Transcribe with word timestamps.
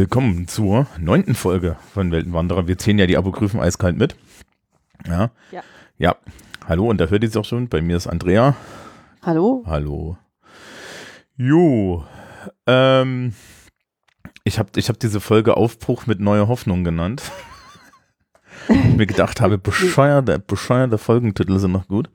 Willkommen 0.00 0.48
zur 0.48 0.86
neunten 0.98 1.34
Folge 1.34 1.76
von 1.92 2.10
Weltenwanderer. 2.10 2.66
Wir 2.66 2.78
zählen 2.78 2.98
ja 2.98 3.06
die 3.06 3.18
Apokryphen 3.18 3.60
eiskalt 3.60 3.98
mit. 3.98 4.16
Ja. 5.06 5.30
Ja. 5.52 5.62
Ja. 5.98 6.16
Hallo, 6.66 6.88
und 6.88 6.98
da 6.98 7.08
hört 7.08 7.22
ihr 7.22 7.28
es 7.28 7.36
auch 7.36 7.44
schon. 7.44 7.68
Bei 7.68 7.82
mir 7.82 7.98
ist 7.98 8.06
Andrea. 8.06 8.56
Hallo? 9.20 9.62
Hallo. 9.66 10.16
Jo. 11.36 12.06
Ähm, 12.66 13.34
ich 14.44 14.58
habe 14.58 14.70
ich 14.76 14.88
hab 14.88 14.98
diese 14.98 15.20
Folge 15.20 15.58
Aufbruch 15.58 16.06
mit 16.06 16.18
neuer 16.18 16.48
Hoffnung 16.48 16.82
genannt. 16.82 17.30
ich 18.70 18.96
mir 18.96 19.06
gedacht 19.06 19.42
habe, 19.42 19.58
bescheuerte, 19.58 20.38
bescheuerte 20.38 20.96
Folgentitel 20.96 21.58
sind 21.58 21.72
noch 21.72 21.88
gut. 21.88 22.08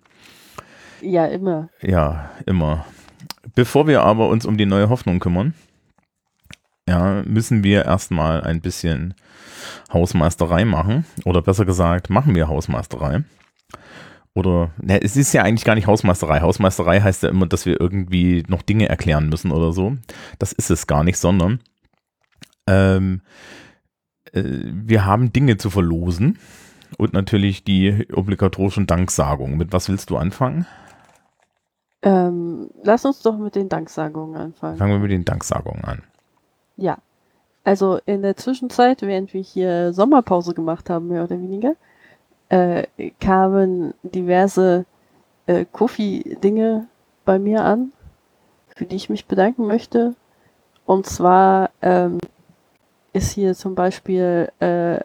Ja, 1.01 1.27
immer. 1.27 1.69
Ja, 1.83 2.31
immer. 2.47 2.87
Bevor 3.53 3.85
wir 3.85 4.01
aber 4.01 4.29
uns 4.29 4.47
um 4.47 4.57
die 4.57 4.65
neue 4.65 4.89
Hoffnung 4.89 5.19
kümmern, 5.19 5.53
ja, 6.87 7.23
müssen 7.25 7.63
wir 7.63 7.85
erstmal 7.85 8.41
ein 8.41 8.61
bisschen 8.61 9.15
Hausmeisterei 9.91 10.65
machen. 10.65 11.05
Oder 11.25 11.41
besser 11.41 11.65
gesagt, 11.65 12.09
machen 12.09 12.35
wir 12.35 12.47
Hausmeisterei. 12.47 13.23
Oder, 14.35 14.71
ne, 14.81 15.01
es 15.01 15.15
ist 15.15 15.33
ja 15.33 15.43
eigentlich 15.43 15.63
gar 15.63 15.75
nicht 15.75 15.87
Hausmeisterei. 15.87 16.41
Hausmeisterei 16.41 17.01
heißt 17.01 17.23
ja 17.23 17.29
immer, 17.29 17.47
dass 17.47 17.65
wir 17.65 17.79
irgendwie 17.79 18.43
noch 18.47 18.61
Dinge 18.61 18.89
erklären 18.89 19.29
müssen 19.29 19.51
oder 19.51 19.71
so. 19.71 19.95
Das 20.39 20.51
ist 20.51 20.69
es 20.69 20.87
gar 20.87 21.03
nicht, 21.03 21.17
sondern 21.17 21.59
ähm, 22.67 23.21
äh, 24.33 24.43
wir 24.43 25.05
haben 25.05 25.31
Dinge 25.31 25.57
zu 25.57 25.69
verlosen. 25.69 26.37
Und 26.97 27.13
natürlich 27.13 27.63
die 27.63 28.07
obligatorischen 28.13 28.87
Danksagungen. 28.87 29.57
Mit 29.57 29.73
was 29.73 29.89
willst 29.89 30.11
du 30.11 30.17
anfangen? 30.17 30.65
Ähm, 32.03 32.69
lass 32.83 33.05
uns 33.05 33.21
doch 33.21 33.37
mit 33.37 33.55
den 33.55 33.69
Danksagungen 33.69 34.39
anfangen. 34.39 34.77
Fangen 34.77 34.91
wir 34.91 34.99
mit 34.99 35.11
den 35.11 35.25
Danksagungen 35.25 35.83
an. 35.83 36.03
Ja. 36.77 36.97
Also 37.63 37.99
in 38.05 38.21
der 38.21 38.37
Zwischenzeit, 38.37 39.01
während 39.01 39.33
wir 39.33 39.41
hier 39.41 39.91
Sommerpause 39.93 40.53
gemacht 40.53 40.89
haben, 40.89 41.07
mehr 41.07 41.23
oder 41.23 41.39
weniger, 41.39 41.75
äh, 42.49 42.83
kamen 43.19 43.93
diverse 44.03 44.85
äh, 45.47 45.65
Kofi-Dinge 45.71 46.87
bei 47.25 47.39
mir 47.39 47.63
an, 47.63 47.91
für 48.75 48.85
die 48.85 48.95
ich 48.95 49.09
mich 49.09 49.25
bedanken 49.25 49.65
möchte. 49.65 50.13
Und 50.85 51.07
zwar 51.07 51.71
ähm, 51.81 52.19
ist 53.13 53.31
hier 53.31 53.55
zum 53.55 53.73
Beispiel 53.73 54.51
äh, 54.59 54.99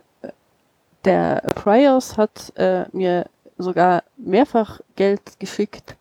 der 1.05 1.43
Prios 1.55 2.19
hat 2.19 2.53
äh, 2.57 2.84
mir 2.93 3.27
sogar 3.57 4.05
mehrfach 4.17 4.81
Geld 4.97 5.39
geschickt 5.39 5.97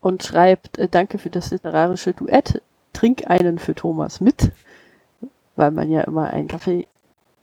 und 0.00 0.22
schreibt, 0.22 0.78
äh, 0.78 0.88
danke 0.88 1.18
für 1.18 1.30
das 1.30 1.50
literarische 1.50 2.12
Duett, 2.12 2.62
trink 2.92 3.28
einen 3.28 3.58
für 3.58 3.74
Thomas 3.74 4.20
mit, 4.20 4.52
weil 5.56 5.70
man 5.70 5.90
ja 5.90 6.02
immer 6.02 6.30
einen 6.30 6.48
Kaffee 6.48 6.86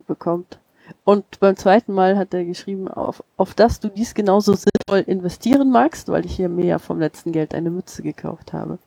bekommt. 0.07 0.59
Und 1.03 1.39
beim 1.39 1.55
zweiten 1.55 1.93
Mal 1.93 2.17
hat 2.17 2.33
er 2.33 2.45
geschrieben, 2.45 2.87
auf, 2.87 3.23
auf 3.37 3.53
dass 3.53 3.79
du 3.79 3.89
dies 3.89 4.15
genauso 4.15 4.53
sinnvoll 4.53 5.03
investieren 5.05 5.69
magst, 5.69 6.09
weil 6.09 6.25
ich 6.25 6.35
hier 6.35 6.49
mir 6.49 6.65
ja 6.65 6.79
vom 6.79 6.99
letzten 6.99 7.31
Geld 7.31 7.53
eine 7.53 7.69
Mütze 7.69 8.01
gekauft 8.01 8.53
habe. 8.53 8.79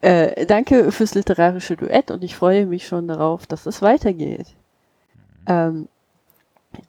Äh, 0.00 0.44
danke 0.46 0.92
fürs 0.92 1.14
literarische 1.14 1.76
Duett 1.76 2.10
und 2.10 2.22
ich 2.24 2.36
freue 2.36 2.66
mich 2.66 2.86
schon 2.86 3.08
darauf, 3.08 3.46
dass 3.46 3.64
es 3.66 3.80
weitergeht. 3.80 4.46
Ähm, 5.46 5.88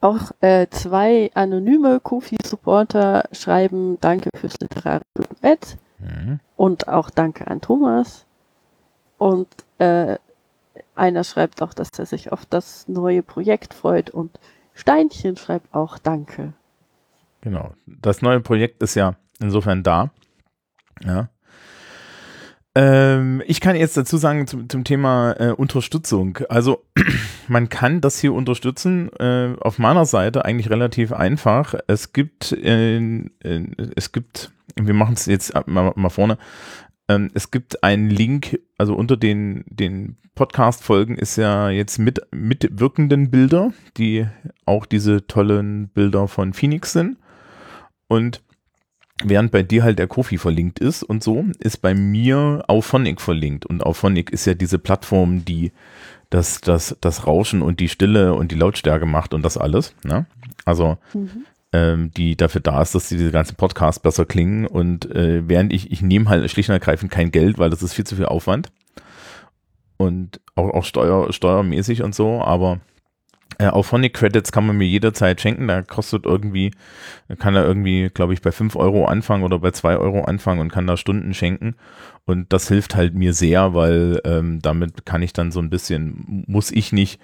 auch 0.02 0.32
äh, 0.42 0.68
zwei 0.70 1.32
anonyme 1.34 2.02
Kofi-Supporter 2.02 3.24
schreiben 3.32 3.98
Danke 4.02 4.30
fürs 4.36 4.60
literarische 4.60 5.06
Duett 5.42 5.78
Mhm. 6.00 6.40
und 6.56 6.88
auch 6.88 7.10
Danke 7.10 7.48
an 7.48 7.62
Thomas. 7.62 8.26
Und 9.18 9.48
äh, 9.80 10.18
einer 10.98 11.24
schreibt 11.24 11.62
auch, 11.62 11.74
dass 11.74 11.90
er 11.98 12.06
sich 12.06 12.32
auf 12.32 12.46
das 12.46 12.88
neue 12.88 13.24
Projekt 13.24 13.74
freut 13.74 14.10
und 14.10 14.40
Steinchen 14.74 15.38
schreibt 15.38 15.74
auch 15.74 15.98
Danke. 15.98 16.54
Genau. 17.42 17.74
Das 17.86 18.22
neue 18.22 18.40
Projekt 18.40 18.82
ist 18.84 18.96
ja 18.96 19.16
insofern 19.40 19.84
da. 19.84 20.12
Ja. 21.04 21.30
Ähm, 22.76 23.42
ich 23.48 23.60
kann 23.60 23.76
jetzt 23.76 23.98
dazu 23.98 24.18
sagen 24.18 24.46
zum, 24.46 24.70
zum 24.70 24.84
Thema 24.84 25.32
äh, 25.40 25.52
Unterstützung. 25.52 26.38
Also 26.48 26.86
man 27.48 27.70
kann 27.70 28.02
das 28.02 28.20
hier 28.20 28.34
unterstützen. 28.34 29.10
Äh, 29.20 29.56
auf 29.60 29.80
meiner 29.80 30.06
Seite 30.06 30.46
eigentlich 30.46 30.70
relativ 30.70 31.12
einfach. 31.12 31.74
Es 31.88 32.14
gibt, 32.14 32.52
äh, 32.52 33.30
es 33.96 34.12
gibt, 34.12 34.52
wir 34.76 34.94
machen 34.94 35.14
es 35.14 35.26
jetzt 35.26 35.54
mal, 35.66 35.92
mal 35.96 36.10
vorne. 36.10 36.38
Ähm, 37.08 37.30
es 37.34 37.52
gibt 37.52 37.84
einen 37.84 38.10
Link, 38.10 38.60
also 38.78 38.96
unter 38.96 39.18
den, 39.18 39.64
den 39.68 40.18
Podcast-Folgen 40.36 41.18
ist 41.18 41.36
ja 41.36 41.70
jetzt 41.70 41.98
mit 41.98 42.22
mitwirkenden 42.32 43.32
Bilder, 43.32 43.72
die 43.98 44.28
auch 44.66 44.86
diese 44.86 45.26
tollen 45.26 45.90
Bilder 45.90 46.28
von 46.28 46.54
Phoenix 46.54 46.94
sind. 46.94 47.18
Und 48.08 48.42
während 49.24 49.52
bei 49.52 49.64
dir 49.64 49.84
halt 49.84 50.00
der 50.00 50.08
Kofi 50.08 50.38
verlinkt 50.38 50.80
ist 50.80 51.04
und 51.04 51.24
so, 51.24 51.46
ist 51.60 51.78
bei 51.78 51.94
mir 51.94 52.64
Auphonic 52.68 53.20
verlinkt. 53.20 53.66
Und 53.66 53.84
Auphonic 53.84 54.30
ist 54.30 54.46
ja 54.46 54.54
diese 54.54 54.78
Plattform, 54.78 55.44
die 55.44 55.72
das, 56.30 56.62
das, 56.62 56.96
das 57.02 57.26
Rauschen 57.26 57.62
und 57.62 57.80
die 57.80 57.90
Stille 57.90 58.34
und 58.34 58.52
die 58.52 58.56
Lautstärke 58.56 59.06
macht 59.06 59.34
und 59.34 59.44
das 59.44 59.58
alles. 59.58 59.96
Ne? 60.04 60.26
Also 60.66 60.98
ähm, 61.74 62.12
die 62.16 62.36
dafür 62.36 62.62
da 62.62 62.82
ist, 62.82 62.96
dass 62.96 63.10
diese 63.10 63.32
ganzen 63.32 63.56
Podcasts 63.56 64.02
besser 64.02 64.26
klingen. 64.26 64.66
Und 64.66 65.10
äh, 65.12 65.48
während 65.48 65.74
ich, 65.74 65.92
ich 65.92 66.02
nehme 66.02 66.30
halt 66.30 66.50
schlicht 66.50 66.70
und 66.70 66.74
ergreifend 66.74 67.12
kein 67.12 67.32
Geld, 67.32 67.58
weil 67.58 67.70
das 67.70 67.84
ist 67.84 67.94
viel 67.94 68.06
zu 68.06 68.16
viel 68.16 68.26
Aufwand. 68.26 68.72
Und 69.98 70.40
auch, 70.56 70.70
auch 70.70 70.86
steuer, 70.86 71.34
steuermäßig 71.34 72.04
und 72.04 72.14
so, 72.14 72.42
aber 72.42 72.80
äh, 73.60 73.68
Auphonic 73.68 74.14
Credits 74.14 74.52
kann 74.52 74.68
man 74.68 74.78
mir 74.78 74.88
jederzeit 74.88 75.42
schenken. 75.42 75.68
Da 75.68 75.82
kostet 75.82 76.26
irgendwie, 76.26 76.72
kann 77.40 77.56
er 77.56 77.66
irgendwie, 77.66 78.10
glaube 78.14 78.34
ich, 78.34 78.42
bei 78.42 78.52
5 78.52 78.76
Euro 78.76 79.06
anfangen 79.06 79.44
oder 79.44 79.60
bei 79.60 79.72
2 79.72 79.98
Euro 79.98 80.24
anfangen 80.24 80.62
und 80.62 80.72
kann 80.72 80.88
da 80.88 80.98
Stunden 80.98 81.34
schenken. 81.34 81.76
Und 82.26 82.54
das 82.54 82.68
hilft 82.68 82.96
halt 82.96 83.16
mir 83.16 83.34
sehr, 83.34 83.74
weil 83.74 84.22
ähm, 84.26 84.60
damit 84.62 85.06
kann 85.06 85.24
ich 85.24 85.34
dann 85.34 85.52
so 85.52 85.60
ein 85.60 85.70
bisschen, 85.70 86.44
muss 86.48 86.72
ich 86.72 86.92
nicht 86.92 87.20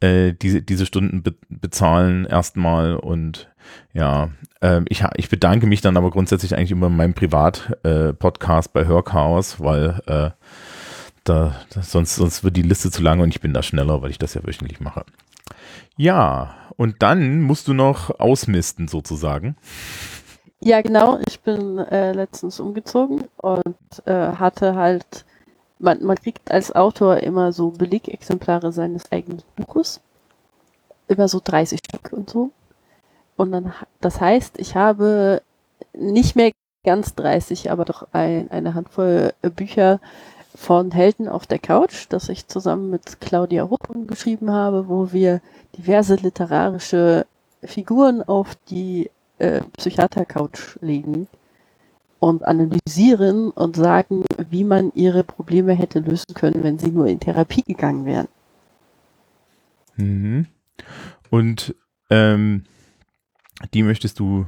äh, 0.00 0.32
diese, 0.34 0.62
diese 0.62 0.86
Stunden 0.86 1.22
be 1.22 1.34
bezahlen 1.48 2.26
erstmal 2.26 2.96
und 2.96 3.49
ja, 3.92 4.30
ähm, 4.60 4.84
ich, 4.88 5.04
ich 5.16 5.28
bedanke 5.28 5.66
mich 5.66 5.80
dann 5.80 5.96
aber 5.96 6.10
grundsätzlich 6.10 6.56
eigentlich 6.56 6.70
immer 6.72 6.88
in 6.88 6.96
meinem 6.96 7.14
Privat-Podcast 7.14 8.72
bei 8.72 8.86
Hörchaos, 8.86 9.60
weil 9.60 10.00
äh, 10.06 10.30
da, 11.24 11.54
sonst, 11.80 12.16
sonst 12.16 12.44
wird 12.44 12.56
die 12.56 12.62
Liste 12.62 12.90
zu 12.90 13.02
lang 13.02 13.20
und 13.20 13.28
ich 13.28 13.40
bin 13.40 13.54
da 13.54 13.62
schneller, 13.62 14.02
weil 14.02 14.10
ich 14.10 14.18
das 14.18 14.34
ja 14.34 14.46
wöchentlich 14.46 14.80
mache. 14.80 15.04
Ja, 15.96 16.54
und 16.76 17.02
dann 17.02 17.42
musst 17.42 17.68
du 17.68 17.74
noch 17.74 18.18
ausmisten 18.18 18.88
sozusagen. 18.88 19.56
Ja, 20.60 20.82
genau. 20.82 21.18
Ich 21.26 21.40
bin 21.40 21.78
äh, 21.78 22.12
letztens 22.12 22.60
umgezogen 22.60 23.24
und 23.38 23.76
äh, 24.04 24.32
hatte 24.32 24.74
halt, 24.74 25.24
man, 25.78 26.02
man 26.04 26.16
kriegt 26.16 26.50
als 26.50 26.74
Autor 26.74 27.18
immer 27.18 27.52
so 27.52 27.70
Belegexemplare 27.70 28.70
seines 28.72 29.10
eigenen 29.10 29.42
Buches. 29.56 30.00
Immer 31.08 31.28
so 31.28 31.40
30 31.42 31.80
Stück 31.84 32.12
und 32.12 32.28
so. 32.30 32.50
Und 33.40 33.52
dann, 33.52 33.72
das 34.02 34.20
heißt, 34.20 34.58
ich 34.58 34.76
habe 34.76 35.40
nicht 35.94 36.36
mehr 36.36 36.50
ganz 36.84 37.14
30, 37.14 37.70
aber 37.70 37.86
doch 37.86 38.06
ein, 38.12 38.50
eine 38.50 38.74
Handvoll 38.74 39.32
äh, 39.40 39.48
Bücher 39.48 39.98
von 40.54 40.90
Helden 40.90 41.26
auf 41.26 41.46
der 41.46 41.58
Couch, 41.58 42.04
das 42.10 42.28
ich 42.28 42.48
zusammen 42.48 42.90
mit 42.90 43.18
Claudia 43.22 43.62
Ruppen 43.62 44.06
geschrieben 44.06 44.50
habe, 44.50 44.88
wo 44.88 45.12
wir 45.12 45.40
diverse 45.78 46.16
literarische 46.16 47.24
Figuren 47.62 48.22
auf 48.22 48.56
die 48.68 49.10
äh, 49.38 49.62
Psychiater-Couch 49.78 50.76
legen 50.82 51.26
und 52.18 52.44
analysieren 52.44 53.52
und 53.52 53.74
sagen, 53.74 54.22
wie 54.50 54.64
man 54.64 54.92
ihre 54.94 55.24
Probleme 55.24 55.72
hätte 55.72 56.00
lösen 56.00 56.34
können, 56.34 56.62
wenn 56.62 56.78
sie 56.78 56.90
nur 56.90 57.06
in 57.06 57.20
Therapie 57.20 57.62
gegangen 57.62 58.04
wären. 58.04 58.28
Mhm. 59.96 60.46
Und 61.30 61.74
ähm, 62.10 62.64
die 63.74 63.82
möchtest 63.82 64.18
du 64.18 64.46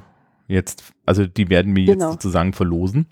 jetzt, 0.48 0.92
also 1.06 1.26
die 1.26 1.48
werden 1.48 1.74
wir 1.76 1.84
Genau. 1.86 2.06
jetzt 2.06 2.22
sozusagen 2.22 2.52
verlosen. 2.52 3.06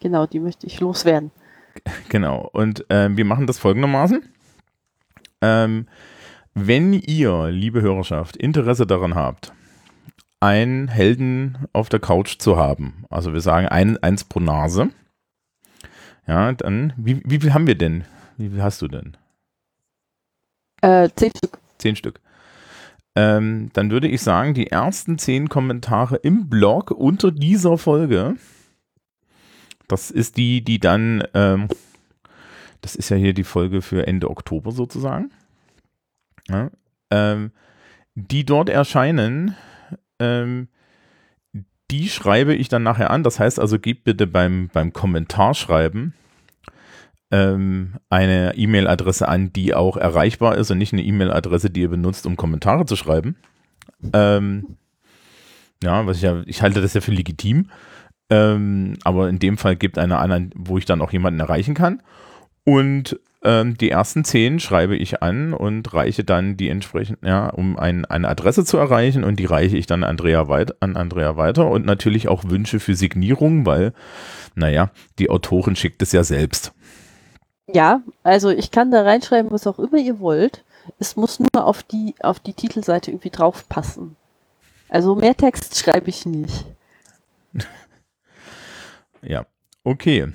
Genau, 0.00 0.26
die 0.26 0.40
möchte 0.40 0.66
ich 0.66 0.80
loswerden. 0.80 1.30
Genau. 2.10 2.50
Und 2.52 2.84
ähm, 2.90 3.16
wir 3.16 3.24
machen 3.24 3.46
das 3.46 3.58
folgendermaßen. 3.58 4.22
Ähm, 5.40 5.86
wenn 6.54 6.92
ihr, 6.92 7.48
liebe 7.50 7.80
Hörerschaft, 7.80 8.36
Interesse 8.36 8.86
daran 8.86 9.14
habt, 9.14 9.54
einen 10.38 10.88
Helden 10.88 11.56
auf 11.72 11.88
der 11.88 11.98
Couch 12.00 12.36
zu 12.38 12.58
haben, 12.58 13.06
also 13.08 13.32
wir 13.32 13.40
sagen 13.40 13.68
ein, 13.68 13.96
eins 14.02 14.24
pro 14.24 14.40
Nase, 14.40 14.90
ja, 16.26 16.52
dann, 16.52 16.92
wie, 16.98 17.22
wie 17.24 17.40
viel 17.40 17.54
haben 17.54 17.66
wir 17.66 17.76
denn? 17.76 18.04
Wie 18.36 18.50
viel 18.50 18.62
hast 18.62 18.82
du 18.82 18.88
denn? 18.88 19.16
Äh, 20.82 21.08
zehn 21.16 21.30
Stück. 21.36 21.58
Zehn 21.78 21.96
Stück. 21.96 22.20
Ähm, 23.14 23.70
dann 23.74 23.90
würde 23.90 24.08
ich 24.08 24.22
sagen, 24.22 24.54
die 24.54 24.68
ersten 24.68 25.18
zehn 25.18 25.48
Kommentare 25.48 26.16
im 26.16 26.48
Blog 26.48 26.90
unter 26.90 27.30
dieser 27.30 27.76
Folge, 27.76 28.36
das 29.86 30.10
ist 30.10 30.38
die, 30.38 30.64
die 30.64 30.78
dann, 30.78 31.22
ähm, 31.34 31.68
das 32.80 32.96
ist 32.96 33.10
ja 33.10 33.16
hier 33.16 33.34
die 33.34 33.44
Folge 33.44 33.82
für 33.82 34.06
Ende 34.06 34.30
Oktober 34.30 34.72
sozusagen, 34.72 35.30
ja, 36.48 36.70
ähm, 37.10 37.52
die 38.14 38.44
dort 38.44 38.70
erscheinen, 38.70 39.56
ähm, 40.18 40.68
die 41.90 42.08
schreibe 42.08 42.54
ich 42.54 42.68
dann 42.68 42.82
nachher 42.82 43.10
an. 43.10 43.22
Das 43.22 43.38
heißt 43.38 43.60
also, 43.60 43.78
gebt 43.78 44.04
bitte 44.04 44.26
beim, 44.26 44.68
beim 44.72 44.94
Kommentarschreiben 44.94 46.14
ähm, 47.32 47.94
eine 48.10 48.54
E-Mail-Adresse 48.56 49.26
an, 49.26 49.52
die 49.52 49.74
auch 49.74 49.96
erreichbar 49.96 50.56
ist 50.56 50.70
und 50.70 50.78
nicht 50.78 50.92
eine 50.92 51.02
E-Mail-Adresse, 51.02 51.70
die 51.70 51.80
ihr 51.80 51.88
benutzt, 51.88 52.26
um 52.26 52.36
Kommentare 52.36 52.84
zu 52.84 52.94
schreiben. 52.94 53.36
Ähm, 54.12 54.76
ja, 55.82 56.06
was 56.06 56.18
ich 56.18 56.22
ja, 56.22 56.42
ich 56.46 56.62
halte 56.62 56.80
das 56.80 56.94
ja 56.94 57.00
für 57.00 57.10
legitim. 57.10 57.70
Ähm, 58.30 58.96
aber 59.02 59.28
in 59.28 59.38
dem 59.38 59.58
Fall 59.58 59.76
gibt 59.76 59.98
eine 59.98 60.18
an, 60.18 60.50
wo 60.54 60.78
ich 60.78 60.84
dann 60.84 61.00
auch 61.00 61.12
jemanden 61.12 61.40
erreichen 61.40 61.74
kann. 61.74 62.02
Und 62.64 63.18
ähm, 63.44 63.76
die 63.76 63.90
ersten 63.90 64.24
zehn 64.24 64.60
schreibe 64.60 64.94
ich 64.96 65.22
an 65.22 65.52
und 65.52 65.92
reiche 65.92 66.22
dann 66.22 66.56
die 66.56 66.68
entsprechend, 66.68 67.18
ja, 67.24 67.48
um 67.48 67.76
ein, 67.76 68.04
eine 68.04 68.28
Adresse 68.28 68.64
zu 68.64 68.76
erreichen 68.76 69.24
und 69.24 69.40
die 69.40 69.46
reiche 69.46 69.76
ich 69.76 69.86
dann 69.86 70.04
Andrea 70.04 70.48
weit, 70.48 70.80
an 70.80 70.96
Andrea 70.96 71.36
weiter 71.36 71.68
und 71.68 71.84
natürlich 71.84 72.28
auch 72.28 72.44
Wünsche 72.48 72.78
für 72.78 72.94
Signierung, 72.94 73.66
weil, 73.66 73.94
naja, 74.54 74.92
die 75.18 75.28
Autorin 75.28 75.74
schickt 75.74 76.02
es 76.02 76.12
ja 76.12 76.22
selbst. 76.22 76.72
Ja, 77.66 78.02
also 78.22 78.50
ich 78.50 78.70
kann 78.70 78.90
da 78.90 79.02
reinschreiben, 79.02 79.50
was 79.50 79.66
auch 79.66 79.78
immer 79.78 79.98
ihr 79.98 80.20
wollt. 80.20 80.64
Es 80.98 81.16
muss 81.16 81.38
nur 81.38 81.64
auf 81.64 81.82
die, 81.82 82.14
auf 82.20 82.40
die 82.40 82.54
Titelseite 82.54 83.10
irgendwie 83.10 83.30
draufpassen. 83.30 84.16
Also 84.88 85.14
mehr 85.14 85.36
Text 85.36 85.78
schreibe 85.78 86.10
ich 86.10 86.26
nicht. 86.26 86.66
ja, 89.22 89.46
okay. 89.84 90.32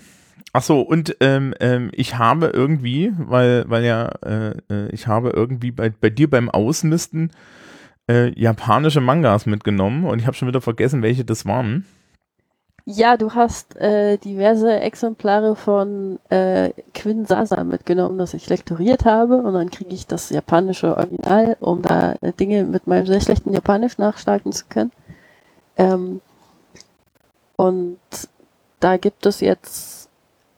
Ach 0.53 0.63
so, 0.63 0.81
und 0.81 1.17
ähm, 1.19 1.53
ähm, 1.59 1.91
ich 1.93 2.17
habe 2.17 2.47
irgendwie, 2.47 3.11
weil, 3.17 3.69
weil 3.69 3.83
ja, 3.83 4.07
äh, 4.25 4.57
äh, 4.71 4.89
ich 4.91 5.05
habe 5.05 5.29
irgendwie 5.29 5.71
bei, 5.71 5.89
bei 5.89 6.09
dir 6.09 6.29
beim 6.29 6.49
Ausmisten 6.49 7.31
äh, 8.09 8.31
japanische 8.39 9.01
Mangas 9.01 9.45
mitgenommen 9.45 10.05
und 10.05 10.19
ich 10.19 10.25
habe 10.25 10.35
schon 10.35 10.47
wieder 10.47 10.61
vergessen, 10.61 11.03
welche 11.03 11.25
das 11.25 11.45
waren. 11.45 11.85
Ja, 12.89 13.17
du 13.17 13.33
hast 13.33 13.75
äh, 13.75 14.17
diverse 14.17 14.79
Exemplare 14.79 15.57
von 15.57 16.19
äh, 16.29 16.71
Quinn 16.93 17.25
Sasa 17.25 17.65
mitgenommen, 17.65 18.17
das 18.17 18.33
ich 18.33 18.47
lektoriert 18.47 19.03
habe 19.03 19.35
und 19.39 19.53
dann 19.55 19.69
kriege 19.69 19.93
ich 19.93 20.07
das 20.07 20.29
japanische 20.29 20.95
Original, 20.95 21.57
um 21.59 21.81
da 21.81 22.13
äh, 22.21 22.31
Dinge 22.31 22.63
mit 22.63 22.87
meinem 22.87 23.05
sehr 23.05 23.19
schlechten 23.19 23.51
Japanisch 23.51 23.97
nachschlagen 23.97 24.53
zu 24.53 24.63
können. 24.69 24.93
Ähm, 25.75 26.21
und 27.57 27.99
da 28.79 28.95
gibt 28.95 29.25
es 29.25 29.41
jetzt 29.41 30.07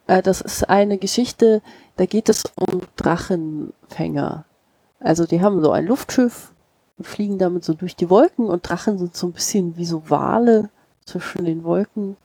äh, 0.06 0.22
das 0.22 0.42
ist 0.42 0.70
eine 0.70 1.00
Geschichte, 1.00 1.64
da 1.96 2.06
geht 2.06 2.30
es 2.30 2.44
um 2.56 2.82
Drachenfänger. 2.96 4.46
Also 5.00 5.26
die 5.26 5.42
haben 5.42 5.64
so 5.64 5.72
ein 5.72 5.88
Luftschiff 5.88 6.54
fliegen 7.02 7.40
damit 7.40 7.64
so 7.64 7.74
durch 7.74 7.96
die 7.96 8.12
Wolken 8.12 8.46
und 8.46 8.70
Drachen 8.70 9.00
sind 9.00 9.16
so 9.16 9.26
ein 9.26 9.34
bisschen 9.34 9.78
wie 9.78 9.86
so 9.86 10.04
Wale 10.12 10.70
zwischen 11.10 11.46
den 11.46 11.64
Wolken. 11.64 12.18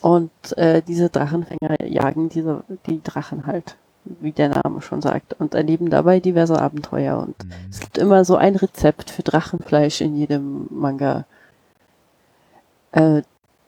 Und 0.00 0.30
äh, 0.56 0.82
diese 0.82 1.08
Drachenfänger 1.08 1.84
jagen 1.84 2.28
diese, 2.28 2.62
die 2.86 3.02
Drachen 3.02 3.46
halt, 3.46 3.76
wie 4.04 4.32
der 4.32 4.48
Name 4.48 4.80
schon 4.80 5.02
sagt, 5.02 5.34
und 5.34 5.54
erleben 5.54 5.90
dabei 5.90 6.20
diverse 6.20 6.60
Abenteuer. 6.60 7.18
Und 7.18 7.44
mhm. 7.44 7.52
es 7.70 7.80
gibt 7.80 7.98
immer 7.98 8.24
so 8.24 8.36
ein 8.36 8.56
Rezept 8.56 9.10
für 9.10 9.22
Drachenfleisch 9.22 10.00
in 10.00 10.16
jedem 10.16 10.66
Manga. 10.70 11.24
Äh, 12.92 13.22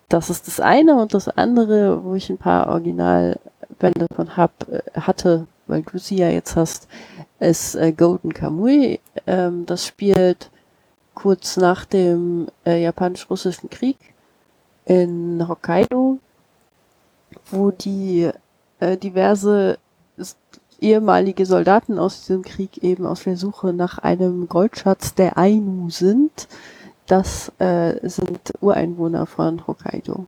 das 0.09 0.31
ist 0.31 0.47
das 0.47 0.61
eine 0.61 1.01
und 1.01 1.15
das 1.15 1.29
andere, 1.29 2.05
wo 2.05 2.15
ich 2.15 2.31
ein 2.31 2.39
paar 2.39 2.69
Originalbände 2.69 4.07
von 4.15 4.37
hab, 4.37 4.53
äh, 4.69 4.83
hatte, 5.01 5.47
weil 5.67 5.83
du 5.83 5.99
sie 5.99 6.17
ja 6.17 6.29
jetzt 6.29 6.57
hast, 6.57 6.89
ist 7.41 7.75
äh, 7.75 7.93
Golden 7.93 8.33
Kamui. 8.33 9.01
Ähm, 9.27 9.67
das 9.67 9.87
spielt 9.87 10.51
kurz 11.15 11.57
nach 11.57 11.85
dem 11.85 12.49
äh, 12.65 12.83
japanisch-russischen 12.83 13.69
Krieg 13.69 13.97
in 14.85 15.47
Hokkaido, 15.47 16.19
wo 17.51 17.71
die 17.71 18.31
äh, 18.81 18.97
diverse 18.97 19.79
ehemalige 20.81 21.45
Soldaten 21.45 21.99
aus 21.99 22.21
diesem 22.21 22.43
Krieg 22.43 22.79
eben 22.83 23.07
auf 23.07 23.23
der 23.23 23.37
Suche 23.37 23.73
nach 23.73 23.99
einem 23.99 24.49
Goldschatz 24.49 25.15
der 25.15 25.37
Ainu 25.37 25.91
sind 25.91 26.49
das 27.11 27.53
äh, 27.59 28.09
sind 28.09 28.53
Ureinwohner 28.61 29.27
von 29.27 29.67
Hokkaido. 29.67 30.27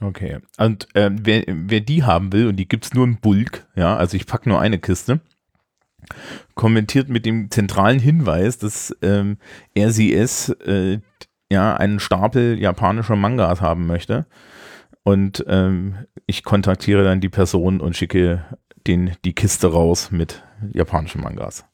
Okay. 0.00 0.38
Und 0.58 0.88
äh, 0.94 1.10
wer, 1.12 1.44
wer 1.46 1.80
die 1.80 2.02
haben 2.02 2.32
will, 2.32 2.48
und 2.48 2.56
die 2.56 2.68
gibt 2.68 2.84
es 2.84 2.94
nur 2.94 3.04
im 3.04 3.16
Bulk, 3.16 3.66
ja, 3.74 3.96
also 3.96 4.16
ich 4.16 4.26
packe 4.26 4.48
nur 4.48 4.60
eine 4.60 4.78
Kiste, 4.78 5.20
kommentiert 6.54 7.08
mit 7.08 7.24
dem 7.24 7.50
zentralen 7.50 8.00
Hinweis, 8.00 8.58
dass 8.58 8.94
ähm, 9.00 9.38
es 9.74 10.48
äh, 10.48 10.98
ja 11.52 11.76
einen 11.76 12.00
Stapel 12.00 12.58
japanischer 12.58 13.16
Mangas 13.16 13.60
haben 13.60 13.86
möchte. 13.86 14.26
Und 15.04 15.44
ähm, 15.48 16.06
ich 16.26 16.44
kontaktiere 16.44 17.04
dann 17.04 17.20
die 17.20 17.28
Person 17.28 17.80
und 17.80 17.96
schicke 17.96 18.44
den 18.86 19.12
die 19.24 19.34
Kiste 19.34 19.68
raus 19.68 20.10
mit 20.10 20.42
japanischen 20.72 21.20
Mangas. 21.20 21.64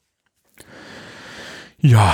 Ja, 1.77 2.13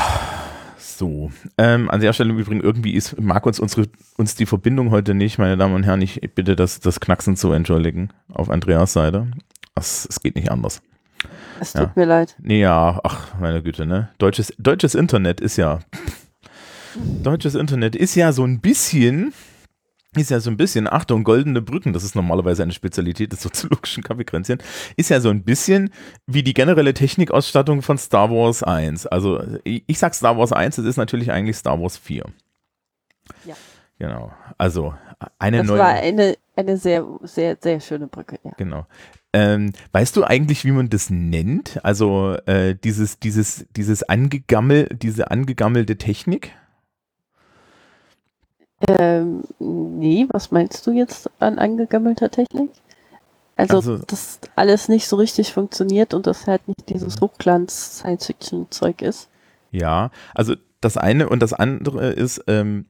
so, 0.77 1.31
ähm, 1.57 1.89
an 1.89 1.99
der 1.99 2.13
Stelle 2.13 2.29
im 2.29 2.39
Übrigen, 2.39 2.61
irgendwie 2.61 2.93
ist, 2.93 3.19
mag 3.19 3.45
uns 3.45 3.59
unsere, 3.59 3.87
uns 4.17 4.35
die 4.35 4.45
Verbindung 4.45 4.91
heute 4.91 5.13
nicht, 5.13 5.37
meine 5.37 5.57
Damen 5.57 5.73
und 5.73 5.83
Herren. 5.83 6.01
Ich 6.01 6.21
bitte 6.35 6.55
das, 6.55 6.79
das 6.79 6.99
Knacksen 6.99 7.35
zu 7.35 7.51
entschuldigen 7.51 8.09
auf 8.31 8.49
Andreas 8.49 8.93
Seite. 8.93 9.27
Es, 9.75 10.07
es 10.09 10.21
geht 10.21 10.35
nicht 10.35 10.51
anders. 10.51 10.81
Es 11.59 11.73
tut 11.73 11.81
ja. 11.81 11.91
mir 11.95 12.05
leid. 12.05 12.35
Nee, 12.39 12.61
ja, 12.61 12.99
ach, 13.03 13.39
meine 13.39 13.61
Güte, 13.63 13.85
ne? 13.85 14.09
Deutsches, 14.19 14.53
deutsches 14.57 14.95
Internet 14.95 15.41
ist 15.41 15.57
ja. 15.57 15.79
Deutsches 17.23 17.55
Internet 17.55 17.95
ist 17.95 18.15
ja 18.15 18.31
so 18.31 18.43
ein 18.43 18.59
bisschen 18.59 19.33
ist 20.17 20.31
ja 20.31 20.39
so 20.39 20.49
ein 20.49 20.55
bisschen, 20.55 20.87
Achtung, 20.87 21.23
goldene 21.23 21.61
Brücken, 21.61 21.91
das 21.91 22.03
ist 22.03 22.15
normalerweise 22.15 22.63
eine 22.63 22.71
Spezialität 22.71 23.31
des 23.31 23.41
soziologischen 23.41 24.03
Kaffeekränzchen, 24.03 24.59
ist 24.95 25.09
ja 25.09 25.19
so 25.19 25.29
ein 25.29 25.43
bisschen 25.43 25.89
wie 26.25 26.43
die 26.43 26.53
generelle 26.53 26.93
Technikausstattung 26.93 27.81
von 27.81 27.97
Star 27.97 28.31
Wars 28.31 28.63
1. 28.63 29.07
Also 29.07 29.43
ich 29.63 29.99
sag 29.99 30.15
Star 30.15 30.37
Wars 30.37 30.53
1, 30.53 30.77
das 30.77 30.85
ist 30.85 30.97
natürlich 30.97 31.31
eigentlich 31.31 31.57
Star 31.57 31.81
Wars 31.81 31.97
4. 31.97 32.23
Ja. 33.45 33.55
Genau. 33.99 34.31
Also 34.57 34.93
eine 35.39 35.57
das 35.57 35.67
neue. 35.67 35.77
Das 35.77 35.87
war 35.87 35.95
eine, 35.95 36.37
eine 36.55 36.77
sehr, 36.77 37.05
sehr, 37.23 37.57
sehr 37.61 37.79
schöne 37.79 38.07
Brücke, 38.07 38.39
ja. 38.43 38.51
Genau. 38.57 38.85
Ähm, 39.33 39.73
weißt 39.91 40.15
du 40.15 40.23
eigentlich, 40.23 40.63
wie 40.63 40.71
man 40.71 40.89
das 40.89 41.09
nennt? 41.09 41.79
Also 41.83 42.37
äh, 42.45 42.75
dieses, 42.75 43.19
dieses, 43.19 43.65
dieses 43.75 44.03
angegammel, 44.03 44.87
diese 44.89 45.31
angegammelte 45.31 45.97
Technik? 45.97 46.51
Ähm, 48.87 49.43
nee, 49.59 50.27
was 50.31 50.51
meinst 50.51 50.85
du 50.85 50.91
jetzt 50.91 51.29
an 51.39 51.59
angegammelter 51.59 52.29
Technik? 52.29 52.71
Also, 53.55 53.77
also 53.77 53.97
dass 53.99 54.39
alles 54.55 54.89
nicht 54.89 55.07
so 55.07 55.15
richtig 55.15 55.53
funktioniert 55.53 56.13
und 56.13 56.27
das 56.27 56.45
halt 56.45 56.67
nicht 56.67 56.89
dieses 56.89 57.15
mhm. 57.15 57.25
Hochglanz-Science-Fiction-Zeug 57.25 59.01
ist. 59.01 59.29
Ja, 59.71 60.11
also 60.33 60.55
das 60.81 60.97
eine 60.97 61.29
und 61.29 61.41
das 61.41 61.53
andere 61.53 62.11
ist, 62.11 62.43
ähm, 62.47 62.85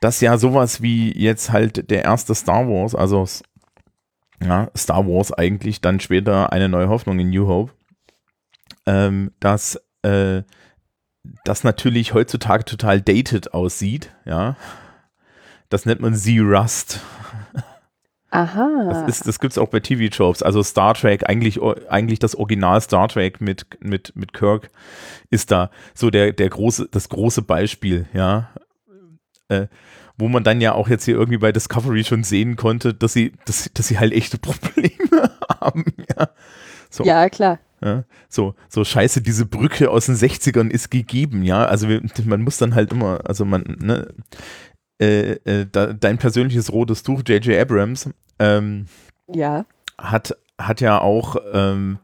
dass 0.00 0.20
ja 0.20 0.38
sowas 0.38 0.82
wie 0.82 1.16
jetzt 1.16 1.52
halt 1.52 1.90
der 1.90 2.04
erste 2.04 2.34
Star 2.34 2.68
Wars, 2.68 2.94
also 2.94 3.26
ja, 4.42 4.70
Star 4.76 5.06
Wars 5.06 5.32
eigentlich, 5.32 5.80
dann 5.80 6.00
später 6.00 6.52
eine 6.52 6.68
neue 6.68 6.88
Hoffnung 6.88 7.18
in 7.18 7.30
New 7.30 7.46
Hope, 7.48 7.72
ähm, 8.86 9.32
dass 9.40 9.80
äh, 10.02 10.42
das 11.44 11.64
natürlich 11.64 12.14
heutzutage 12.14 12.64
total 12.64 13.00
dated 13.00 13.54
aussieht, 13.54 14.10
ja. 14.24 14.56
Das 15.68 15.84
nennt 15.84 16.00
man 16.00 16.14
Z-Rust. 16.14 17.00
Aha. 18.30 19.04
Das, 19.06 19.20
das 19.20 19.40
gibt 19.40 19.52
es 19.52 19.58
auch 19.58 19.68
bei 19.68 19.80
TV-Shows. 19.80 20.42
Also 20.42 20.62
Star 20.62 20.94
Trek, 20.94 21.28
eigentlich, 21.28 21.60
eigentlich 21.88 22.18
das 22.18 22.34
Original 22.34 22.80
Star 22.80 23.08
Trek 23.08 23.40
mit, 23.40 23.66
mit, 23.80 24.14
mit 24.14 24.32
Kirk 24.32 24.70
ist 25.30 25.50
da 25.50 25.70
so 25.94 26.10
der, 26.10 26.32
der 26.32 26.50
große, 26.50 26.88
das 26.90 27.08
große 27.08 27.42
Beispiel, 27.42 28.06
ja. 28.12 28.50
Äh, 29.48 29.68
wo 30.18 30.28
man 30.28 30.44
dann 30.44 30.60
ja 30.60 30.74
auch 30.74 30.88
jetzt 30.88 31.04
hier 31.04 31.14
irgendwie 31.14 31.38
bei 31.38 31.52
Discovery 31.52 32.04
schon 32.04 32.24
sehen 32.24 32.56
konnte, 32.56 32.92
dass 32.92 33.12
sie, 33.12 33.32
dass, 33.46 33.70
dass 33.72 33.88
sie 33.88 33.98
halt 33.98 34.12
echte 34.12 34.36
Probleme 34.36 35.30
haben, 35.60 35.84
ja. 36.10 36.28
So. 36.90 37.04
Ja, 37.04 37.28
klar. 37.30 37.58
Ja, 37.82 38.04
so, 38.28 38.54
so 38.68 38.84
scheiße, 38.84 39.22
diese 39.22 39.46
Brücke 39.46 39.90
aus 39.90 40.06
den 40.06 40.16
60ern 40.16 40.70
ist 40.70 40.90
gegeben, 40.90 41.44
ja. 41.44 41.64
Also 41.64 41.88
wir, 41.88 42.02
man 42.24 42.42
muss 42.42 42.58
dann 42.58 42.74
halt 42.74 42.92
immer, 42.92 43.20
also 43.24 43.44
man, 43.44 43.62
ne, 43.80 44.14
äh, 45.00 45.32
äh, 45.44 45.66
da, 45.70 45.92
dein 45.92 46.18
persönliches 46.18 46.72
rotes 46.72 47.02
Tuch, 47.02 47.22
J.J. 47.26 47.60
Abrams, 47.60 48.10
ähm, 48.40 48.86
ja. 49.28 49.64
hat, 49.96 50.36
hat 50.58 50.80
ja 50.80 51.00
auch 51.00 51.36
ähm, 51.52 51.98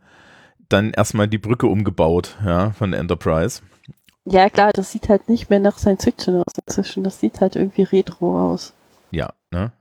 dann 0.68 0.92
erstmal 0.92 1.28
die 1.28 1.38
Brücke 1.38 1.66
umgebaut, 1.66 2.38
ja, 2.44 2.70
von 2.70 2.92
Enterprise. 2.92 3.62
Ja, 4.24 4.48
klar, 4.48 4.72
das 4.72 4.92
sieht 4.92 5.08
halt 5.08 5.28
nicht 5.28 5.50
mehr 5.50 5.60
nach 5.60 5.78
Science 5.78 6.04
Fiction 6.04 6.36
aus 6.36 6.54
inzwischen. 6.64 7.04
Das 7.04 7.20
sieht 7.20 7.40
halt 7.40 7.56
irgendwie 7.56 7.82
retro 7.82 8.52
aus. 8.52 8.72
Ja, 9.10 9.34
ne? 9.50 9.72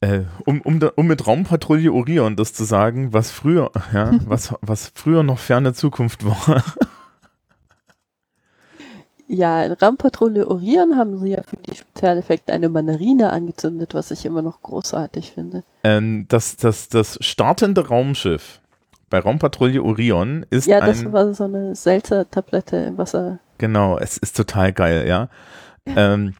Äh, 0.00 0.22
um, 0.46 0.62
um, 0.62 0.80
um 0.96 1.06
mit 1.06 1.26
Raumpatrouille 1.26 1.92
Orion 1.92 2.34
das 2.34 2.54
zu 2.54 2.64
sagen, 2.64 3.12
was 3.12 3.30
früher, 3.30 3.70
ja, 3.92 4.12
was, 4.26 4.54
was 4.62 4.90
früher 4.94 5.22
noch 5.22 5.38
ferne 5.38 5.74
Zukunft 5.74 6.24
war. 6.24 6.64
Ja, 9.28 9.62
in 9.62 9.72
Raumpatrouille 9.72 10.48
Orion 10.48 10.96
haben 10.96 11.18
sie 11.18 11.30
ja 11.30 11.42
für 11.42 11.56
die 11.56 11.76
Spezialeffekte 11.76 12.52
eine 12.52 12.68
Mandarine 12.68 13.30
angezündet, 13.30 13.94
was 13.94 14.10
ich 14.10 14.26
immer 14.26 14.42
noch 14.42 14.60
großartig 14.62 15.32
finde. 15.32 15.62
Ähm, 15.84 16.26
das, 16.28 16.56
das, 16.56 16.88
das 16.88 17.16
startende 17.20 17.86
Raumschiff 17.86 18.60
bei 19.08 19.20
Raumpatrouille 19.20 19.82
Orion 19.82 20.46
ist 20.50 20.66
Ja, 20.66 20.80
das 20.80 21.00
ein, 21.00 21.12
war 21.12 21.32
so 21.34 21.44
eine 21.44 21.76
Seltzer-Tablette 21.76 22.76
im 22.76 22.98
Wasser. 22.98 23.38
Genau, 23.58 23.98
es 23.98 24.16
ist 24.16 24.36
total 24.36 24.72
geil, 24.72 25.06
ja. 25.06 25.28
Ähm, 25.86 26.34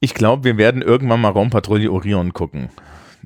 ich 0.00 0.14
glaube, 0.14 0.44
wir 0.44 0.58
werden 0.58 0.82
irgendwann 0.82 1.20
mal 1.20 1.30
Raumpatrouille 1.30 1.90
Orion 1.90 2.32
gucken. 2.32 2.68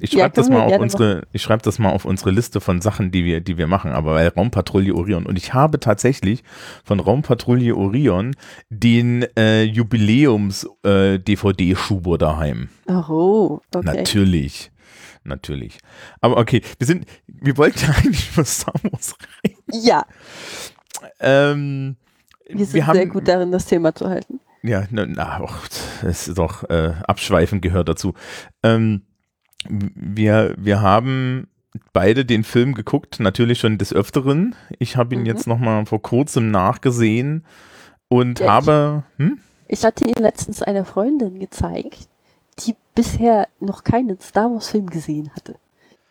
Ich 0.01 0.13
Ja, 0.13 0.21
schreibe 0.21 0.37
das 0.37 0.47
können 0.47 0.59
wir 0.59 0.67
mal 0.67 0.75
auf 0.75 0.81
unsere, 0.81 1.23
ich 1.33 1.43
schreibe 1.43 1.63
das 1.63 1.79
mal 1.79 1.91
auf 1.91 2.05
unsere 2.05 2.31
Liste 2.31 2.61
von 2.61 2.81
Sachen, 2.81 3.11
die 3.11 3.25
wir, 3.25 3.41
die 3.41 3.59
wir 3.59 3.67
machen, 3.67 3.91
aber 3.93 4.15
bei 4.15 4.29
Raumpatrouille 4.29 4.95
Orion. 4.95 5.27
Und 5.27 5.37
ich 5.39 5.55
habe 5.55 5.81
tatsächlich 5.81 6.43
von 6.85 7.01
Raumpatrouille 7.01 7.75
Orion 7.77 8.35
den 8.71 9.27
äh, 9.37 9.63
Jubiläums-DVD-Schuber 9.65 12.19
daheim. 12.19 12.69
Oh, 12.87 13.61
okay. 13.75 13.97
Natürlich. 13.97 14.71
Natürlich. 15.25 15.79
Aber 16.21 16.37
okay, 16.39 16.63
wir 16.79 16.87
sind, 16.87 17.05
wir 17.27 17.57
wollten 17.57 17.81
ja 17.81 17.89
eigentlich 17.99 18.31
über 18.33 18.45
Star 18.45 18.75
Wars 18.91 19.17
reden. 19.45 19.59
Ja, 19.73 20.05
Ähm, 21.21 21.97
wir 22.49 22.65
sind 22.65 22.87
haben, 22.87 22.97
sehr 22.97 23.07
gut 23.07 23.29
darin, 23.29 23.53
das 23.53 23.67
Thema 23.67 23.95
zu 23.95 24.09
halten. 24.09 24.41
Ja, 24.63 24.85
na, 24.91 25.07
na 25.07 25.41
och, 25.41 25.55
das 26.03 26.29
ist 26.29 26.39
doch 26.39 26.69
äh, 26.69 26.95
abschweifen 27.07 27.61
gehört 27.61 27.89
dazu. 27.89 28.15
Ähm, 28.63 29.03
wir, 29.69 30.55
wir 30.59 30.81
haben 30.81 31.49
beide 31.93 32.25
den 32.25 32.45
Film 32.45 32.75
geguckt, 32.75 33.21
natürlich 33.21 33.61
schon 33.61 33.79
des 33.79 33.93
Öfteren. 33.93 34.55
Ich 34.79 34.97
habe 34.97 35.15
ihn 35.15 35.21
Mhm. 35.21 35.27
jetzt 35.27 35.47
noch 35.47 35.59
mal 35.59 35.85
vor 35.87 36.03
kurzem 36.03 36.51
nachgesehen 36.51 37.45
und 38.09 38.41
Ja, 38.41 38.45
ich- 38.47 38.51
habe, 38.51 39.03
hm? 39.17 39.39
Ich 39.69 39.85
hatte 39.85 40.05
ihn 40.07 40.15
letztens 40.19 40.63
einer 40.63 40.85
Freundin 40.87 41.39
gezeigt, 41.39 42.09
die 42.61 42.75
bisher 42.95 43.49
noch 43.61 43.85
keinen 43.85 44.19
Star 44.21 44.51
Wars-Film 44.51 44.89
gesehen 44.89 45.31
hatte. 45.37 45.57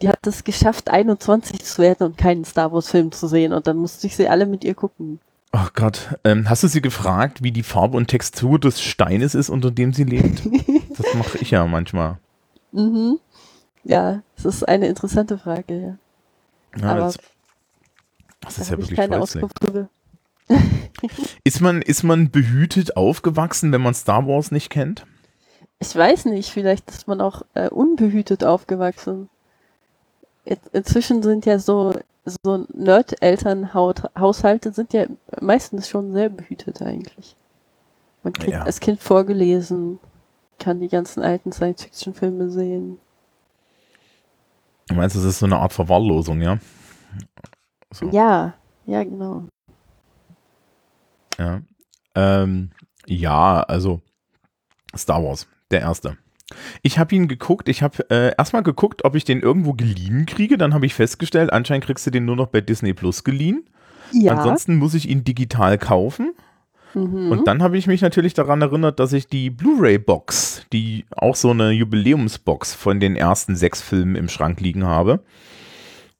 Die 0.04 0.08
hat 0.10 0.28
es 0.28 0.44
geschafft, 0.44 0.92
21 0.92 1.64
zu 1.66 1.82
werden 1.82 2.06
und 2.06 2.18
keinen 2.20 2.46
Star 2.46 2.72
Wars-Film 2.72 3.12
zu 3.12 3.28
sehen. 3.28 3.52
Und 3.52 3.66
dann 3.66 3.78
musste 3.78 4.06
ich 4.06 4.16
sie 4.16 4.28
alle 4.30 4.46
mit 4.46 4.64
ihr 4.64 4.76
gucken. 4.76 5.20
Oh 5.54 5.68
Gott, 5.74 6.16
ähm, 6.24 6.48
hast 6.48 6.62
du 6.62 6.68
sie 6.68 6.82
gefragt, 6.82 7.42
wie 7.42 7.52
die 7.52 7.64
Farbe 7.64 7.98
und 7.98 8.08
Textur 8.10 8.60
des 8.60 8.80
Steines 8.80 9.34
ist, 9.34 9.50
unter 9.50 9.72
dem 9.72 9.92
sie 9.94 10.04
lebt? 10.04 10.44
Das 10.98 11.14
mache 11.14 11.38
ich 11.40 11.52
ja 11.52 11.66
manchmal. 11.68 12.18
Mhm. 12.72 13.20
Ja, 13.88 14.22
es 14.36 14.44
ist 14.46 14.68
eine 14.68 14.88
interessante 14.88 15.38
Frage, 15.38 15.98
ja. 16.76 16.82
Ja, 16.82 16.90
Aber 16.92 17.00
das, 17.00 17.18
das 18.42 18.56
Da 18.56 18.62
ist 18.64 18.70
ja 18.72 18.78
wirklich 18.78 18.98
keine. 18.98 19.20
Auskunft 19.22 19.64
drüber. 19.64 19.90
Ist 21.44 21.62
man, 21.62 21.82
ist 21.82 22.04
man 22.04 22.32
behütet 22.32 22.96
aufgewachsen, 22.98 23.72
wenn 23.72 23.82
man 23.82 23.94
Star 23.94 24.26
Wars 24.28 24.50
nicht 24.50 24.70
kennt? 24.70 25.06
Ich 25.80 25.96
weiß 25.96 26.26
nicht, 26.26 26.50
vielleicht 26.52 26.90
ist 26.90 27.08
man 27.08 27.22
auch 27.22 27.44
äh, 27.54 27.70
unbehütet 27.70 28.44
aufgewachsen. 28.44 29.30
In, 30.46 30.58
inzwischen 30.74 31.22
sind 31.22 31.46
ja 31.46 31.60
so, 31.60 31.94
so 32.26 32.66
Nerd-Elternhaushalte 32.74 34.72
sind 34.72 34.94
ja 34.94 35.06
meistens 35.40 35.88
schon 35.88 36.14
sehr 36.14 36.30
behütet 36.30 36.82
eigentlich. 36.82 37.36
Man 38.24 38.34
kriegt 38.34 38.54
Ja. 38.54 38.64
als 38.64 38.80
Kind 38.80 39.00
vorgelesen, 39.02 40.00
kann 40.60 40.80
die 40.80 40.88
ganzen 40.90 41.22
alten 41.22 41.52
Science-Fiction-Filme 41.52 42.50
sehen. 42.50 42.98
Du 44.88 44.96
meinst, 44.96 45.16
das 45.16 45.24
ist 45.24 45.40
so 45.40 45.46
eine 45.46 45.58
Art 45.58 45.74
Verwahrlosung, 45.74 46.42
ja? 46.42 46.58
So. 47.92 48.10
Ja, 48.10 48.54
ja, 48.86 49.04
genau. 49.04 49.48
Ja. 51.38 51.62
Ähm, 52.16 52.72
ja, 53.06 53.62
also 53.62 54.02
Star 54.96 55.24
Wars, 55.24 55.48
der 55.72 55.82
erste. 55.82 56.18
Ich 56.82 56.98
habe 56.98 57.14
ihn 57.14 57.28
geguckt, 57.28 57.68
ich 57.68 57.84
habe 57.84 58.10
äh, 58.10 58.34
erstmal 58.38 58.64
geguckt, 58.64 59.04
ob 59.04 59.16
ich 59.16 59.26
den 59.26 59.42
irgendwo 59.42 59.74
geliehen 59.74 60.26
kriege, 60.26 60.58
dann 60.58 60.74
habe 60.74 60.86
ich 60.86 60.94
festgestellt, 60.94 61.52
anscheinend 61.52 61.86
kriegst 61.86 62.08
du 62.08 62.12
den 62.12 62.26
nur 62.26 62.38
noch 62.38 62.48
bei 62.48 62.62
Disney 62.62 62.94
Plus 62.94 63.24
geliehen. 63.24 63.70
Ja. 64.14 64.34
Ansonsten 64.34 64.78
muss 64.78 64.94
ich 64.94 65.10
ihn 65.10 65.26
digital 65.26 65.78
kaufen. 65.78 66.34
Mhm. 66.98 67.32
Und 67.32 67.48
dann 67.48 67.62
habe 67.64 67.78
ich 67.78 67.88
mich 67.88 68.02
natürlich 68.02 68.34
daran 68.34 68.62
erinnert, 68.62 69.00
dass 69.00 69.14
ich 69.14 69.28
die 69.28 69.50
Blu-ray-Box, 69.50 70.66
die 70.74 71.06
auch 71.16 71.36
so 71.36 71.52
eine 71.52 71.72
Jubiläumsbox 71.72 72.74
von 72.74 73.00
den 73.00 73.16
ersten 73.16 73.56
sechs 73.56 73.82
Filmen 73.82 74.16
im 74.16 74.30
Schrank 74.30 74.60
liegen 74.62 74.86
habe. 74.86 75.22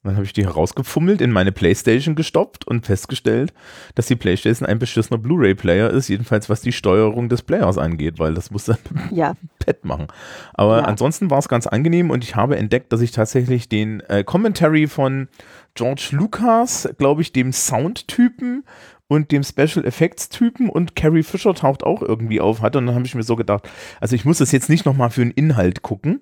Dann 0.04 0.14
habe 0.14 0.24
ich 0.24 0.32
die 0.32 0.44
herausgefummelt, 0.46 1.20
in 1.20 1.32
meine 1.32 1.50
Playstation 1.52 2.14
gestoppt 2.14 2.66
und 2.66 2.86
festgestellt, 2.86 3.52
dass 3.96 4.06
die 4.06 4.14
Playstation 4.16 4.66
ein 4.66 4.78
beschissener 4.78 5.18
Blu-ray-Player 5.18 5.90
ist, 5.90 6.08
jedenfalls 6.08 6.48
was 6.48 6.60
die 6.60 6.72
Steuerung 6.72 7.28
des 7.28 7.42
Players 7.42 7.78
angeht, 7.78 8.18
weil 8.18 8.32
das 8.32 8.50
muss 8.52 8.64
dann 8.66 8.78
ja. 9.10 9.34
Pad 9.58 9.84
machen. 9.84 10.06
Aber 10.54 10.78
Ja. 10.78 10.84
ansonsten 10.84 11.30
war 11.30 11.40
es 11.40 11.48
ganz 11.48 11.66
angenehm 11.66 12.10
und 12.10 12.22
ich 12.22 12.36
habe 12.36 12.56
entdeckt, 12.56 12.92
dass 12.92 13.00
ich 13.00 13.10
tatsächlich 13.10 13.68
den 13.68 14.00
äh, 14.08 14.22
Commentary 14.22 14.86
von 14.86 15.28
George 15.74 16.10
Lucas, 16.12 16.88
glaube 16.96 17.20
ich, 17.22 17.32
dem 17.32 17.52
Soundtypen 17.52 18.64
und 19.08 19.32
dem 19.32 19.42
Special 19.42 19.84
Effects 19.84 20.28
Typen 20.28 20.68
und 20.68 20.94
Carrie 20.94 21.22
Fisher 21.22 21.54
taucht 21.54 21.82
auch 21.82 22.02
irgendwie 22.02 22.40
auf 22.40 22.60
hatte 22.62 22.78
und 22.78 22.86
dann 22.86 22.94
habe 22.94 23.06
ich 23.06 23.14
mir 23.14 23.22
so 23.22 23.36
gedacht, 23.36 23.68
also 24.00 24.14
ich 24.14 24.24
muss 24.24 24.38
das 24.38 24.52
jetzt 24.52 24.68
nicht 24.68 24.84
nochmal 24.86 25.10
für 25.10 25.22
einen 25.22 25.30
Inhalt 25.32 25.82
gucken, 25.82 26.20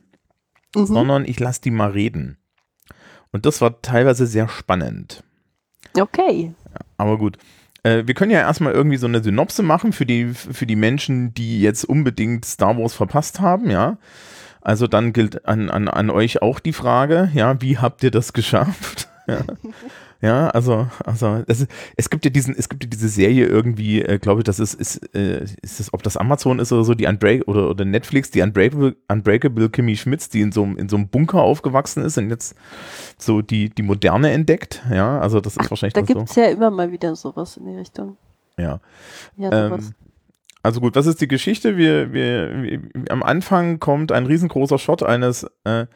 Mhm. 0.74 0.86
sondern 0.86 1.24
ich 1.24 1.38
lasse 1.40 1.60
die 1.62 1.70
mal 1.70 1.90
reden. 1.90 2.36
Und 3.32 3.46
das 3.46 3.60
war 3.60 3.80
teilweise 3.82 4.26
sehr 4.26 4.48
spannend. 4.48 5.22
Okay. 5.98 6.52
Aber 6.96 7.18
gut. 7.18 7.38
Äh, 7.82 8.06
wir 8.06 8.14
können 8.14 8.30
ja 8.30 8.40
erstmal 8.40 8.72
irgendwie 8.72 8.96
so 8.98 9.06
eine 9.06 9.22
Synopse 9.22 9.62
machen 9.62 9.92
für 9.92 10.06
die, 10.06 10.26
für 10.34 10.66
die 10.66 10.76
Menschen, 10.76 11.32
die 11.34 11.60
jetzt 11.60 11.84
unbedingt 11.84 12.44
Star 12.44 12.76
Wars 12.78 12.94
verpasst 12.94 13.40
haben, 13.40 13.70
ja. 13.70 13.98
Also 14.60 14.86
dann 14.86 15.12
gilt 15.12 15.46
an, 15.46 15.70
an, 15.70 15.88
an 15.88 16.10
euch 16.10 16.42
auch 16.42 16.58
die 16.60 16.72
Frage, 16.72 17.30
ja, 17.32 17.60
wie 17.62 17.78
habt 17.78 18.02
ihr 18.02 18.10
das 18.10 18.32
geschafft? 18.34 19.08
ja. 19.26 19.40
Ja, 20.22 20.48
also, 20.48 20.86
also 21.04 21.44
es, 21.46 21.66
es 21.96 22.08
gibt 22.10 22.24
ja 22.24 22.30
diesen, 22.30 22.54
es 22.56 22.68
gibt 22.70 22.82
ja 22.84 22.88
diese 22.88 23.08
Serie 23.08 23.46
irgendwie, 23.46 24.00
äh, 24.02 24.18
glaube 24.18 24.40
ich, 24.40 24.44
das 24.44 24.58
ist, 24.58 24.72
ist, 24.74 25.14
äh, 25.14 25.44
ist 25.62 25.78
das, 25.78 25.92
ob 25.92 26.02
das 26.02 26.16
Amazon 26.16 26.58
ist 26.58 26.72
oder 26.72 26.84
so, 26.84 26.94
die 26.94 27.06
Unbreak 27.06 27.46
oder, 27.46 27.68
oder 27.68 27.84
Netflix, 27.84 28.30
die 28.30 28.40
Unbreakable, 28.40 28.96
Unbreakable 29.08 29.68
Kimmy 29.68 29.94
Schmitz, 29.96 30.28
die 30.30 30.40
in 30.40 30.52
so, 30.52 30.62
einem- 30.62 30.78
in 30.78 30.88
so 30.88 30.96
einem 30.96 31.08
Bunker 31.08 31.42
aufgewachsen 31.42 32.02
ist 32.02 32.16
und 32.16 32.30
jetzt 32.30 32.56
so 33.18 33.42
die, 33.42 33.68
die 33.68 33.82
Moderne 33.82 34.30
entdeckt. 34.30 34.82
Ja, 34.90 35.20
also 35.20 35.40
das 35.40 35.56
ist 35.58 35.70
wahrscheinlich 35.70 35.92
Da 35.92 36.00
das 36.00 36.08
so. 36.08 36.14
gibt's 36.14 36.34
ja 36.36 36.46
immer 36.46 36.70
mal 36.70 36.90
wieder 36.92 37.14
sowas 37.14 37.56
in 37.58 37.66
die 37.66 37.76
Richtung. 37.76 38.16
Ja. 38.58 38.80
Ja, 39.36 39.50
sowas. 39.68 39.88
Ähm, 39.88 39.94
also 40.66 40.80
gut, 40.80 40.96
was 40.96 41.06
ist 41.06 41.20
die 41.20 41.28
Geschichte? 41.28 41.76
Wir, 41.76 42.12
wir, 42.12 42.62
wir, 42.62 42.80
am 43.08 43.22
Anfang 43.22 43.78
kommt 43.78 44.10
ein 44.10 44.26
riesengroßer 44.26 44.78
Shot 44.78 45.04
eines 45.04 45.46
äh, 45.62 45.86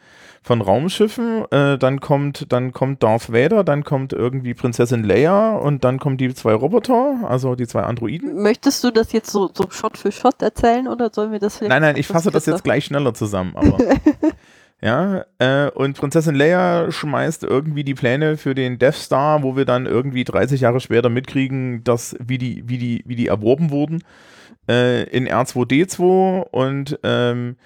von 0.41 0.61
Raumschiffen, 0.61 1.43
äh, 1.51 1.77
dann 1.77 1.99
kommt, 1.99 2.53
dann 2.53 2.71
kommt 2.71 3.03
Darth 3.03 3.33
Vader, 3.33 3.65
dann 3.65 3.83
kommt 3.83 4.13
irgendwie 4.13 4.53
Prinzessin 4.53 5.03
Leia 5.03 5.57
und 5.57 5.83
dann 5.83 5.99
kommen 5.99 6.15
die 6.15 6.33
zwei 6.33 6.53
Roboter, 6.53 7.19
also 7.27 7.55
die 7.55 7.67
zwei 7.67 7.83
Androiden. 7.83 8.41
Möchtest 8.41 8.81
du 8.85 8.91
das 8.91 9.11
jetzt 9.11 9.29
so, 9.29 9.51
so 9.53 9.69
Shot 9.69 9.97
für 9.97 10.13
Shot 10.13 10.41
erzählen 10.41 10.87
oder 10.87 11.09
sollen 11.13 11.33
wir 11.33 11.39
das 11.39 11.57
vielleicht 11.57 11.69
Nein, 11.69 11.81
nein, 11.81 11.97
ich 11.97 12.07
fasse 12.07 12.31
das 12.31 12.45
jetzt 12.45 12.63
gleich 12.63 12.85
schneller 12.85 13.13
zusammen, 13.13 13.53
aber. 13.57 13.77
ja, 14.81 15.25
äh, 15.37 15.69
und 15.69 15.97
Prinzessin 15.97 16.33
Leia 16.33 16.89
schmeißt 16.89 17.43
irgendwie 17.43 17.83
die 17.83 17.93
Pläne 17.93 18.37
für 18.37 18.55
den 18.55 18.79
Death 18.79 18.95
Star, 18.95 19.43
wo 19.43 19.57
wir 19.57 19.65
dann 19.65 19.85
irgendwie 19.85 20.23
30 20.23 20.61
Jahre 20.61 20.79
später 20.79 21.09
mitkriegen, 21.09 21.83
dass, 21.83 22.15
wie 22.19 22.37
die, 22.37 22.63
wie 22.67 22.77
die, 22.77 23.03
wie 23.05 23.17
die 23.17 23.27
erworben 23.27 23.69
wurden, 23.69 24.01
äh, 24.69 25.03
in 25.09 25.27
R2D2 25.27 26.41
und 26.51 26.99
ähm, 27.03 27.57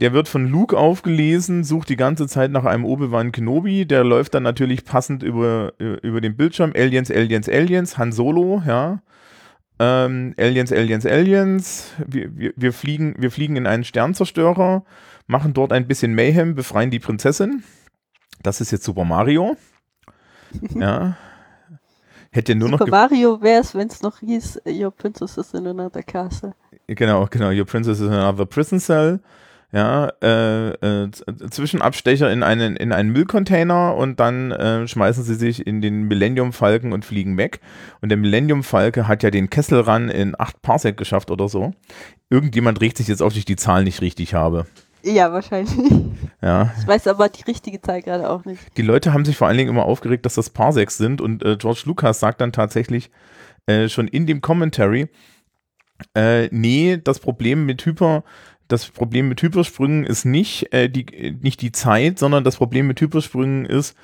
der 0.00 0.12
wird 0.12 0.28
von 0.28 0.48
Luke 0.48 0.76
aufgelesen, 0.76 1.62
sucht 1.62 1.88
die 1.88 1.96
ganze 1.96 2.26
Zeit 2.26 2.50
nach 2.50 2.64
einem 2.64 2.84
Obi-Wan 2.84 3.30
Kenobi, 3.30 3.86
der 3.86 4.02
läuft 4.02 4.34
dann 4.34 4.42
natürlich 4.42 4.84
passend 4.84 5.22
über, 5.22 5.72
über 5.78 6.20
den 6.20 6.36
Bildschirm, 6.36 6.72
Aliens, 6.74 7.12
Aliens, 7.12 7.48
Aliens, 7.48 7.96
Han 7.96 8.10
Solo, 8.10 8.60
ja, 8.66 9.02
ähm, 9.78 10.34
Aliens, 10.38 10.72
Aliens, 10.72 11.06
Aliens. 11.06 11.92
Wir, 12.06 12.36
wir, 12.36 12.52
wir, 12.56 12.72
fliegen, 12.72 13.14
wir 13.18 13.30
fliegen 13.30 13.56
in 13.56 13.66
einen 13.66 13.84
Sternzerstörer, 13.84 14.84
machen 15.26 15.54
dort 15.54 15.72
ein 15.72 15.86
bisschen 15.86 16.14
Mayhem, 16.14 16.54
befreien 16.54 16.90
die 16.90 17.00
Prinzessin. 17.00 17.64
Das 18.42 18.60
ist 18.60 18.70
jetzt 18.70 18.84
Super 18.84 19.04
Mario. 19.04 19.56
Ja. 20.76 21.16
Hätte 22.34 22.56
nur 22.56 22.68
noch. 22.68 22.80
Super 22.80 22.90
Mario 22.90 23.40
wäre 23.40 23.60
es, 23.60 23.76
wenn 23.76 23.86
es 23.86 24.02
noch 24.02 24.18
hieß, 24.18 24.62
Your 24.66 24.90
Princess 24.90 25.36
is 25.38 25.54
in 25.54 25.68
another 25.68 26.02
castle. 26.02 26.52
Genau, 26.88 27.28
genau. 27.30 27.50
Your 27.50 27.64
Princess 27.64 28.00
is 28.00 28.06
in 28.08 28.12
another 28.12 28.44
prison 28.44 28.80
cell. 28.80 29.20
Ja, 29.70 30.12
äh, 30.22 30.68
äh, 30.70 31.10
z- 31.10 31.52
Zwischenabstecher 31.54 32.32
in 32.32 32.42
einen, 32.42 32.74
in 32.76 32.92
einen 32.92 33.10
Müllcontainer 33.10 33.96
und 33.96 34.18
dann 34.20 34.50
äh, 34.52 34.86
schmeißen 34.86 35.22
sie 35.24 35.34
sich 35.34 35.64
in 35.66 35.80
den 35.80 36.02
Millennium 36.04 36.52
Falken 36.52 36.92
und 36.92 37.04
fliegen 37.04 37.36
weg. 37.36 37.60
Und 38.00 38.08
der 38.08 38.18
Millennium 38.18 38.62
Falke 38.64 39.06
hat 39.08 39.22
ja 39.22 39.30
den 39.30 39.48
Kessel 39.50 39.80
ran 39.80 40.08
in 40.10 40.34
acht 40.38 40.60
Parsec 40.62 40.96
geschafft 40.96 41.30
oder 41.30 41.48
so. 41.48 41.72
Irgendjemand 42.30 42.80
regt 42.80 42.98
sich 42.98 43.08
jetzt 43.08 43.22
auf, 43.22 43.30
dass 43.32 43.38
ich 43.38 43.44
die 43.44 43.56
Zahl 43.56 43.84
nicht 43.84 44.00
richtig 44.00 44.34
habe. 44.34 44.66
Ja, 45.04 45.32
wahrscheinlich. 45.32 45.74
Ja. 46.40 46.74
Ich 46.78 46.86
weiß 46.86 47.06
aber 47.06 47.28
die 47.28 47.42
richtige 47.42 47.80
Zahl 47.80 48.02
gerade 48.02 48.28
auch 48.28 48.44
nicht. 48.44 48.60
Die 48.76 48.82
Leute 48.82 49.12
haben 49.12 49.24
sich 49.24 49.36
vor 49.36 49.48
allen 49.48 49.56
Dingen 49.56 49.70
immer 49.70 49.84
aufgeregt, 49.86 50.26
dass 50.26 50.34
das 50.34 50.50
Parsecs 50.50 50.96
sind 50.96 51.20
und 51.20 51.42
äh, 51.42 51.56
George 51.56 51.82
Lucas 51.86 52.20
sagt 52.20 52.40
dann 52.40 52.52
tatsächlich 52.52 53.10
äh, 53.66 53.88
schon 53.88 54.08
in 54.08 54.26
dem 54.26 54.40
Commentary, 54.40 55.08
äh, 56.14 56.48
nee, 56.50 56.98
das 57.02 57.18
Problem 57.18 57.64
mit 57.64 57.84
Hyper, 57.86 58.24
das 58.68 58.86
Problem 58.86 59.28
mit 59.28 59.40
Hypersprüngen 59.40 60.04
ist 60.04 60.24
nicht, 60.24 60.72
äh, 60.72 60.88
die, 60.88 61.38
nicht 61.40 61.62
die 61.62 61.72
Zeit, 61.72 62.18
sondern 62.18 62.44
das 62.44 62.56
Problem 62.56 62.86
mit 62.86 63.00
Hypersprüngen 63.00 63.64
ist, 63.64 63.96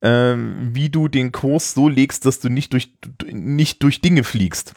äh, 0.00 0.36
wie 0.36 0.90
du 0.90 1.08
den 1.08 1.32
Kurs 1.32 1.74
so 1.74 1.88
legst, 1.88 2.26
dass 2.26 2.40
du 2.40 2.48
nicht 2.48 2.72
durch, 2.72 2.92
nicht 3.32 3.82
durch 3.82 4.00
Dinge 4.00 4.24
fliegst. 4.24 4.74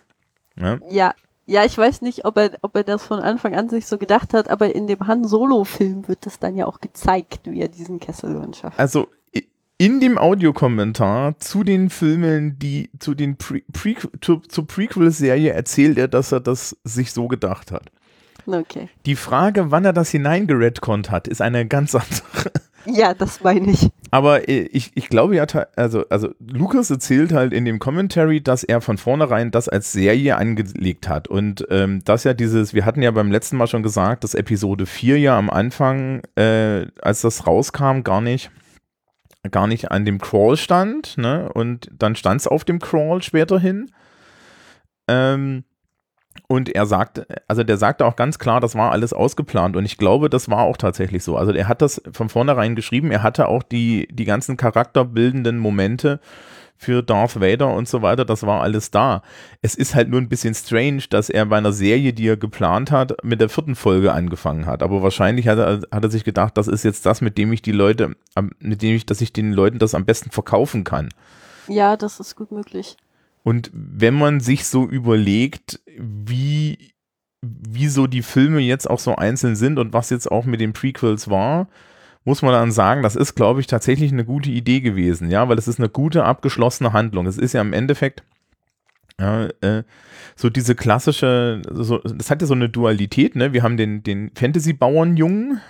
Ja? 0.55 0.79
ja, 0.89 1.13
ja, 1.51 1.65
ich 1.65 1.77
weiß 1.77 2.01
nicht, 2.01 2.23
ob 2.23 2.37
er, 2.37 2.51
ob 2.61 2.77
er 2.77 2.83
das 2.83 3.03
von 3.03 3.19
Anfang 3.19 3.55
an 3.55 3.67
sich 3.67 3.85
so 3.85 3.97
gedacht 3.97 4.33
hat, 4.33 4.49
aber 4.49 4.73
in 4.73 4.87
dem 4.87 5.05
Han 5.05 5.27
Solo-Film 5.27 6.07
wird 6.07 6.25
das 6.25 6.39
dann 6.39 6.55
ja 6.55 6.65
auch 6.65 6.79
gezeigt, 6.79 7.41
wie 7.43 7.59
er 7.59 7.67
diesen 7.67 7.99
Kessel 7.99 8.41
schafft. 8.53 8.79
Also 8.79 9.09
in 9.77 9.99
dem 9.99 10.17
Audiokommentar 10.17 11.37
zu 11.39 11.65
den 11.65 11.89
Filmen, 11.89 12.57
die 12.57 12.89
zu 12.99 13.15
den 13.15 13.35
Pre 13.35 13.63
Pre 13.73 13.95
zu, 14.21 14.37
zur 14.37 14.65
Prequel-Serie 14.65 15.51
erzählt 15.51 15.97
er, 15.97 16.07
dass 16.07 16.31
er 16.31 16.39
das 16.39 16.77
sich 16.85 17.11
so 17.11 17.27
gedacht 17.27 17.71
hat. 17.71 17.91
Okay. 18.45 18.87
Die 19.05 19.17
Frage, 19.17 19.71
wann 19.71 19.83
er 19.83 19.93
das 19.93 20.09
hineingeredconnt 20.09 21.11
hat, 21.11 21.27
ist 21.27 21.41
eine 21.41 21.67
ganz 21.67 21.95
andere. 21.95 22.51
Ja, 22.85 23.13
das 23.13 23.41
meine 23.43 23.71
ich. 23.71 23.89
Aber 24.11 24.49
äh, 24.49 24.63
ich, 24.71 24.91
ich 24.95 25.09
glaube 25.09 25.35
ja, 25.35 25.45
also, 25.75 26.05
also 26.09 26.29
Lucas 26.39 26.89
erzählt 26.89 27.33
halt 27.33 27.53
in 27.53 27.65
dem 27.65 27.79
Commentary, 27.79 28.41
dass 28.41 28.63
er 28.63 28.81
von 28.81 28.97
vornherein 28.97 29.51
das 29.51 29.69
als 29.69 29.91
Serie 29.91 30.37
angelegt 30.37 31.07
hat. 31.07 31.27
Und 31.27 31.65
ähm, 31.69 32.01
das 32.05 32.23
ja 32.23 32.33
dieses, 32.33 32.73
wir 32.73 32.85
hatten 32.85 33.01
ja 33.01 33.11
beim 33.11 33.31
letzten 33.31 33.57
Mal 33.57 33.67
schon 33.67 33.83
gesagt, 33.83 34.23
dass 34.23 34.33
Episode 34.33 34.85
4 34.85 35.19
ja 35.19 35.37
am 35.37 35.49
Anfang, 35.49 36.21
äh, 36.35 36.87
als 37.01 37.21
das 37.21 37.47
rauskam, 37.47 38.01
gar 38.03 38.21
nicht 38.21 38.51
gar 39.49 39.65
nicht 39.65 39.89
an 39.89 40.05
dem 40.05 40.19
Crawl 40.19 40.55
stand, 40.55 41.17
ne? 41.17 41.49
Und 41.51 41.89
dann 41.91 42.15
stand 42.15 42.41
es 42.41 42.47
auf 42.47 42.63
dem 42.63 42.77
Crawl 42.77 43.23
späterhin. 43.23 43.91
Ähm, 45.07 45.63
und 46.47 46.69
er 46.69 46.85
sagt, 46.85 47.25
also 47.47 47.63
der 47.63 47.77
sagte 47.77 48.05
auch 48.05 48.15
ganz 48.15 48.39
klar, 48.39 48.59
das 48.59 48.75
war 48.75 48.91
alles 48.91 49.13
ausgeplant 49.13 49.75
und 49.75 49.85
ich 49.85 49.97
glaube, 49.97 50.29
das 50.29 50.49
war 50.49 50.59
auch 50.59 50.77
tatsächlich 50.77 51.23
so. 51.23 51.37
Also 51.37 51.51
er 51.53 51.67
hat 51.67 51.81
das 51.81 52.01
von 52.11 52.29
vornherein 52.29 52.75
geschrieben, 52.75 53.11
er 53.11 53.23
hatte 53.23 53.47
auch 53.47 53.63
die, 53.63 54.07
die 54.11 54.25
ganzen 54.25 54.57
charakterbildenden 54.57 55.57
Momente 55.57 56.19
für 56.81 57.03
Darth 57.03 57.39
Vader 57.39 57.73
und 57.73 57.87
so 57.87 58.01
weiter, 58.01 58.25
das 58.25 58.43
war 58.43 58.61
alles 58.61 58.89
da. 58.89 59.21
Es 59.61 59.75
ist 59.75 59.93
halt 59.93 60.09
nur 60.09 60.19
ein 60.19 60.29
bisschen 60.29 60.55
strange, 60.55 61.03
dass 61.09 61.29
er 61.29 61.45
bei 61.45 61.57
einer 61.57 61.73
Serie, 61.73 62.11
die 62.11 62.27
er 62.27 62.37
geplant 62.37 62.89
hat, 62.89 63.23
mit 63.23 63.39
der 63.39 63.49
vierten 63.49 63.75
Folge 63.75 64.11
angefangen 64.11 64.65
hat. 64.65 64.81
Aber 64.81 65.03
wahrscheinlich 65.03 65.47
hat 65.47 65.59
er, 65.59 65.81
hat 65.91 66.03
er 66.03 66.09
sich 66.09 66.23
gedacht, 66.23 66.57
das 66.57 66.67
ist 66.67 66.83
jetzt 66.83 67.05
das, 67.05 67.21
mit 67.21 67.37
dem 67.37 67.53
ich 67.53 67.61
die 67.61 67.71
Leute, 67.71 68.15
mit 68.59 68.81
dem 68.81 68.95
ich, 68.95 69.05
dass 69.05 69.21
ich 69.21 69.31
den 69.31 69.53
Leuten 69.53 69.77
das 69.77 69.93
am 69.93 70.05
besten 70.05 70.31
verkaufen 70.31 70.83
kann. 70.83 71.09
Ja, 71.67 71.95
das 71.97 72.19
ist 72.19 72.35
gut 72.35 72.51
möglich. 72.51 72.97
Und 73.43 73.71
wenn 73.73 74.13
man 74.13 74.39
sich 74.39 74.65
so 74.65 74.87
überlegt, 74.87 75.79
wie, 75.97 76.93
wie 77.41 77.87
so 77.87 78.07
die 78.07 78.21
Filme 78.21 78.59
jetzt 78.59 78.89
auch 78.89 78.99
so 78.99 79.15
einzeln 79.15 79.55
sind 79.55 79.79
und 79.79 79.93
was 79.93 80.09
jetzt 80.09 80.31
auch 80.31 80.45
mit 80.45 80.61
den 80.61 80.73
Prequels 80.73 81.29
war, 81.29 81.67
muss 82.23 82.43
man 82.43 82.51
dann 82.53 82.71
sagen, 82.71 83.01
das 83.01 83.15
ist, 83.15 83.33
glaube 83.33 83.61
ich, 83.61 83.67
tatsächlich 83.67 84.11
eine 84.11 84.25
gute 84.25 84.51
Idee 84.51 84.81
gewesen, 84.81 85.31
ja, 85.31 85.49
weil 85.49 85.57
es 85.57 85.67
ist 85.67 85.79
eine 85.79 85.89
gute, 85.89 86.23
abgeschlossene 86.23 86.93
Handlung. 86.93 87.25
Es 87.25 87.37
ist 87.37 87.53
ja 87.53 87.61
im 87.61 87.73
Endeffekt 87.73 88.23
ja, 89.19 89.49
äh, 89.61 89.83
so 90.35 90.49
diese 90.49 90.75
klassische, 90.75 91.61
so, 91.69 91.99
das 91.99 92.29
hat 92.31 92.41
ja 92.41 92.47
so 92.47 92.53
eine 92.53 92.69
Dualität, 92.69 93.35
ne? 93.35 93.53
Wir 93.53 93.63
haben 93.63 93.77
den, 93.77 94.03
den 94.03 94.31
Fantasy-Bauernjungen, 94.35 95.61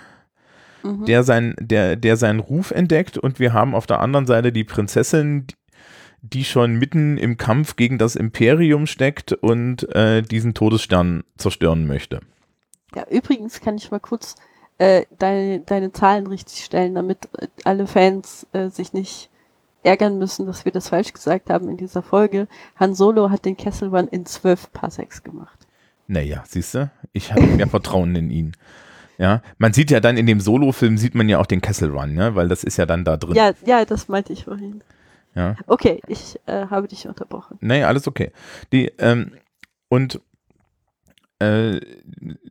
mhm. 0.82 1.04
der, 1.04 1.22
sein, 1.22 1.54
der, 1.60 1.96
der 1.96 2.16
seinen 2.16 2.40
Ruf 2.40 2.70
entdeckt 2.70 3.18
und 3.18 3.38
wir 3.38 3.52
haben 3.52 3.74
auf 3.74 3.86
der 3.86 4.00
anderen 4.00 4.26
Seite 4.26 4.52
die 4.52 4.64
Prinzessin, 4.64 5.46
die, 6.22 6.44
schon 6.44 6.76
mitten 6.76 7.18
im 7.18 7.36
Kampf 7.36 7.76
gegen 7.76 7.98
das 7.98 8.16
Imperium 8.16 8.86
steckt 8.86 9.32
und 9.32 9.92
äh, 9.94 10.22
diesen 10.22 10.54
Todesstern 10.54 11.24
zerstören 11.36 11.86
möchte. 11.86 12.20
Ja, 12.94 13.06
übrigens 13.10 13.60
kann 13.60 13.76
ich 13.76 13.90
mal 13.90 14.00
kurz 14.00 14.36
äh, 14.78 15.04
deine, 15.18 15.60
deine 15.60 15.92
Zahlen 15.92 16.26
richtig 16.26 16.64
stellen, 16.64 16.94
damit 16.94 17.28
alle 17.64 17.86
Fans 17.86 18.46
äh, 18.52 18.68
sich 18.68 18.92
nicht 18.92 19.30
ärgern 19.82 20.18
müssen, 20.18 20.46
dass 20.46 20.64
wir 20.64 20.72
das 20.72 20.88
falsch 20.88 21.12
gesagt 21.12 21.50
haben 21.50 21.68
in 21.68 21.76
dieser 21.76 22.02
Folge. 22.02 22.46
Han 22.76 22.94
Solo 22.94 23.30
hat 23.30 23.44
den 23.44 23.56
Kessel 23.56 23.88
Run 23.88 24.08
in 24.08 24.26
zwölf 24.26 24.72
Parsecs 24.72 25.22
gemacht. 25.22 25.66
Naja, 26.06 26.44
siehst 26.46 26.74
du, 26.74 26.90
ich 27.12 27.32
habe 27.32 27.42
mehr 27.42 27.68
Vertrauen 27.68 28.14
in 28.14 28.30
ihn. 28.30 28.52
Ja, 29.18 29.42
man 29.58 29.72
sieht 29.72 29.90
ja 29.90 30.00
dann 30.00 30.16
in 30.16 30.26
dem 30.26 30.40
Solo-Film 30.40 30.98
sieht 30.98 31.14
man 31.14 31.28
ja 31.28 31.38
auch 31.38 31.46
den 31.46 31.60
Kessel 31.60 31.90
Run, 31.90 32.14
ne? 32.14 32.34
weil 32.34 32.48
das 32.48 32.64
ist 32.64 32.76
ja 32.76 32.86
dann 32.86 33.04
da 33.04 33.16
drin. 33.16 33.34
Ja, 33.34 33.52
ja, 33.64 33.84
das 33.84 34.08
meinte 34.08 34.32
ich 34.32 34.44
vorhin. 34.44 34.82
Ja. 35.34 35.56
Okay, 35.66 36.00
ich 36.06 36.38
äh, 36.46 36.66
habe 36.66 36.88
dich 36.88 37.06
unterbrochen. 37.08 37.58
Nee, 37.60 37.84
alles 37.84 38.06
okay. 38.06 38.32
Die, 38.72 38.92
ähm, 38.98 39.32
und 39.88 40.20
äh, 41.38 41.80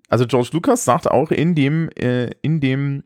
also 0.10 0.26
George 0.26 0.50
Lucas 0.54 0.84
sagt 0.84 1.10
auch 1.10 1.32
in 1.32 1.56
dem, 1.56 1.89
äh, 1.96 2.32
in 2.41 2.60
dem, 2.60 3.04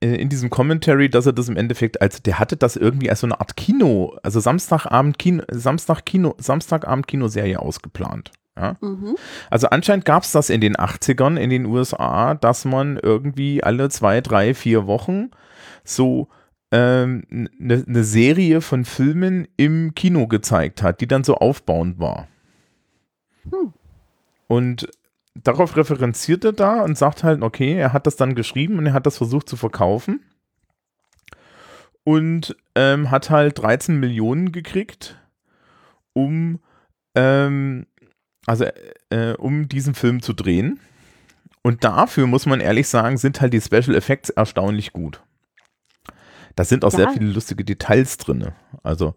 äh, 0.00 0.14
in 0.14 0.28
diesem 0.28 0.50
Commentary, 0.50 1.08
dass 1.08 1.26
er 1.26 1.32
das 1.32 1.48
im 1.48 1.56
Endeffekt 1.56 2.00
als, 2.00 2.22
der 2.22 2.38
hatte 2.38 2.56
das 2.56 2.76
irgendwie 2.76 3.10
als 3.10 3.20
so 3.20 3.26
eine 3.26 3.40
Art 3.40 3.56
Kino, 3.56 4.16
also 4.22 4.40
Samstagabend 4.40 5.18
Kino, 5.18 5.42
Samstag 5.50 6.04
Kino, 6.04 6.34
Samstagabend 6.38 7.06
Kinoserie 7.06 7.58
ausgeplant. 7.58 8.32
Ja? 8.56 8.76
Mhm. 8.80 9.16
Also 9.50 9.68
anscheinend 9.68 10.04
gab 10.04 10.24
es 10.24 10.32
das 10.32 10.50
in 10.50 10.60
den 10.60 10.76
80ern 10.76 11.36
in 11.36 11.50
den 11.50 11.66
USA, 11.66 12.34
dass 12.34 12.64
man 12.64 12.98
irgendwie 13.02 13.62
alle 13.62 13.88
zwei, 13.88 14.20
drei, 14.20 14.54
vier 14.54 14.86
Wochen 14.86 15.30
so 15.84 16.28
eine 16.70 17.22
ähm, 17.30 17.48
ne, 17.58 17.84
ne 17.86 18.04
Serie 18.04 18.60
von 18.60 18.84
Filmen 18.84 19.48
im 19.56 19.94
Kino 19.94 20.26
gezeigt 20.26 20.82
hat, 20.82 21.00
die 21.00 21.06
dann 21.06 21.24
so 21.24 21.36
aufbauend 21.36 21.98
war. 21.98 22.28
Hm. 23.50 23.72
Und 24.46 24.88
darauf 25.34 25.76
referenziert 25.76 26.44
er 26.44 26.52
da 26.52 26.82
und 26.82 26.98
sagt 26.98 27.24
halt, 27.24 27.42
okay, 27.42 27.74
er 27.74 27.92
hat 27.92 28.06
das 28.06 28.16
dann 28.16 28.34
geschrieben 28.34 28.78
und 28.78 28.86
er 28.86 28.92
hat 28.92 29.06
das 29.06 29.16
versucht 29.16 29.48
zu 29.48 29.56
verkaufen 29.56 30.20
und 32.04 32.56
ähm, 32.74 33.10
hat 33.10 33.30
halt 33.30 33.58
13 33.58 33.98
Millionen 34.00 34.52
gekriegt, 34.52 35.20
um 36.12 36.60
ähm, 37.14 37.86
also 38.46 38.64
äh, 39.10 39.34
um 39.34 39.68
diesen 39.68 39.94
Film 39.94 40.22
zu 40.22 40.32
drehen. 40.32 40.80
Und 41.62 41.84
dafür 41.84 42.26
muss 42.26 42.46
man 42.46 42.60
ehrlich 42.60 42.88
sagen, 42.88 43.18
sind 43.18 43.40
halt 43.40 43.52
die 43.52 43.60
Special 43.60 43.94
Effects 43.94 44.30
erstaunlich 44.30 44.94
gut. 44.94 45.22
Da 46.58 46.64
sind 46.64 46.84
auch 46.84 46.90
ja. 46.90 46.98
sehr 46.98 47.10
viele 47.10 47.30
lustige 47.30 47.64
Details 47.64 48.16
drin. 48.16 48.48
Also 48.82 49.14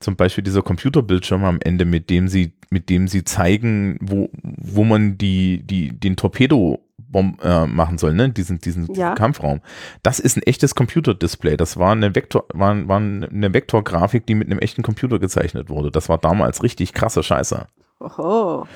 zum 0.00 0.16
Beispiel 0.16 0.42
dieser 0.42 0.62
Computerbildschirm 0.62 1.44
am 1.44 1.58
Ende, 1.62 1.84
mit 1.84 2.08
dem 2.08 2.28
sie, 2.28 2.54
mit 2.70 2.88
dem 2.88 3.08
sie 3.08 3.24
zeigen, 3.24 3.98
wo, 4.00 4.30
wo 4.42 4.82
man 4.82 5.18
die, 5.18 5.62
die, 5.64 5.90
den 5.90 6.16
Torpedo 6.16 6.82
äh, 7.12 7.66
machen 7.66 7.98
soll, 7.98 8.14
ne? 8.14 8.30
Diesen, 8.30 8.58
diesen 8.58 8.92
ja. 8.94 9.14
Kampfraum. 9.14 9.60
Das 10.02 10.18
ist 10.18 10.38
ein 10.38 10.42
echtes 10.44 10.74
Computerdisplay. 10.74 11.58
Das 11.58 11.76
war 11.76 11.92
eine 11.92 12.14
Vektor, 12.14 12.46
war, 12.54 12.88
war 12.88 12.96
eine 12.96 13.52
Vektorgrafik, 13.52 14.26
die 14.26 14.34
mit 14.34 14.48
einem 14.50 14.58
echten 14.58 14.82
Computer 14.82 15.18
gezeichnet 15.18 15.68
wurde. 15.68 15.90
Das 15.90 16.08
war 16.08 16.16
damals 16.16 16.62
richtig 16.62 16.94
krasse 16.94 17.22
Scheiße. 17.22 17.66
Oho. 18.00 18.66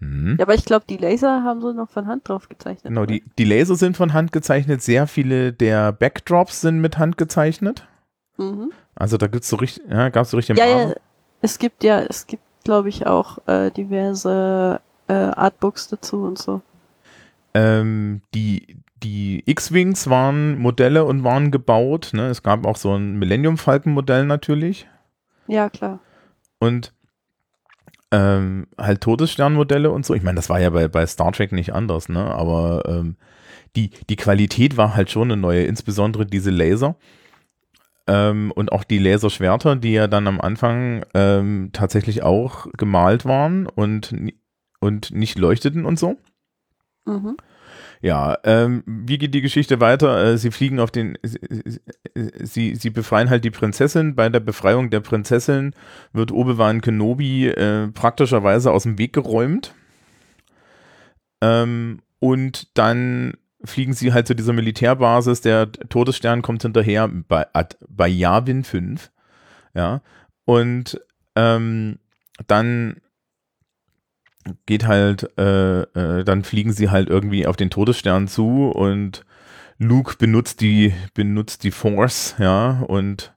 Hm. 0.00 0.36
Ja, 0.38 0.44
aber 0.44 0.54
ich 0.54 0.64
glaube, 0.64 0.84
die 0.88 0.98
Laser 0.98 1.42
haben 1.42 1.60
so 1.60 1.72
noch 1.72 1.88
von 1.88 2.06
Hand 2.06 2.28
drauf 2.28 2.48
gezeichnet. 2.48 2.84
Genau, 2.84 3.06
die, 3.06 3.24
die 3.38 3.44
Laser 3.44 3.76
sind 3.76 3.96
von 3.96 4.12
Hand 4.12 4.32
gezeichnet. 4.32 4.82
Sehr 4.82 5.06
viele 5.06 5.52
der 5.52 5.92
Backdrops 5.92 6.60
sind 6.60 6.80
mit 6.80 6.98
Hand 6.98 7.16
gezeichnet. 7.16 7.86
Mhm. 8.36 8.72
Also 8.94 9.16
da 9.16 9.26
gibt's 9.26 9.48
so 9.48 9.56
richtig, 9.56 9.84
ja, 9.88 10.08
gab 10.10 10.24
es 10.24 10.30
so 10.30 10.36
richtig 10.36 10.58
ja, 10.58 10.66
ja, 10.66 10.94
es 11.40 11.58
gibt 11.58 11.84
ja, 11.84 12.00
es 12.00 12.26
gibt, 12.26 12.42
glaube 12.64 12.88
ich, 12.88 13.06
auch 13.06 13.38
äh, 13.46 13.70
diverse 13.70 14.80
äh, 15.08 15.12
Artbooks 15.12 15.88
dazu 15.88 16.24
und 16.24 16.38
so. 16.38 16.60
Ähm, 17.54 18.20
die 18.34 18.76
die 19.02 19.42
X-Wings 19.46 20.08
waren 20.08 20.58
Modelle 20.58 21.04
und 21.04 21.22
waren 21.22 21.50
gebaut. 21.50 22.10
Ne? 22.12 22.28
Es 22.28 22.42
gab 22.42 22.66
auch 22.66 22.76
so 22.76 22.94
ein 22.94 23.18
Millennium 23.18 23.58
Falcon 23.58 23.92
Modell 23.92 24.24
natürlich. 24.24 24.88
Ja, 25.46 25.68
klar. 25.68 26.00
Und 26.58 26.92
ähm, 28.12 28.66
halt 28.78 29.00
Todessternmodelle 29.00 29.90
und 29.90 30.06
so. 30.06 30.14
Ich 30.14 30.22
meine, 30.22 30.36
das 30.36 30.48
war 30.48 30.60
ja 30.60 30.70
bei, 30.70 30.88
bei 30.88 31.06
Star 31.06 31.32
Trek 31.32 31.52
nicht 31.52 31.72
anders, 31.72 32.08
ne? 32.08 32.24
Aber 32.24 32.84
ähm, 32.86 33.16
die, 33.74 33.90
die 34.08 34.16
Qualität 34.16 34.76
war 34.76 34.96
halt 34.96 35.10
schon 35.10 35.30
eine 35.30 35.40
neue, 35.40 35.64
insbesondere 35.64 36.26
diese 36.26 36.50
Laser. 36.50 36.96
Ähm, 38.06 38.52
und 38.54 38.70
auch 38.70 38.84
die 38.84 38.98
Laserschwerter, 38.98 39.76
die 39.76 39.92
ja 39.92 40.06
dann 40.06 40.28
am 40.28 40.40
Anfang 40.40 41.04
ähm, 41.14 41.70
tatsächlich 41.72 42.22
auch 42.22 42.68
gemalt 42.76 43.24
waren 43.24 43.66
und, 43.66 44.14
und 44.80 45.10
nicht 45.10 45.38
leuchteten 45.38 45.84
und 45.84 45.98
so. 45.98 46.16
Mhm. 47.04 47.36
Ja, 48.06 48.38
ähm, 48.44 48.84
wie 48.86 49.18
geht 49.18 49.34
die 49.34 49.40
Geschichte 49.40 49.80
weiter? 49.80 50.22
Äh, 50.22 50.38
sie 50.38 50.52
fliegen 50.52 50.78
auf 50.78 50.92
den, 50.92 51.18
sie, 51.24 52.76
sie 52.76 52.90
befreien 52.90 53.30
halt 53.30 53.42
die 53.42 53.50
Prinzessin. 53.50 54.14
Bei 54.14 54.28
der 54.28 54.38
Befreiung 54.38 54.90
der 54.90 55.00
Prinzessin 55.00 55.74
wird 56.12 56.30
Obi-Wan 56.30 56.82
Kenobi 56.82 57.48
äh, 57.48 57.88
praktischerweise 57.88 58.70
aus 58.70 58.84
dem 58.84 58.96
Weg 58.96 59.12
geräumt. 59.12 59.74
Ähm, 61.40 61.98
und 62.20 62.78
dann 62.78 63.38
fliegen 63.64 63.92
sie 63.92 64.12
halt 64.12 64.28
zu 64.28 64.36
dieser 64.36 64.52
Militärbasis, 64.52 65.40
der 65.40 65.72
Todesstern 65.72 66.42
kommt 66.42 66.62
hinterher 66.62 67.08
bei, 67.08 67.48
bei 67.88 68.06
Yavin 68.06 68.62
5, 68.62 69.10
ja, 69.74 70.00
und 70.44 71.00
ähm, 71.34 71.98
dann 72.46 73.00
geht 74.66 74.86
halt, 74.86 75.30
äh, 75.38 75.82
äh, 75.82 76.24
dann 76.24 76.44
fliegen 76.44 76.72
sie 76.72 76.90
halt 76.90 77.08
irgendwie 77.08 77.46
auf 77.46 77.56
den 77.56 77.70
Todesstern 77.70 78.28
zu 78.28 78.70
und 78.70 79.24
Luke 79.78 80.16
benutzt 80.18 80.60
die, 80.60 80.94
benutzt 81.14 81.64
die 81.64 81.70
Force, 81.70 82.34
ja, 82.38 82.82
und 82.86 83.34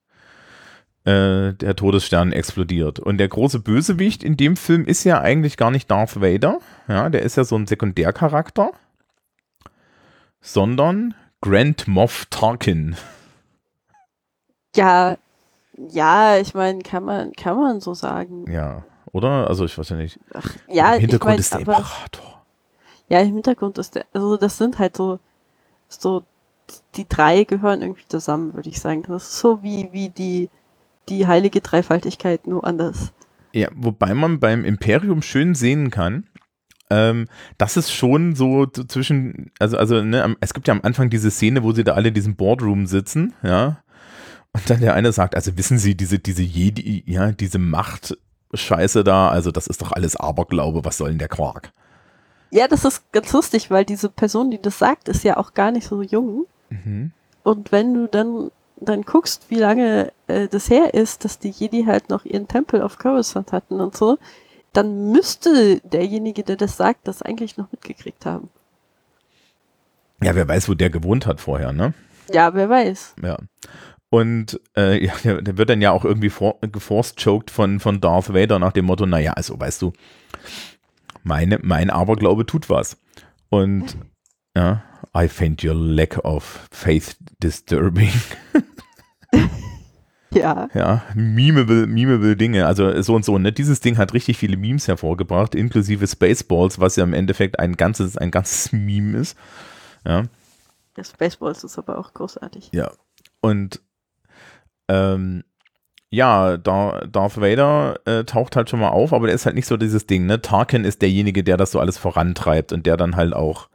äh, 1.04 1.54
der 1.54 1.76
Todesstern 1.76 2.32
explodiert. 2.32 3.00
Und 3.00 3.18
der 3.18 3.28
große 3.28 3.60
Bösewicht 3.60 4.24
in 4.24 4.38
dem 4.38 4.56
Film 4.56 4.86
ist 4.86 5.04
ja 5.04 5.22
eigentlich 5.22 5.58
gar 5.58 5.72
nicht 5.72 5.90
Darth 5.92 6.22
Vader, 6.22 6.60
ja, 6.88 7.10
der 7.10 7.24
ist 7.24 7.38
ja 7.38 7.44
so 7.44 7.56
ein 7.56 7.68
Sekundärcharakter, 7.68 8.72
sondern 10.42 11.14
Grand 11.42 11.88
Moff 11.88 12.28
Tarkin. 12.30 12.96
Ja, 14.76 15.18
ja, 15.78 16.38
ich 16.38 16.54
meine, 16.54 16.80
kann 16.80 17.04
man, 17.04 17.32
kann 17.34 17.58
man 17.58 17.80
so 17.80 17.94
sagen. 17.94 18.50
Ja, 18.52 18.84
oder? 19.12 19.48
Also 19.48 19.66
ich 19.66 19.78
weiß 19.78 19.90
ja 19.90 19.96
nicht. 19.98 20.20
Ach, 20.34 20.56
ja, 20.68 20.96
Im 20.96 21.02
Hintergrund 21.02 21.22
ich 21.22 21.36
mein, 21.36 21.40
ist 21.40 21.54
der 21.54 21.62
aber, 21.62 21.78
Imperator. 21.78 22.46
Ja, 23.10 23.20
im 23.22 23.34
Hintergrund 23.34 23.78
ist 23.78 23.96
der, 23.96 24.06
also 24.14 24.38
das 24.38 24.58
sind 24.58 24.80
halt 24.80 24.96
so, 24.96 25.20
so, 25.88 26.24
die 26.96 27.08
drei 27.08 27.44
gehören 27.44 27.82
irgendwie 27.82 28.08
zusammen, 28.08 28.54
würde 28.54 28.70
ich 28.70 28.80
sagen. 28.80 29.04
Das 29.08 29.24
ist 29.24 29.40
so 29.40 29.64
wie, 29.64 29.90
wie 29.92 30.10
die, 30.10 30.50
die 31.10 31.26
heilige 31.26 31.62
Dreifaltigkeit, 31.62 32.46
nur 32.46 32.66
anders. 32.66 33.12
Ja, 33.52 33.70
wobei 33.74 34.14
man 34.14 34.40
beim 34.40 34.64
Imperium 34.64 35.24
schön 35.24 35.56
sehen 35.56 35.90
kann, 35.90 36.28
ähm, 36.92 37.28
das 37.58 37.78
ist 37.78 37.92
schon 37.92 38.36
so 38.36 38.68
zwischen, 38.68 39.52
also, 39.60 39.78
also, 39.78 40.04
ne, 40.04 40.36
es 40.40 40.54
gibt 40.54 40.68
ja 40.68 40.74
am 40.74 40.82
Anfang 40.84 41.10
diese 41.10 41.32
Szene, 41.32 41.64
wo 41.64 41.72
sie 41.72 41.84
da 41.84 41.94
alle 41.94 42.10
in 42.10 42.14
diesem 42.14 42.36
Boardroom 42.36 42.86
sitzen, 42.86 43.34
ja, 43.42 43.82
und 44.54 44.70
dann 44.70 44.80
der 44.80 44.96
eine 44.96 45.12
sagt, 45.12 45.36
also 45.36 45.58
wissen 45.58 45.78
Sie, 45.78 45.96
diese, 45.96 46.20
diese 46.20 46.42
Jedi, 46.42 47.04
ja, 47.06 47.32
diese 47.32 47.60
Macht-Scheiße 48.52 49.04
da, 49.04 49.30
also 49.30 49.52
das 49.52 49.68
ist 49.68 49.82
doch 49.82 49.92
alles 49.92 50.16
Aberglaube, 50.16 50.84
was 50.86 50.98
soll 50.98 51.10
denn 51.10 51.20
der 51.20 51.28
Quark? 51.28 51.72
Ja, 52.52 52.68
das 52.68 52.84
ist 52.84 53.12
ganz 53.12 53.32
lustig, 53.32 53.70
weil 53.70 53.86
diese 53.86 54.10
Person, 54.10 54.50
die 54.50 54.62
das 54.62 54.80
sagt, 54.80 55.08
ist 55.08 55.24
ja 55.24 55.38
auch 55.38 55.54
gar 55.54 55.72
nicht 55.72 55.88
so 55.88 56.02
jung. 56.02 56.48
Mhm. 56.70 57.12
Und 57.44 57.72
wenn 57.72 57.94
du 57.94 58.08
dann, 58.08 58.52
dann 58.78 59.04
guckst, 59.04 59.50
wie 59.50 59.56
lange 59.56 60.12
äh, 60.28 60.48
das 60.48 60.70
her 60.70 60.94
ist, 60.94 61.26
dass 61.26 61.38
die 61.38 61.50
Jedi 61.50 61.84
halt 61.86 62.10
noch 62.10 62.26
ihren 62.26 62.48
Tempel 62.48 62.82
auf 62.82 62.98
Coruscant 62.98 63.52
hatten 63.52 63.80
und 63.80 63.96
so, 63.96 64.18
dann 64.74 65.12
müsste 65.12 65.80
derjenige, 65.82 66.44
der 66.44 66.56
das 66.56 66.78
sagt, 66.78 67.08
das 67.08 67.22
eigentlich 67.22 67.58
noch 67.58 67.72
mitgekriegt 67.72 68.26
haben. 68.26 68.50
Ja, 70.22 70.36
wer 70.36 70.48
weiß, 70.48 70.70
wo 70.70 70.74
der 70.74 70.90
gewohnt 70.90 71.26
hat 71.26 71.40
vorher, 71.40 71.72
ne? 71.72 71.94
Ja, 72.32 72.54
wer 72.54 72.70
weiß. 72.70 73.16
Ja. 73.24 73.38
Und 74.10 74.60
äh, 74.76 75.06
ja, 75.06 75.14
der, 75.24 75.42
der 75.42 75.58
wird 75.58 75.70
dann 75.70 75.82
ja 75.82 75.92
auch 75.92 76.06
irgendwie 76.06 76.30
for, 76.30 76.60
geforced-choked 76.62 77.52
von, 77.52 77.80
von 77.80 78.02
Darth 78.02 78.34
Vader 78.34 78.60
nach 78.60 78.74
dem 78.74 78.86
Motto, 78.86 79.06
naja, 79.06 79.34
also 79.34 79.60
weißt 79.60 79.82
du, 79.82 79.94
meine, 81.24 81.60
mein 81.62 81.90
Aberglaube 81.90 82.46
tut 82.46 82.70
was. 82.70 82.98
Und 83.50 83.98
ja, 84.56 84.84
I 85.16 85.28
find 85.28 85.64
your 85.64 85.76
lack 85.76 86.24
of 86.24 86.68
faith 86.72 87.18
disturbing. 87.42 88.12
Ja. 90.32 90.70
Ja, 90.74 91.04
memeable, 91.16 91.88
memeable 91.88 92.36
Dinge. 92.36 92.68
Also 92.68 93.02
so 93.02 93.16
und 93.16 93.26
so. 93.26 93.38
Ne? 93.38 93.52
Dieses 93.52 93.80
Ding 93.80 93.98
hat 93.98 94.14
richtig 94.14 94.38
viele 94.38 94.58
Memes 94.58 94.88
hervorgebracht, 94.88 95.56
inklusive 95.56 96.06
Spaceballs, 96.08 96.80
was 96.80 96.96
ja 96.96 97.04
im 97.04 97.14
Endeffekt 97.14 97.60
ein 97.60 97.76
ganzes, 97.76 98.18
ein 98.18 98.32
ganzes 98.32 98.72
Meme 98.72 99.18
ist. 99.18 99.38
Ja. 100.06 100.24
Der 100.96 101.04
Spaceballs 101.04 101.64
ist 101.64 101.78
aber 101.78 101.98
auch 101.98 102.14
großartig. 102.14 102.70
Ja. 102.74 102.92
Und 103.42 103.82
ähm, 104.90 105.44
ja, 106.12 106.58
Dar 106.58 107.08
Darth 107.08 107.40
Vader 107.40 108.00
äh, 108.06 108.24
taucht 108.24 108.56
halt 108.56 108.70
schon 108.70 108.80
mal 108.80 108.90
auf, 108.90 109.14
aber 109.14 109.28
der 109.28 109.36
ist 109.36 109.46
halt 109.46 109.56
nicht 109.56 109.68
so 109.68 109.78
dieses 109.78 110.08
Ding, 110.08 110.26
ne? 110.26 110.42
Tarkin 110.42 110.84
ist 110.84 111.02
derjenige, 111.02 111.44
der 111.44 111.56
das 111.56 111.72
so 111.72 111.80
alles 111.80 111.98
vorantreibt 111.98 112.74
und 112.74 112.86
der 112.88 112.98
dann 112.98 113.16
halt 113.16 113.34
auch, 113.34 113.70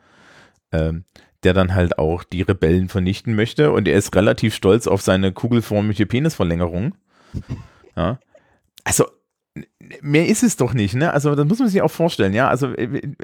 ähm, 0.73 1.05
der 1.45 1.55
dann 1.55 1.75
halt 1.75 1.99
auch 1.99 2.25
die 2.25 2.43
Rebellen 2.43 2.89
vernichten 2.89 3.37
möchte 3.37 3.71
und 3.71 3.87
er 3.87 3.97
ist 3.97 4.15
relativ 4.17 4.55
stolz 4.55 4.89
auf 4.89 5.01
seine 5.01 5.33
kugelförmige 5.33 6.07
Penisverlängerung. 6.07 6.95
Ja. 7.97 8.19
Also, 8.83 9.07
mehr 10.01 10.27
ist 10.27 10.43
es 10.43 10.57
doch 10.57 10.75
nicht, 10.75 10.97
ne? 10.97 11.13
Also, 11.13 11.37
das 11.37 11.47
muss 11.47 11.61
man 11.61 11.69
sich 11.69 11.81
auch 11.81 11.91
vorstellen, 11.91 12.35
ja? 12.35 12.49
Also, 12.49 12.73
äh, 12.75 13.15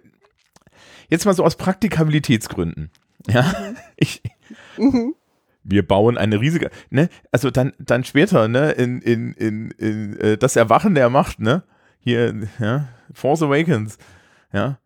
jetzt 1.09 1.25
mal 1.25 1.35
so 1.35 1.43
aus 1.45 1.57
Praktikabilitätsgründen. 1.57 2.93
Ja, 3.27 3.53
ich, 3.97 4.23
Mhm. 4.77 5.15
Wir 5.71 5.87
bauen 5.87 6.19
eine 6.19 6.41
riesige, 6.41 6.71
ne, 6.91 7.09
also 7.33 7.51
dann, 7.51 7.73
dann 7.79 8.05
später, 8.05 8.49
ne, 8.49 8.73
in, 8.73 9.01
in, 9.01 9.33
in, 9.35 9.71
in 9.73 10.17
äh, 10.19 10.37
das 10.37 10.57
Erwachen 10.57 10.95
der 10.95 11.11
Macht, 11.11 11.41
ne, 11.41 11.63
hier, 12.01 12.35
ja, 12.59 12.89
Force 13.13 13.43
Awakens, 13.43 13.99
ja. 14.53 14.79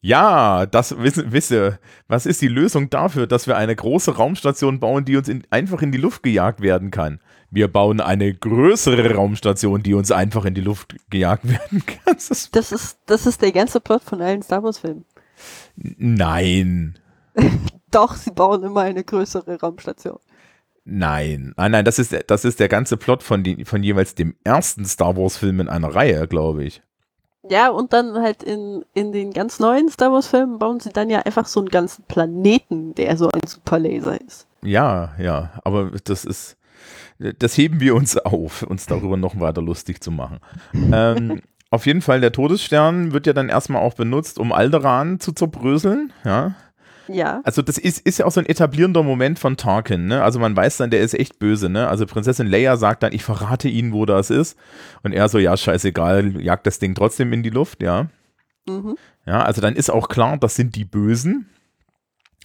Ja, 0.00 0.66
das 0.66 0.96
wisse, 1.02 1.32
wisse, 1.32 1.80
was 2.06 2.24
ist 2.24 2.40
die 2.40 2.46
Lösung 2.48 2.88
dafür, 2.88 3.26
dass 3.26 3.48
wir 3.48 3.56
eine 3.56 3.74
große 3.74 4.14
Raumstation 4.14 4.78
bauen, 4.78 5.04
die 5.04 5.16
uns 5.16 5.28
in, 5.28 5.42
einfach 5.50 5.82
in 5.82 5.90
die 5.90 5.98
Luft 5.98 6.22
gejagt 6.22 6.60
werden 6.60 6.92
kann? 6.92 7.18
Wir 7.50 7.66
bauen 7.66 8.00
eine 8.00 8.32
größere 8.32 9.14
Raumstation, 9.14 9.82
die 9.82 9.94
uns 9.94 10.12
einfach 10.12 10.44
in 10.44 10.54
die 10.54 10.60
Luft 10.60 10.94
gejagt 11.10 11.48
werden 11.48 11.84
kann. 11.86 12.14
Das 12.14 12.30
ist, 12.30 12.54
Das 12.54 12.70
ist, 12.70 13.00
das 13.06 13.26
ist 13.26 13.42
der 13.42 13.50
ganze 13.50 13.80
Plot 13.80 14.04
von 14.04 14.22
allen 14.22 14.42
Star 14.42 14.62
Wars 14.62 14.78
Filmen. 14.78 15.04
nein, 15.76 16.96
Doch, 17.90 18.14
sie 18.14 18.30
bauen 18.30 18.62
immer 18.62 18.82
eine 18.82 19.04
größere 19.04 19.60
Raumstation. 19.60 20.18
Nein, 20.84 21.52
nein, 21.56 21.72
nein, 21.72 21.84
das 21.84 21.98
ist, 21.98 22.16
das 22.28 22.44
ist 22.44 22.60
der 22.60 22.68
ganze 22.68 22.96
Plot 22.96 23.22
von, 23.22 23.42
die, 23.42 23.64
von 23.64 23.82
jeweils 23.82 24.14
dem 24.14 24.34
ersten 24.44 24.86
Star 24.86 25.16
Wars-Film 25.16 25.60
in 25.60 25.68
einer 25.68 25.94
Reihe, 25.94 26.26
glaube 26.26 26.64
ich. 26.64 26.82
Ja, 27.50 27.68
und 27.68 27.92
dann 27.92 28.14
halt 28.20 28.42
in, 28.42 28.84
in 28.94 29.12
den 29.12 29.32
ganz 29.32 29.60
neuen 29.60 29.88
Star 29.88 30.12
Wars 30.12 30.26
Filmen 30.26 30.58
bauen 30.58 30.80
sie 30.80 30.90
dann 30.90 31.08
ja 31.08 31.20
einfach 31.20 31.46
so 31.46 31.60
einen 31.60 31.68
ganzen 31.68 32.04
Planeten, 32.04 32.94
der 32.94 33.16
so 33.16 33.30
ein 33.30 33.40
Superlaser 33.46 34.20
ist. 34.20 34.46
Ja, 34.62 35.12
ja, 35.18 35.52
aber 35.64 35.92
das 36.04 36.24
ist, 36.24 36.56
das 37.18 37.56
heben 37.56 37.80
wir 37.80 37.94
uns 37.94 38.16
auf, 38.16 38.62
uns 38.62 38.86
darüber 38.86 39.16
noch 39.16 39.38
weiter 39.38 39.62
lustig 39.62 40.02
zu 40.02 40.10
machen. 40.10 40.40
ähm, 40.74 41.40
auf 41.70 41.86
jeden 41.86 42.02
Fall, 42.02 42.20
der 42.20 42.32
Todesstern 42.32 43.12
wird 43.12 43.26
ja 43.26 43.32
dann 43.32 43.48
erstmal 43.48 43.82
auch 43.82 43.94
benutzt, 43.94 44.38
um 44.38 44.52
Alderan 44.52 45.20
zu 45.20 45.32
zerbröseln, 45.32 46.12
ja. 46.24 46.54
Ja. 47.08 47.40
Also 47.44 47.62
das 47.62 47.78
ist, 47.78 48.00
ist 48.06 48.18
ja 48.18 48.26
auch 48.26 48.30
so 48.30 48.40
ein 48.40 48.46
etablierender 48.46 49.02
Moment 49.02 49.38
von 49.38 49.56
Tarkin, 49.56 50.06
ne? 50.06 50.22
Also 50.22 50.38
man 50.38 50.56
weiß 50.56 50.76
dann, 50.76 50.90
der 50.90 51.00
ist 51.00 51.14
echt 51.14 51.38
böse, 51.38 51.68
ne? 51.68 51.88
Also 51.88 52.06
Prinzessin 52.06 52.46
Leia 52.46 52.76
sagt 52.76 53.02
dann, 53.02 53.12
ich 53.12 53.24
verrate 53.24 53.68
ihnen, 53.68 53.92
wo 53.92 54.06
das 54.06 54.30
ist. 54.30 54.58
Und 55.02 55.12
er 55.12 55.28
so, 55.28 55.38
ja, 55.38 55.56
scheißegal, 55.56 56.40
jagt 56.42 56.66
das 56.66 56.78
Ding 56.78 56.94
trotzdem 56.94 57.32
in 57.32 57.42
die 57.42 57.50
Luft, 57.50 57.82
ja. 57.82 58.08
Mhm. 58.68 58.96
Ja, 59.26 59.42
also 59.42 59.60
dann 59.60 59.74
ist 59.74 59.90
auch 59.90 60.08
klar, 60.08 60.36
das 60.36 60.54
sind 60.54 60.76
die 60.76 60.84
Bösen. 60.84 61.48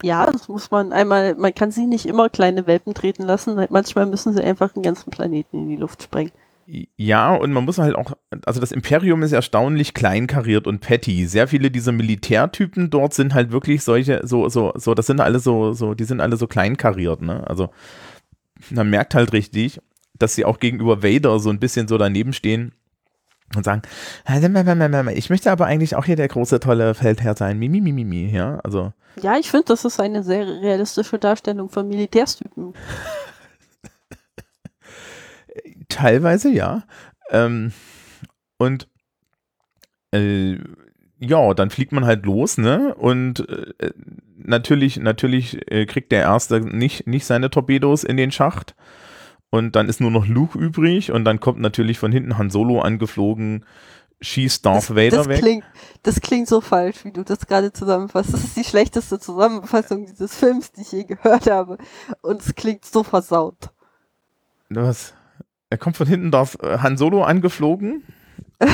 Ja, 0.02 0.30
das 0.30 0.48
muss 0.48 0.70
man 0.70 0.92
einmal, 0.92 1.34
man 1.36 1.54
kann 1.54 1.70
sie 1.70 1.86
nicht 1.86 2.06
immer 2.06 2.28
kleine 2.28 2.66
Welpen 2.66 2.94
treten 2.94 3.22
lassen. 3.22 3.54
Manchmal 3.70 4.06
müssen 4.06 4.34
sie 4.34 4.42
einfach 4.42 4.74
einen 4.74 4.82
ganzen 4.82 5.10
Planeten 5.10 5.58
in 5.58 5.68
die 5.68 5.76
Luft 5.76 6.02
sprengen. 6.02 6.32
Ja, 6.66 7.34
und 7.34 7.52
man 7.52 7.64
muss 7.64 7.78
halt 7.78 7.94
auch, 7.94 8.12
also 8.46 8.60
das 8.60 8.72
Imperium 8.72 9.22
ist 9.22 9.32
erstaunlich 9.32 9.92
kleinkariert 9.92 10.66
und 10.66 10.80
petty. 10.80 11.26
Sehr 11.26 11.48
viele 11.48 11.70
dieser 11.70 11.92
Militärtypen 11.92 12.90
dort 12.90 13.14
sind 13.14 13.34
halt 13.34 13.52
wirklich 13.52 13.82
solche, 13.82 14.20
so, 14.24 14.48
so, 14.48 14.72
so, 14.76 14.94
das 14.94 15.06
sind 15.06 15.20
alle 15.20 15.40
so, 15.40 15.72
so, 15.72 15.94
die 15.94 16.04
sind 16.04 16.20
alle 16.20 16.36
so 16.36 16.46
kleinkariert, 16.46 17.22
ne? 17.22 17.46
Also 17.46 17.70
man 18.70 18.88
merkt 18.88 19.14
halt 19.14 19.32
richtig, 19.32 19.80
dass 20.18 20.34
sie 20.34 20.44
auch 20.44 20.58
gegenüber 20.58 21.02
Vader 21.02 21.38
so 21.38 21.50
ein 21.50 21.58
bisschen 21.58 21.88
so 21.88 21.98
daneben 21.98 22.32
stehen 22.32 22.72
und 23.54 23.64
sagen, 23.64 23.82
ich 25.14 25.30
möchte 25.30 25.50
aber 25.50 25.66
eigentlich 25.66 25.96
auch 25.96 26.04
hier 26.04 26.16
der 26.16 26.28
große, 26.28 26.60
tolle 26.60 26.94
Feldherr 26.94 27.36
sein. 27.36 27.58
Mimi, 27.58 27.80
mimi, 27.80 28.04
mimi, 28.04 28.34
ja, 28.34 28.58
also. 28.64 28.92
Ja, 29.20 29.36
ich 29.38 29.50
finde, 29.50 29.66
das 29.66 29.84
ist 29.84 30.00
eine 30.00 30.22
sehr 30.22 30.46
realistische 30.46 31.18
Darstellung 31.18 31.68
von 31.68 31.88
Militärstypen. 31.88 32.74
Teilweise 35.94 36.50
ja. 36.50 36.82
Ähm, 37.30 37.72
und 38.58 38.88
äh, 40.12 40.58
ja, 41.20 41.54
dann 41.54 41.70
fliegt 41.70 41.92
man 41.92 42.04
halt 42.04 42.26
los, 42.26 42.58
ne? 42.58 42.94
Und 42.96 43.48
äh, 43.48 43.92
natürlich, 44.36 44.96
natürlich 44.98 45.70
äh, 45.70 45.86
kriegt 45.86 46.10
der 46.10 46.22
Erste 46.22 46.60
nicht, 46.60 47.06
nicht 47.06 47.26
seine 47.26 47.48
Torpedos 47.48 48.02
in 48.02 48.16
den 48.16 48.32
Schacht. 48.32 48.74
Und 49.50 49.76
dann 49.76 49.88
ist 49.88 50.00
nur 50.00 50.10
noch 50.10 50.26
Luke 50.26 50.58
übrig 50.58 51.12
und 51.12 51.24
dann 51.24 51.38
kommt 51.38 51.60
natürlich 51.60 52.00
von 52.00 52.10
hinten 52.10 52.38
Han 52.38 52.50
Solo 52.50 52.80
angeflogen, 52.80 53.64
schießt 54.20 54.66
Darth 54.66 54.90
das, 54.90 54.96
Vader 54.96 55.18
das 55.18 55.28
weg. 55.28 55.38
Klingt, 55.38 55.64
das 56.02 56.20
klingt 56.20 56.48
so 56.48 56.60
falsch, 56.60 57.04
wie 57.04 57.12
du 57.12 57.22
das 57.22 57.46
gerade 57.46 57.72
zusammenfasst. 57.72 58.34
Das 58.34 58.42
ist 58.42 58.56
die 58.56 58.64
schlechteste 58.64 59.20
Zusammenfassung 59.20 60.06
dieses 60.06 60.34
Films, 60.34 60.72
die 60.72 60.80
ich 60.80 60.90
je 60.90 61.04
gehört 61.04 61.48
habe. 61.48 61.78
Und 62.20 62.40
es 62.40 62.56
klingt 62.56 62.84
so 62.84 63.04
versaut. 63.04 63.70
Was? 64.70 65.14
Er 65.70 65.78
kommt 65.78 65.96
von 65.96 66.06
hinten 66.06 66.30
Darth, 66.30 66.62
äh, 66.62 66.78
Han 66.78 66.96
Solo 66.96 67.22
angeflogen. 67.24 68.04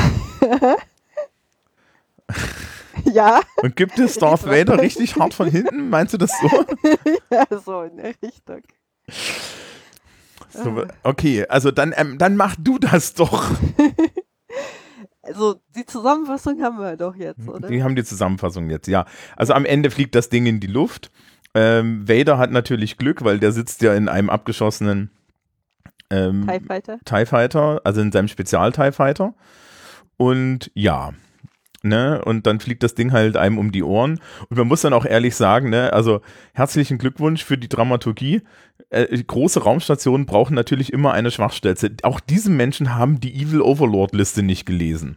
Ja, 3.13 3.41
Und 3.57 3.77
gibt 3.77 3.99
es 3.99 4.17
Darth 4.17 4.47
Vader 4.47 4.81
richtig 4.81 5.17
hart 5.17 5.35
von 5.35 5.49
hinten? 5.49 5.89
Meinst 5.91 6.15
du 6.15 6.19
das 6.19 6.33
so? 6.41 6.49
ja, 7.31 7.45
so 7.65 7.83
in 7.83 7.97
der 7.97 8.15
Richtung. 8.23 8.63
so 10.51 10.85
okay, 11.03 11.47
also 11.49 11.71
dann, 11.71 11.93
ähm, 11.97 12.19
dann 12.19 12.37
mach 12.37 12.57
du 12.59 12.79
das 12.79 13.15
doch. 13.15 13.51
Also 15.23 15.61
die 15.77 15.85
Zusammenfassung 15.85 16.61
haben 16.63 16.79
wir 16.79 16.97
doch 16.97 17.15
jetzt, 17.15 17.47
oder? 17.47 17.69
Die 17.69 17.85
haben 17.85 17.95
die 17.95 18.03
Zusammenfassung 18.03 18.69
jetzt, 18.71 18.89
ja. 18.89 19.05
Also 19.37 19.53
am 19.53 19.65
Ende 19.67 19.91
fliegt 19.91 20.15
das 20.15 20.31
Ding 20.31 20.47
in 20.47 20.61
die 20.61 20.67
Luft. 20.67 21.11
Ähm, 21.55 22.09
Vader 22.09 22.39
hat 22.39 22.51
natürlich 22.51 22.97
Glück, 22.97 23.23
weil 23.23 23.39
der 23.39 23.53
sitzt 23.53 23.83
ja 23.83 23.95
in 23.95 24.09
einem 24.09 24.31
abgeschossenen 24.31 25.11
ähm, 26.11 26.47
TIE 26.47 26.61
Fighter. 26.61 26.99
TIE 27.05 27.27
Fighter, 27.27 27.81
also 27.85 28.01
in 28.01 28.13
seinem 28.13 28.29
Spezial-TIE 28.29 28.93
Fighter. 28.93 29.35
Und 30.17 30.71
ja, 30.75 31.13
ne, 31.83 32.23
und 32.25 32.47
dann 32.47 32.61
fliegt 32.61 32.83
das 32.83 32.95
Ding 32.95 33.13
halt 33.13 33.37
einem 33.37 33.59
um 33.59 33.73
die 33.73 33.83
Ohren. 33.83 34.21
Und 34.49 34.59
man 34.59 34.69
muss 34.69 34.83
dann 34.83 34.93
auch 34.93 35.05
ehrlich 35.05 35.37
sagen, 35.37 35.71
ne, 35.71 35.93
also 35.93 36.21
herzlichen 36.53 36.99
Glückwunsch 36.99 37.45
für 37.45 37.59
die 37.59 37.69
Dramaturgie. 37.69 38.43
Äh, 38.91 39.23
große 39.23 39.63
Raumstationen 39.63 40.27
brauchen 40.27 40.55
natürlich 40.55 40.93
immer 40.93 41.13
eine 41.13 41.31
Schwachstelle. 41.31 41.77
Auch 42.03 42.21
diese 42.21 42.51
Menschen 42.51 42.95
haben 42.95 43.21
die 43.21 43.35
Evil 43.35 43.63
Overlord-Liste 43.63 44.43
nicht 44.43 44.67
gelesen. 44.67 45.17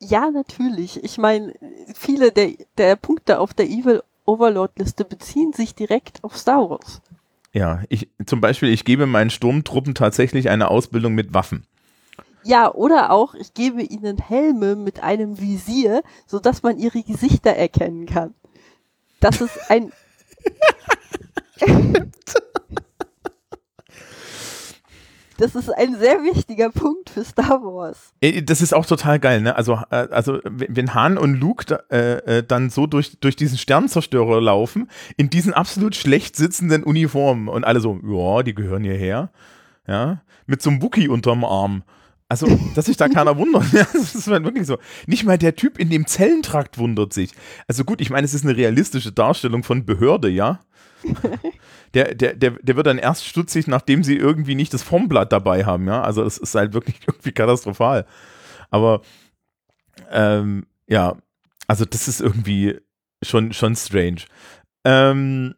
Ja, 0.00 0.30
natürlich. 0.30 1.02
Ich 1.04 1.16
meine, 1.16 1.54
viele 1.94 2.32
der, 2.32 2.52
der 2.76 2.96
Punkte 2.96 3.38
auf 3.38 3.54
der 3.54 3.66
Evil 3.66 4.02
Overlord-Liste 4.24 5.04
beziehen 5.04 5.52
sich 5.52 5.74
direkt 5.74 6.22
auf 6.24 6.36
Star 6.36 6.68
Wars. 6.68 7.00
Ja, 7.52 7.82
ich, 7.88 8.08
zum 8.24 8.40
Beispiel, 8.40 8.70
ich 8.70 8.84
gebe 8.84 9.06
meinen 9.06 9.30
Sturmtruppen 9.30 9.94
tatsächlich 9.94 10.48
eine 10.48 10.68
Ausbildung 10.68 11.14
mit 11.14 11.34
Waffen. 11.34 11.66
Ja, 12.44 12.72
oder 12.72 13.10
auch, 13.12 13.34
ich 13.34 13.54
gebe 13.54 13.82
ihnen 13.82 14.18
Helme 14.18 14.74
mit 14.74 15.00
einem 15.00 15.40
Visier, 15.40 16.02
sodass 16.26 16.62
man 16.62 16.78
ihre 16.78 17.02
Gesichter 17.02 17.50
erkennen 17.50 18.06
kann. 18.06 18.34
Das 19.20 19.40
ist 19.40 19.70
ein. 19.70 19.92
das 25.38 25.54
ist 25.54 25.70
ein 25.70 25.96
sehr 25.98 26.22
wichtiger 26.22 26.70
Punkt 26.70 27.10
für 27.10 27.24
Star 27.24 27.62
Wars. 27.62 28.12
Äh, 28.20 28.42
Das 28.42 28.60
ist 28.60 28.74
auch 28.74 28.86
total 28.86 29.18
geil, 29.18 29.40
ne? 29.40 29.56
Also, 29.56 29.80
äh, 29.90 30.08
also 30.10 30.40
wenn 30.44 30.94
Han 30.94 31.18
und 31.18 31.34
Luke 31.40 31.64
da, 31.66 31.80
äh, 31.90 32.38
äh, 32.38 32.42
dann 32.42 32.70
so 32.70 32.86
durch, 32.86 33.18
durch 33.20 33.36
diesen 33.36 33.58
Sternzerstörer 33.58 34.40
laufen, 34.40 34.88
in 35.16 35.30
diesen 35.30 35.52
absolut 35.54 35.94
schlecht 35.96 36.36
sitzenden 36.36 36.84
Uniformen 36.84 37.48
und 37.48 37.64
alle 37.64 37.80
so, 37.80 37.98
ja, 38.04 38.42
die 38.42 38.54
gehören 38.54 38.84
hierher, 38.84 39.30
ja, 39.86 40.22
mit 40.46 40.62
so 40.62 40.70
einem 40.70 40.82
Wookie 40.82 41.08
unterm 41.08 41.44
Arm. 41.44 41.82
Also, 42.28 42.46
dass 42.74 42.86
sich 42.86 42.96
da 42.96 43.08
keiner 43.08 43.36
wundert. 43.36 43.64
Das 43.72 44.14
ist 44.14 44.26
halt 44.26 44.44
wirklich 44.44 44.66
so. 44.66 44.78
Nicht 45.06 45.24
mal 45.24 45.36
der 45.36 45.54
Typ 45.54 45.78
in 45.78 45.90
dem 45.90 46.06
Zellentrakt 46.06 46.78
wundert 46.78 47.12
sich. 47.12 47.32
Also 47.68 47.84
gut, 47.84 48.00
ich 48.00 48.08
meine, 48.08 48.24
es 48.24 48.32
ist 48.32 48.44
eine 48.44 48.56
realistische 48.56 49.12
Darstellung 49.12 49.62
von 49.64 49.84
Behörde, 49.84 50.30
ja. 50.30 50.60
Der, 51.94 52.14
der, 52.14 52.34
der, 52.34 52.52
der 52.52 52.76
wird 52.76 52.86
dann 52.86 52.98
erst 52.98 53.26
stutzig, 53.26 53.66
nachdem 53.66 54.02
sie 54.02 54.16
irgendwie 54.16 54.54
nicht 54.54 54.72
das 54.72 54.82
Formblatt 54.82 55.32
dabei 55.32 55.64
haben, 55.64 55.86
ja. 55.86 56.02
Also 56.02 56.22
es 56.24 56.38
ist 56.38 56.54
halt 56.54 56.72
wirklich 56.72 57.00
irgendwie 57.06 57.32
katastrophal. 57.32 58.06
Aber 58.70 59.02
ähm, 60.10 60.66
ja, 60.88 61.16
also 61.66 61.84
das 61.84 62.08
ist 62.08 62.20
irgendwie 62.20 62.78
schon, 63.22 63.52
schon 63.52 63.76
strange. 63.76 64.22
Ähm, 64.84 65.54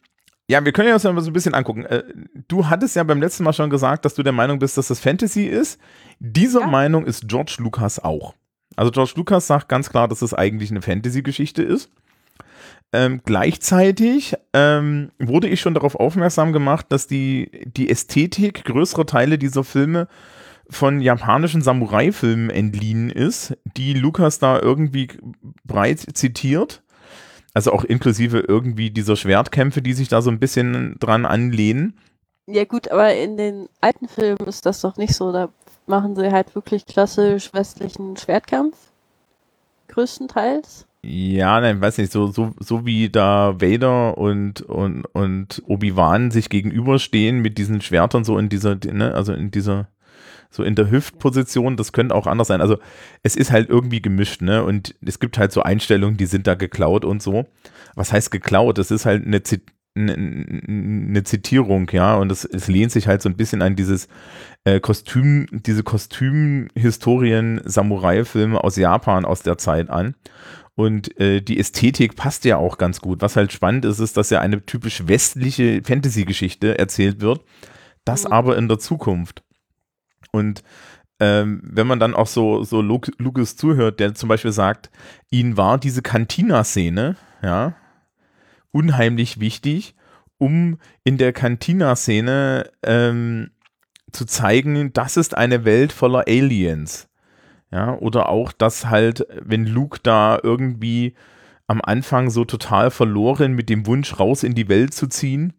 ja, 0.48 0.62
wir 0.64 0.72
können 0.72 0.88
ja 0.88 0.94
uns 0.94 1.04
mal 1.04 1.18
so 1.20 1.30
ein 1.30 1.32
bisschen 1.32 1.54
angucken. 1.54 1.84
Äh, 1.86 2.02
Du 2.48 2.66
hattest 2.68 2.96
ja 2.96 3.02
beim 3.04 3.20
letzten 3.20 3.44
Mal 3.44 3.52
schon 3.54 3.70
gesagt, 3.70 4.04
dass 4.04 4.14
du 4.14 4.22
der 4.22 4.32
Meinung 4.32 4.58
bist, 4.58 4.76
dass 4.76 4.88
das 4.88 5.00
Fantasy 5.00 5.44
ist. 5.46 5.80
Diese 6.18 6.60
Ja. 6.60 6.66
Meinung 6.66 7.06
ist 7.06 7.28
George 7.28 7.56
Lucas 7.58 7.98
auch. 7.98 8.34
Also 8.76 8.90
George 8.90 9.12
Lucas 9.16 9.46
sagt 9.46 9.68
ganz 9.68 9.88
klar, 9.88 10.08
dass 10.08 10.20
es 10.20 10.34
eigentlich 10.34 10.70
eine 10.70 10.82
Fantasy-Geschichte 10.82 11.62
ist. 11.62 11.90
Ähm, 12.92 13.22
gleichzeitig 13.24 14.36
ähm, 14.52 15.10
wurde 15.18 15.48
ich 15.48 15.60
schon 15.60 15.74
darauf 15.74 15.96
aufmerksam 15.96 16.52
gemacht, 16.52 16.86
dass 16.90 17.08
die, 17.08 17.50
die 17.66 17.90
Ästhetik 17.90 18.64
größerer 18.64 19.06
Teile 19.06 19.36
dieser 19.36 19.64
Filme 19.64 20.06
von 20.70 21.00
japanischen 21.00 21.60
Samurai-Filmen 21.60 22.50
entliehen 22.50 23.10
ist, 23.10 23.56
die 23.76 23.94
Lucas 23.94 24.38
da 24.38 24.60
irgendwie 24.60 25.08
breit 25.64 26.06
zitiert. 26.14 26.82
Also 27.52 27.72
auch 27.72 27.84
inklusive 27.84 28.40
irgendwie 28.40 28.90
dieser 28.90 29.16
Schwertkämpfe, 29.16 29.82
die 29.82 29.92
sich 29.92 30.08
da 30.08 30.22
so 30.22 30.30
ein 30.30 30.40
bisschen 30.40 30.96
dran 30.98 31.26
anlehnen. 31.26 31.98
Ja 32.46 32.64
gut, 32.64 32.88
aber 32.88 33.14
in 33.14 33.36
den 33.36 33.68
alten 33.80 34.08
Filmen 34.08 34.46
ist 34.46 34.66
das 34.66 34.80
doch 34.80 34.96
nicht 34.96 35.14
so. 35.14 35.32
Da 35.32 35.48
machen 35.86 36.14
sie 36.14 36.30
halt 36.30 36.54
wirklich 36.54 36.86
klassisch 36.86 37.52
westlichen 37.54 38.16
Schwertkampf. 38.16 38.76
Größtenteils. 39.88 40.86
Ja, 41.06 41.60
nein, 41.60 41.82
weiß 41.82 41.98
nicht, 41.98 42.12
so, 42.12 42.28
so, 42.28 42.54
so 42.58 42.86
wie 42.86 43.10
da 43.10 43.60
Vader 43.60 44.16
und, 44.16 44.62
und, 44.62 45.04
und 45.12 45.62
Obi-Wan 45.66 46.30
sich 46.30 46.48
gegenüberstehen 46.48 47.40
mit 47.40 47.58
diesen 47.58 47.82
Schwertern 47.82 48.24
so 48.24 48.38
in 48.38 48.48
dieser, 48.48 48.76
ne, 48.76 49.12
also 49.14 49.34
in 49.34 49.50
dieser, 49.50 49.88
so 50.50 50.62
in 50.62 50.76
der 50.76 50.90
Hüftposition, 50.90 51.76
das 51.76 51.92
könnte 51.92 52.14
auch 52.14 52.26
anders 52.26 52.48
sein. 52.48 52.62
Also 52.62 52.78
es 53.22 53.36
ist 53.36 53.50
halt 53.50 53.68
irgendwie 53.68 54.00
gemischt, 54.00 54.40
ne? 54.40 54.64
Und 54.64 54.94
es 55.04 55.18
gibt 55.18 55.36
halt 55.36 55.52
so 55.52 55.62
Einstellungen, 55.62 56.16
die 56.16 56.26
sind 56.26 56.46
da 56.46 56.54
geklaut 56.54 57.04
und 57.04 57.22
so. 57.22 57.46
Was 57.96 58.12
heißt 58.12 58.30
geklaut? 58.30 58.78
Das 58.78 58.90
ist 58.90 59.04
halt 59.04 59.26
eine, 59.26 59.42
Zit 59.42 59.62
eine, 59.96 61.22
Zitierung, 61.24 61.88
ja, 61.92 62.16
und 62.16 62.32
es, 62.32 62.44
es 62.44 62.68
lehnt 62.68 62.92
sich 62.92 63.08
halt 63.08 63.22
so 63.22 63.28
ein 63.28 63.36
bisschen 63.36 63.62
an 63.62 63.76
dieses 63.76 64.08
äh, 64.64 64.80
Kostüm, 64.80 65.46
diese 65.52 65.82
Kostümhistorien-Samurai-Filme 65.82 68.62
aus 68.62 68.76
Japan 68.76 69.24
aus 69.24 69.42
der 69.42 69.58
Zeit 69.58 69.90
an. 69.90 70.14
Und 70.76 71.18
äh, 71.20 71.40
die 71.40 71.58
Ästhetik 71.58 72.16
passt 72.16 72.44
ja 72.44 72.56
auch 72.56 72.78
ganz 72.78 73.00
gut. 73.00 73.22
Was 73.22 73.36
halt 73.36 73.52
spannend 73.52 73.84
ist, 73.84 74.00
ist, 74.00 74.16
dass 74.16 74.30
ja 74.30 74.40
eine 74.40 74.64
typisch 74.66 75.06
westliche 75.06 75.82
Fantasy-Geschichte 75.84 76.78
erzählt 76.78 77.20
wird, 77.20 77.42
das 78.04 78.24
Mhm. 78.24 78.32
aber 78.32 78.56
in 78.58 78.68
der 78.68 78.78
Zukunft. 78.80 79.44
Und 80.32 80.64
ähm, 81.20 81.60
wenn 81.64 81.86
man 81.86 82.00
dann 82.00 82.14
auch 82.14 82.26
so, 82.26 82.64
so 82.64 82.80
Lu- 82.82 83.00
Lucas 83.18 83.56
zuhört, 83.56 84.00
der 84.00 84.14
zum 84.14 84.28
Beispiel 84.28 84.50
sagt, 84.50 84.90
ihnen 85.30 85.56
war 85.56 85.78
diese 85.78 86.02
Cantina-Szene, 86.02 87.16
ja, 87.40 87.76
unheimlich 88.72 89.38
wichtig, 89.38 89.94
um 90.38 90.78
in 91.04 91.16
der 91.18 91.32
Cantina-Szene 91.32 92.68
ähm, 92.82 93.50
zu 94.10 94.24
zeigen, 94.24 94.92
das 94.92 95.16
ist 95.16 95.36
eine 95.36 95.64
Welt 95.64 95.92
voller 95.92 96.24
Aliens. 96.26 97.08
Ja, 97.74 97.98
oder 97.98 98.28
auch, 98.28 98.52
dass 98.52 98.86
halt, 98.86 99.26
wenn 99.42 99.66
Luke 99.66 99.98
da 100.04 100.38
irgendwie 100.40 101.14
am 101.66 101.80
Anfang 101.82 102.30
so 102.30 102.44
total 102.44 102.92
verloren 102.92 103.54
mit 103.54 103.68
dem 103.68 103.84
Wunsch 103.88 104.20
raus 104.20 104.44
in 104.44 104.54
die 104.54 104.68
Welt 104.68 104.94
zu 104.94 105.08
ziehen, 105.08 105.54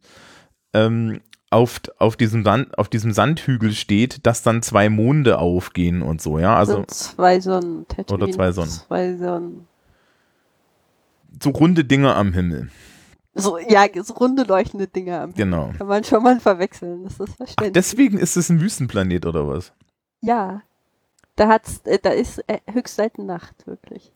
ähm, 0.74 1.20
auf, 1.50 1.82
auf, 2.00 2.16
diesem 2.16 2.46
Sand, 2.46 2.78
auf 2.78 2.88
diesem 2.88 3.12
Sandhügel 3.12 3.74
steht, 3.74 4.26
dass 4.26 4.44
dann 4.44 4.62
zwei 4.62 4.88
Monde 4.88 5.40
aufgehen 5.40 6.02
und 6.02 6.22
so, 6.22 6.40
ja. 6.40 6.56
Also 6.56 6.76
sind 6.76 6.92
zwei 6.92 7.42
Sonnen. 7.42 7.86
Tatooine, 7.90 8.24
Oder 8.24 8.34
zwei 8.34 8.52
Sonnen. 8.54 8.72
Zwei 8.72 9.18
Sonnen. 9.18 9.68
so 11.44 11.50
runde 11.50 11.84
Dinge 11.84 12.16
am 12.16 12.32
Himmel. 12.32 12.70
So, 13.34 13.58
ja, 13.58 13.88
so 14.02 14.14
runde 14.14 14.44
leuchtende 14.44 14.88
Dinger 14.88 15.20
am 15.20 15.34
Genau. 15.34 15.74
Kann 15.78 15.88
man 15.88 16.06
schon 16.06 16.24
mal 16.24 16.40
verwechseln, 16.40 17.04
das 17.04 17.20
ist 17.20 17.32
Ach, 17.34 17.36
verständlich. 17.36 17.74
deswegen 17.74 18.18
ist 18.18 18.38
es 18.38 18.48
ein 18.50 18.62
Wüstenplanet 18.62 19.26
oder 19.26 19.50
was? 19.50 19.74
ja. 20.22 20.62
Da 21.36 21.48
hat's, 21.48 21.82
äh, 21.86 22.00
da 22.02 22.12
ist 22.12 22.40
äh, 22.48 22.60
höchst 22.72 22.96
selten 22.96 23.26
Nacht, 23.26 23.68
wirklich. 23.68 24.12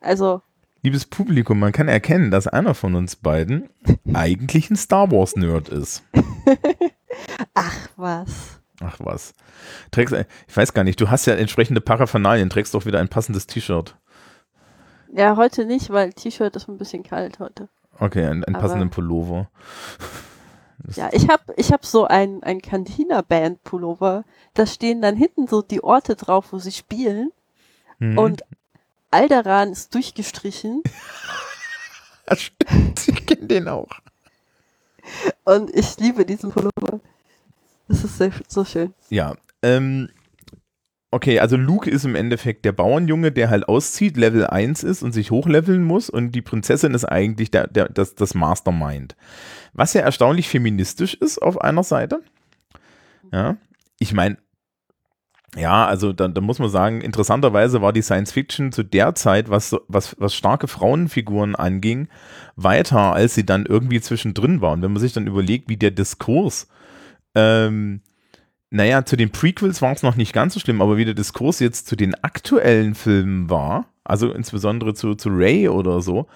Also, 0.00 0.42
Liebes 0.84 1.06
Publikum, 1.06 1.60
man 1.60 1.70
kann 1.70 1.86
erkennen, 1.86 2.32
dass 2.32 2.48
einer 2.48 2.74
von 2.74 2.96
uns 2.96 3.14
beiden 3.14 3.68
eigentlich 4.12 4.68
ein 4.68 4.76
Star 4.76 5.12
Wars 5.12 5.36
Nerd 5.36 5.68
ist. 5.68 6.02
ach 7.54 7.88
was. 7.96 8.60
Ach 8.80 8.96
was. 8.98 9.34
Trägst, 9.92 10.12
ich 10.48 10.56
weiß 10.56 10.74
gar 10.74 10.82
nicht, 10.82 11.00
du 11.00 11.08
hast 11.08 11.26
ja 11.26 11.34
entsprechende 11.34 11.80
Paraphernalien, 11.80 12.50
trägst 12.50 12.74
doch 12.74 12.84
wieder 12.84 12.98
ein 12.98 13.08
passendes 13.08 13.46
T-Shirt. 13.46 13.96
Ja, 15.12 15.36
heute 15.36 15.66
nicht, 15.66 15.90
weil 15.90 16.12
T-Shirt 16.12 16.56
ist 16.56 16.68
ein 16.68 16.78
bisschen 16.78 17.04
kalt 17.04 17.38
heute. 17.38 17.68
Okay, 18.00 18.26
einen, 18.26 18.42
passenden 18.42 18.90
Pullover. 18.90 19.50
Das- 20.84 20.96
Ja, 20.96 21.10
ich 21.12 21.28
hab, 21.28 21.50
ich 21.56 21.72
hab 21.72 21.84
so 21.86 22.06
ein, 22.06 22.42
ein 22.42 22.60
Cantina-Band-Pullover. 22.60 24.24
Da 24.54 24.66
stehen 24.66 25.00
dann 25.02 25.16
hinten 25.16 25.46
so 25.46 25.62
die 25.62 25.82
Orte 25.82 26.16
drauf, 26.16 26.52
wo 26.52 26.58
sie 26.58 26.72
spielen. 26.72 27.30
Mhm. 27.98 28.18
Und 28.18 28.42
Alderan 29.10 29.70
ist 29.72 29.94
durchgestrichen. 29.94 30.82
Ja, 32.30 32.36
stimmt, 32.36 33.08
ich 33.08 33.26
kenne 33.26 33.46
den 33.48 33.68
auch. 33.68 33.88
Und 35.44 35.74
ich 35.74 35.98
liebe 35.98 36.24
diesen 36.24 36.52
Pullover. 36.52 37.00
Das 37.88 38.04
ist 38.04 38.16
sehr, 38.16 38.30
so 38.46 38.64
schön. 38.64 38.94
Ja, 39.10 39.34
ähm, 39.62 40.08
okay, 41.10 41.40
also 41.40 41.56
Luke 41.56 41.90
ist 41.90 42.04
im 42.04 42.14
Endeffekt 42.14 42.64
der 42.64 42.72
Bauernjunge, 42.72 43.32
der 43.32 43.50
halt 43.50 43.68
auszieht, 43.68 44.16
Level 44.16 44.46
1 44.46 44.84
ist 44.84 45.02
und 45.02 45.12
sich 45.12 45.32
hochleveln 45.32 45.82
muss 45.82 46.08
und 46.08 46.30
die 46.30 46.42
Prinzessin 46.42 46.94
ist 46.94 47.04
eigentlich 47.04 47.50
der, 47.50 47.66
der, 47.66 47.88
das, 47.88 48.14
das 48.14 48.34
Mastermind. 48.34 49.16
Was 49.72 49.94
ja 49.94 50.02
erstaunlich 50.02 50.48
feministisch 50.48 51.14
ist 51.14 51.38
auf 51.38 51.60
einer 51.60 51.82
Seite. 51.82 52.20
Ja, 53.32 53.56
ich 53.98 54.12
meine, 54.12 54.36
Ja, 55.54 55.86
also 55.86 56.14
da, 56.14 56.28
da 56.28 56.40
muss 56.40 56.58
man 56.58 56.70
sagen, 56.70 57.02
interessanterweise 57.02 57.82
war 57.82 57.92
die 57.92 58.00
Science 58.02 58.32
Fiction 58.32 58.72
zu 58.72 58.82
der 58.82 59.14
Zeit, 59.14 59.50
was, 59.50 59.76
was, 59.86 60.16
was 60.18 60.34
starke 60.34 60.66
Frauenfiguren 60.66 61.54
anging, 61.54 62.08
weiter, 62.56 63.12
als 63.12 63.34
sie 63.34 63.44
dann 63.44 63.66
irgendwie 63.66 64.00
zwischendrin 64.00 64.62
waren. 64.62 64.80
Wenn 64.80 64.92
man 64.92 65.00
sich 65.00 65.12
dann 65.12 65.26
überlegt, 65.26 65.68
wie 65.68 65.76
der 65.76 65.90
Diskurs, 65.90 66.68
ähm, 67.34 68.00
naja, 68.70 69.04
zu 69.04 69.16
den 69.16 69.30
Prequels 69.30 69.82
war 69.82 69.92
es 69.92 70.02
noch 70.02 70.16
nicht 70.16 70.32
ganz 70.32 70.54
so 70.54 70.60
schlimm, 70.60 70.80
aber 70.80 70.96
wie 70.96 71.04
der 71.04 71.14
Diskurs 71.14 71.60
jetzt 71.60 71.86
zu 71.86 71.96
den 71.96 72.14
aktuellen 72.24 72.94
Filmen 72.94 73.50
war, 73.50 73.86
also 74.04 74.32
insbesondere 74.32 74.94
zu, 74.94 75.14
zu 75.14 75.28
Ray 75.30 75.68
oder 75.68 76.00
so, 76.00 76.28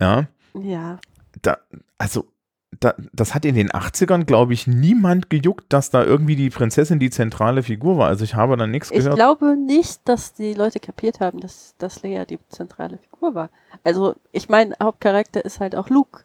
ja. 0.00 0.26
Ja. 0.54 0.98
Da, 1.42 1.58
also 1.98 2.32
da, 2.80 2.94
das 3.12 3.34
hat 3.34 3.44
in 3.44 3.54
den 3.54 3.70
80ern, 3.70 4.24
glaube 4.24 4.54
ich, 4.54 4.66
niemand 4.66 5.30
gejuckt, 5.30 5.72
dass 5.72 5.90
da 5.90 6.04
irgendwie 6.04 6.36
die 6.36 6.50
Prinzessin 6.50 6.98
die 6.98 7.10
zentrale 7.10 7.62
Figur 7.62 7.98
war. 7.98 8.08
Also 8.08 8.24
ich 8.24 8.34
habe 8.34 8.56
da 8.56 8.66
nichts 8.66 8.90
gehört. 8.90 9.08
Ich 9.08 9.14
glaube 9.14 9.56
nicht, 9.56 10.00
dass 10.04 10.34
die 10.34 10.54
Leute 10.54 10.80
kapiert 10.80 11.20
haben, 11.20 11.40
dass, 11.40 11.74
dass 11.78 12.02
Leia 12.02 12.24
die 12.24 12.38
zentrale 12.48 12.98
Figur 12.98 13.34
war. 13.34 13.50
Also 13.84 14.14
ich 14.32 14.48
meine, 14.48 14.74
Hauptcharakter 14.82 15.44
ist 15.44 15.60
halt 15.60 15.76
auch 15.76 15.88
Luke. 15.88 16.20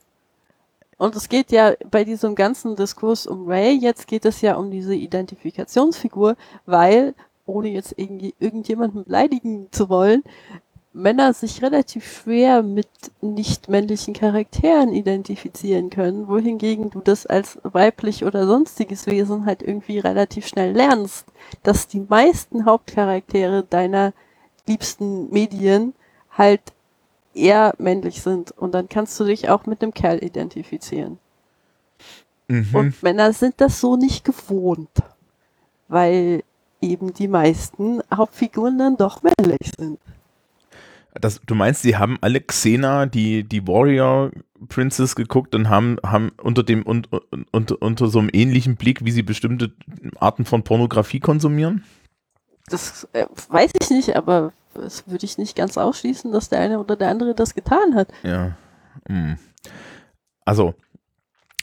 Und 0.97 1.15
es 1.15 1.29
geht 1.29 1.51
ja 1.51 1.73
bei 1.91 2.03
diesem 2.03 2.33
ganzen 2.33 2.75
Diskurs 2.75 3.27
um 3.27 3.47
Ray, 3.47 3.77
jetzt 3.77 4.07
geht 4.07 4.25
es 4.25 4.41
ja 4.41 4.55
um 4.55 4.71
diese 4.71 4.95
Identifikationsfigur, 4.95 6.35
weil, 6.65 7.13
ohne 7.45 7.69
jetzt 7.69 7.93
irgendwie 7.97 8.33
irgendjemanden 8.39 9.03
beleidigen 9.03 9.67
zu 9.71 9.89
wollen, 9.89 10.23
Männer 10.97 11.33
sich 11.33 11.61
relativ 11.61 12.21
schwer 12.21 12.63
mit 12.63 12.89
nicht 13.21 13.69
männlichen 13.69 14.13
Charakteren 14.13 14.91
identifizieren 14.91 15.89
können, 15.89 16.27
wohingegen 16.27 16.89
du 16.89 17.01
das 17.01 17.25
als 17.25 17.59
weiblich 17.63 18.25
oder 18.25 18.47
sonstiges 18.47 19.05
Wesen 19.05 19.45
halt 19.45 19.61
irgendwie 19.61 19.99
relativ 19.99 20.47
schnell 20.47 20.73
lernst, 20.73 21.25
dass 21.63 21.87
die 21.87 22.05
meisten 22.07 22.65
Hauptcharaktere 22.65 23.63
deiner 23.63 24.13
liebsten 24.67 25.29
Medien 25.29 25.93
halt 26.31 26.61
eher 27.33 27.73
männlich 27.77 28.21
sind 28.21 28.51
und 28.51 28.73
dann 28.73 28.89
kannst 28.89 29.19
du 29.19 29.23
dich 29.23 29.49
auch 29.49 29.65
mit 29.65 29.81
dem 29.81 29.93
Kerl 29.93 30.23
identifizieren. 30.23 31.19
Mhm. 32.47 32.69
Und 32.73 33.03
Männer 33.03 33.33
sind 33.33 33.55
das 33.57 33.79
so 33.79 33.95
nicht 33.95 34.25
gewohnt, 34.25 34.89
weil 35.87 36.43
eben 36.81 37.13
die 37.13 37.27
meisten 37.27 38.01
Hauptfiguren 38.13 38.77
dann 38.77 38.97
doch 38.97 39.21
männlich 39.21 39.71
sind. 39.77 39.99
Das, 41.19 41.41
du 41.45 41.55
meinst, 41.55 41.81
sie 41.81 41.97
haben 41.97 42.17
alle 42.21 42.41
Xena, 42.41 43.05
die, 43.05 43.43
die 43.43 43.67
Warrior 43.67 44.31
Princess 44.67 45.15
geguckt 45.15 45.55
und 45.55 45.69
haben, 45.69 45.97
haben 46.05 46.31
unter 46.41 46.63
dem 46.63 46.83
und, 46.83 47.09
und, 47.51 47.71
unter 47.71 48.07
so 48.07 48.19
einem 48.19 48.29
ähnlichen 48.31 48.75
Blick, 48.75 49.05
wie 49.05 49.11
sie 49.11 49.23
bestimmte 49.23 49.71
Arten 50.19 50.45
von 50.45 50.63
Pornografie 50.63 51.19
konsumieren? 51.19 51.83
Das 52.67 53.07
äh, 53.13 53.25
weiß 53.49 53.71
ich 53.81 53.89
nicht, 53.89 54.15
aber 54.15 54.51
das 54.73 55.07
würde 55.07 55.25
ich 55.25 55.37
nicht 55.37 55.55
ganz 55.55 55.77
ausschließen, 55.77 56.31
dass 56.31 56.49
der 56.49 56.59
eine 56.59 56.79
oder 56.79 56.95
der 56.95 57.09
andere 57.09 57.33
das 57.33 57.55
getan 57.55 57.95
hat. 57.95 58.09
Ja. 58.23 58.57
Hm. 59.07 59.37
Also, 60.45 60.73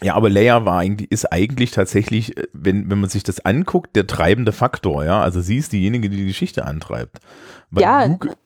ja, 0.02 0.14
aber 0.14 0.28
Leia 0.28 0.64
war 0.64 0.80
eigentlich, 0.80 1.10
ist 1.10 1.32
eigentlich 1.32 1.70
tatsächlich, 1.70 2.36
äh, 2.36 2.46
wenn, 2.52 2.90
wenn 2.90 3.00
man 3.00 3.10
sich 3.10 3.22
das 3.22 3.44
anguckt, 3.44 3.96
der 3.96 4.06
treibende 4.06 4.52
Faktor, 4.52 5.04
ja. 5.04 5.20
Also 5.20 5.40
sie 5.40 5.58
ist 5.58 5.72
diejenige, 5.72 6.10
die 6.10 6.18
die 6.18 6.26
Geschichte 6.26 6.64
antreibt. 6.64 7.18
Weil 7.70 7.82
ja, 7.82 8.04
Luke, 8.04 8.36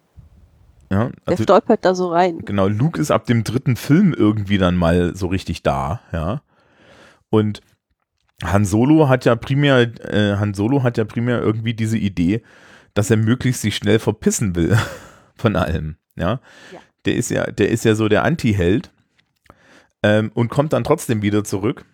ja, 0.91 1.11
also, 1.27 1.37
der 1.37 1.43
stolpert 1.43 1.85
da 1.85 1.95
so 1.95 2.09
rein. 2.09 2.41
Genau, 2.45 2.67
Luke 2.67 3.01
ist 3.01 3.11
ab 3.11 3.27
dem 3.27 3.45
dritten 3.45 3.77
Film 3.77 4.15
irgendwie 4.15 4.59
dann 4.59 4.77
mal 4.77 5.15
so 5.15 5.27
richtig 5.27 5.63
da, 5.63 6.01
ja. 6.13 6.43
Und 7.31 7.61
Han 8.43 8.65
Solo 8.65 9.09
hat 9.09 9.25
ja 9.25 9.37
primär, 9.37 9.81
äh, 9.81 10.37
Han 10.37 10.55
Solo 10.55 10.83
hat 10.83 10.97
ja 10.97 11.05
primär 11.05 11.41
irgendwie 11.41 11.75
diese 11.75 11.99
Idee, 11.99 12.43
dass 12.95 13.11
er 13.11 13.17
möglichst 13.17 13.63
sich 13.63 13.77
schnell 13.77 13.99
verpissen 13.99 14.55
will 14.55 14.79
von 15.37 15.57
allem, 15.57 15.97
ja. 16.17 16.41
ja. 16.73 16.81
Der 17.05 17.17
ist 17.17 17.31
ja, 17.31 17.51
der 17.51 17.69
ist 17.69 17.85
ja 17.85 17.95
so 17.95 18.09
der 18.09 18.25
Anti-Held 18.25 18.91
ähm, 20.03 20.31
und 20.35 20.49
kommt 20.49 20.73
dann 20.73 20.85
trotzdem 20.85 21.23
wieder 21.23 21.45
zurück. 21.45 21.85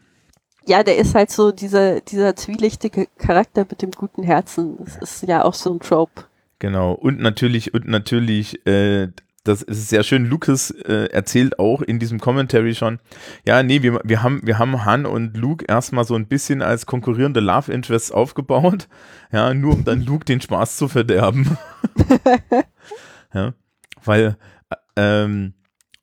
Ja, 0.67 0.83
der 0.83 0.97
ist 0.97 1.15
halt 1.15 1.31
so 1.31 1.53
dieser, 1.53 2.01
dieser 2.01 2.37
zwielichtige 2.37 3.07
Charakter 3.19 3.67
mit 3.69 3.83
dem 3.83 3.91
guten 3.91 4.23
Herzen. 4.23 4.79
Das 4.79 4.97
ist 4.97 5.23
ja 5.29 5.45
auch 5.45 5.53
so 5.53 5.73
ein 5.73 5.81
Trope. 5.81 6.25
Genau, 6.65 6.93
und 6.93 7.21
natürlich, 7.21 7.75
und 7.75 7.87
natürlich, 7.89 8.67
äh, 8.67 9.09
das 9.45 9.61
ist 9.61 9.91
sehr 9.91 10.03
schön. 10.03 10.25
Lucas 10.25 10.71
äh, 10.71 11.11
erzählt 11.13 11.59
auch 11.59 11.83
in 11.83 11.99
diesem 11.99 12.21
Commentary 12.21 12.75
schon, 12.75 13.01
ja, 13.47 13.63
nee, 13.63 13.83
wir, 13.83 14.01
wir, 14.03 14.23
haben, 14.23 14.41
wir 14.45 14.59
haben 14.59 14.87
Han 14.87 15.05
und 15.05 15.37
Luke 15.37 15.67
erstmal 15.69 16.07
so 16.07 16.15
ein 16.15 16.27
bisschen 16.27 16.63
als 16.63 16.87
konkurrierende 16.87 17.41
Love 17.41 17.71
Interests 17.71 18.11
aufgebaut, 18.11 18.89
ja, 19.31 19.53
nur 19.53 19.75
um 19.75 19.85
dann 19.85 20.07
Luke 20.07 20.25
den 20.25 20.41
Spaß 20.41 20.79
zu 20.79 20.89
verderben. 20.89 21.59
ja, 23.35 23.53
weil, 24.03 24.39
äh, 24.71 24.77
ähm, 24.97 25.53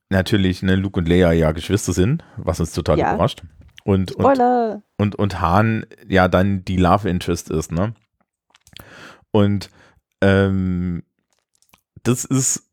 natürlich, 0.09 0.61
ne, 0.61 0.75
Luke 0.75 0.99
und 0.99 1.09
Leia 1.09 1.31
ja 1.31 1.53
Geschwister 1.53 1.93
sind, 1.93 2.23
was 2.37 2.59
uns 2.59 2.71
total 2.73 2.99
ja. 2.99 3.15
überrascht. 3.15 3.41
Und, 3.83 4.11
und, 4.11 4.39
und, 4.99 5.15
und 5.15 5.41
Han 5.41 5.87
ja 6.07 6.27
dann 6.27 6.63
die 6.65 6.77
Love 6.77 7.09
Interest 7.09 7.49
ist, 7.49 7.71
ne? 7.71 7.95
Und 9.31 9.71
ähm, 10.21 11.03
das 12.03 12.25
ist, 12.25 12.63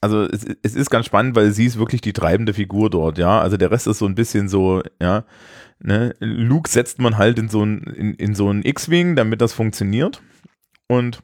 also 0.00 0.24
es, 0.24 0.44
es, 0.62 0.74
ist 0.74 0.90
ganz 0.90 1.06
spannend, 1.06 1.34
weil 1.34 1.50
sie 1.52 1.66
ist 1.66 1.78
wirklich 1.78 2.00
die 2.00 2.12
treibende 2.12 2.54
Figur 2.54 2.90
dort, 2.90 3.18
ja. 3.18 3.40
Also 3.40 3.56
der 3.56 3.70
Rest 3.70 3.86
ist 3.86 3.98
so 3.98 4.06
ein 4.06 4.14
bisschen 4.14 4.48
so, 4.48 4.82
ja. 5.00 5.24
Ne? 5.80 6.14
Luke 6.20 6.68
setzt 6.68 6.98
man 6.98 7.16
halt 7.16 7.38
in 7.38 7.48
so 7.48 7.64
ein, 7.64 7.82
in, 7.82 8.14
in 8.14 8.34
so 8.34 8.50
ein 8.50 8.64
X-Wing, 8.64 9.16
damit 9.16 9.40
das 9.40 9.52
funktioniert. 9.52 10.22
Und 10.88 11.22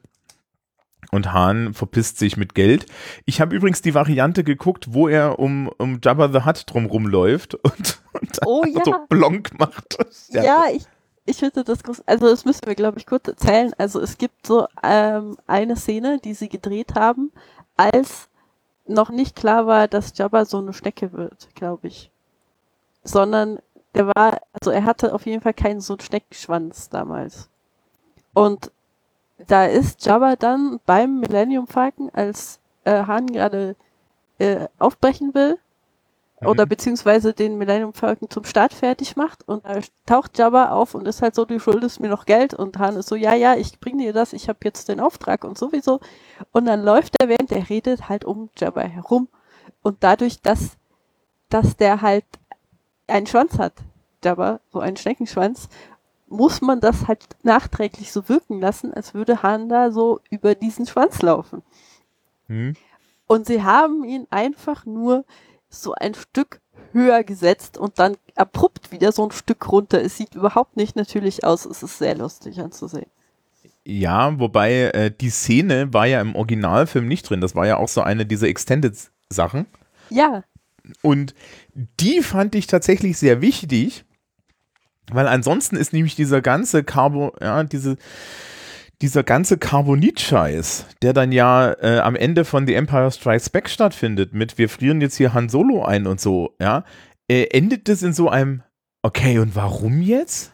und 1.11 1.31
Hahn 1.31 1.73
verpisst 1.73 2.17
sich 2.17 2.35
mit 2.35 2.55
Geld. 2.55 2.85
Ich 3.25 3.39
habe 3.39 3.55
übrigens 3.55 3.81
die 3.81 3.93
Variante 3.93 4.43
geguckt, 4.43 4.87
wo 4.93 5.07
er 5.07 5.39
um, 5.39 5.69
um 5.77 5.99
Jabba 6.03 6.29
the 6.29 6.45
Hutt 6.45 6.63
drum 6.67 6.85
rumläuft 6.85 7.55
und, 7.63 8.01
und 8.13 8.39
oh, 8.45 8.63
ja. 8.65 8.81
so 8.83 8.95
blonk 9.07 9.57
macht. 9.57 9.97
Ja, 10.29 10.43
ja 10.43 10.63
ich, 10.73 10.83
ich 11.25 11.37
finde 11.37 11.63
das 11.63 11.83
groß. 11.83 12.03
Also 12.05 12.27
das 12.27 12.45
müssen 12.45 12.65
wir, 12.65 12.75
glaube 12.75 12.99
ich, 12.99 13.05
kurz 13.05 13.27
erzählen. 13.27 13.73
Also 13.77 13.99
es 13.99 14.17
gibt 14.17 14.45
so 14.45 14.67
ähm, 14.83 15.37
eine 15.47 15.75
Szene, 15.75 16.19
die 16.19 16.33
sie 16.33 16.49
gedreht 16.49 16.95
haben, 16.95 17.31
als 17.77 18.29
noch 18.87 19.09
nicht 19.09 19.35
klar 19.35 19.65
war, 19.65 19.87
dass 19.87 20.17
Jabba 20.17 20.45
so 20.45 20.59
eine 20.59 20.73
Schnecke 20.73 21.13
wird, 21.13 21.49
glaube 21.55 21.87
ich. 21.87 22.11
Sondern 23.03 23.59
der 23.95 24.07
war, 24.07 24.41
also 24.53 24.69
er 24.71 24.85
hatte 24.85 25.13
auf 25.13 25.25
jeden 25.25 25.41
Fall 25.41 25.53
keinen 25.53 25.81
so 25.81 25.93
einen 25.93 26.01
Schneckenschwanz 26.01 26.89
damals. 26.89 27.49
Und 28.33 28.71
da 29.47 29.65
ist 29.65 30.05
Jabba 30.05 30.35
dann 30.35 30.79
beim 30.85 31.19
Millennium 31.19 31.67
Falcon, 31.67 32.09
als 32.13 32.59
äh, 32.83 33.03
Han 33.05 33.27
gerade 33.27 33.75
äh, 34.37 34.67
aufbrechen 34.77 35.33
will, 35.33 35.57
oder 36.45 36.65
beziehungsweise 36.65 37.33
den 37.33 37.57
Millennium 37.57 37.93
Falcon 37.93 38.29
zum 38.29 38.43
Start 38.43 38.73
fertig 38.73 39.15
macht 39.15 39.47
und 39.47 39.65
da 39.65 39.79
taucht 40.05 40.37
Jabba 40.37 40.69
auf 40.69 40.95
und 40.95 41.07
ist 41.07 41.21
halt 41.21 41.35
so, 41.35 41.45
du 41.45 41.59
schuldest 41.59 41.99
mir 41.99 42.09
noch 42.09 42.25
Geld 42.25 42.53
und 42.53 42.77
Han 42.79 42.95
ist 42.95 43.09
so, 43.09 43.15
ja, 43.15 43.33
ja, 43.33 43.55
ich 43.55 43.79
bring 43.79 43.97
dir 43.97 44.13
das, 44.13 44.33
ich 44.33 44.49
habe 44.49 44.59
jetzt 44.63 44.89
den 44.89 44.99
Auftrag 44.99 45.43
und 45.43 45.57
sowieso 45.57 45.99
und 46.51 46.65
dann 46.65 46.83
läuft 46.83 47.15
er, 47.21 47.29
während 47.29 47.51
er 47.51 47.69
redet, 47.69 48.09
halt 48.09 48.25
um 48.25 48.49
Jabba 48.57 48.81
herum 48.81 49.27
und 49.81 49.97
dadurch, 50.03 50.41
dass, 50.41 50.77
dass 51.49 51.77
der 51.77 52.01
halt 52.01 52.25
einen 53.07 53.27
Schwanz 53.27 53.59
hat, 53.59 53.73
Jabba, 54.23 54.59
so 54.71 54.79
einen 54.79 54.97
Schneckenschwanz, 54.97 55.69
muss 56.27 56.61
man 56.61 56.79
das 56.79 57.07
halt 57.07 57.23
nachträglich 57.43 58.11
so 58.11 58.27
wirken 58.29 58.59
lassen, 58.59 58.93
als 58.93 59.13
würde 59.13 59.43
Han 59.43 59.69
da 59.69 59.91
so 59.91 60.19
über 60.29 60.55
diesen 60.55 60.87
Schwanz 60.87 61.21
laufen. 61.21 61.61
Mhm. 62.47 62.73
Und 63.27 63.45
sie 63.45 63.63
haben 63.63 64.03
ihn 64.03 64.27
einfach 64.29 64.85
nur 64.85 65.25
so 65.75 65.93
ein 65.93 66.13
Stück 66.13 66.61
höher 66.91 67.23
gesetzt 67.23 67.77
und 67.77 67.99
dann 67.99 68.15
abrupt 68.35 68.91
wieder 68.91 69.11
so 69.11 69.25
ein 69.25 69.31
Stück 69.31 69.71
runter. 69.71 70.01
Es 70.01 70.17
sieht 70.17 70.35
überhaupt 70.35 70.77
nicht 70.77 70.95
natürlich 70.95 71.43
aus. 71.43 71.65
Es 71.65 71.83
ist 71.83 71.97
sehr 71.97 72.15
lustig 72.15 72.59
anzusehen. 72.59 73.07
Ja, 73.83 74.39
wobei 74.39 74.85
äh, 74.93 75.11
die 75.11 75.29
Szene 75.29 75.93
war 75.93 76.07
ja 76.07 76.19
im 76.19 76.35
Originalfilm 76.35 77.07
nicht 77.07 77.29
drin. 77.29 77.41
Das 77.41 77.53
war 77.53 77.67
ja 77.67 77.77
auch 77.77 77.87
so 77.87 78.01
eine 78.01 78.25
dieser 78.25 78.47
Extended-Sachen. 78.47 79.67
Ja. 80.09 80.43
Und 81.01 81.35
die 81.99 82.21
fand 82.21 82.55
ich 82.55 82.67
tatsächlich 82.67 83.17
sehr 83.17 83.41
wichtig, 83.41 84.05
weil 85.11 85.27
ansonsten 85.27 85.75
ist 85.75 85.93
nämlich 85.93 86.15
dieser 86.15 86.41
ganze 86.41 86.83
Carbo, 86.83 87.33
ja, 87.39 87.63
diese, 87.63 87.97
dieser 89.01 89.23
ganze 89.23 89.57
Carbonit-Scheiß, 89.57 90.85
der 91.01 91.13
dann 91.13 91.31
ja 91.31 91.73
äh, 91.73 91.99
am 91.99 92.15
Ende 92.15 92.45
von 92.45 92.65
The 92.65 92.75
Empire 92.75 93.11
Strikes 93.11 93.49
Back 93.49 93.69
stattfindet, 93.69 94.33
mit 94.33 94.57
wir 94.57 94.69
frieren 94.69 95.01
jetzt 95.01 95.17
hier 95.17 95.33
Han 95.33 95.49
Solo 95.49 95.83
ein 95.83 96.07
und 96.07 96.21
so, 96.21 96.55
ja, 96.59 96.83
äh, 97.27 97.45
endet 97.45 97.89
das 97.89 98.03
in 98.03 98.13
so 98.13 98.29
einem, 98.29 98.63
okay, 99.01 99.39
und 99.39 99.55
warum 99.55 100.01
jetzt? 100.01 100.53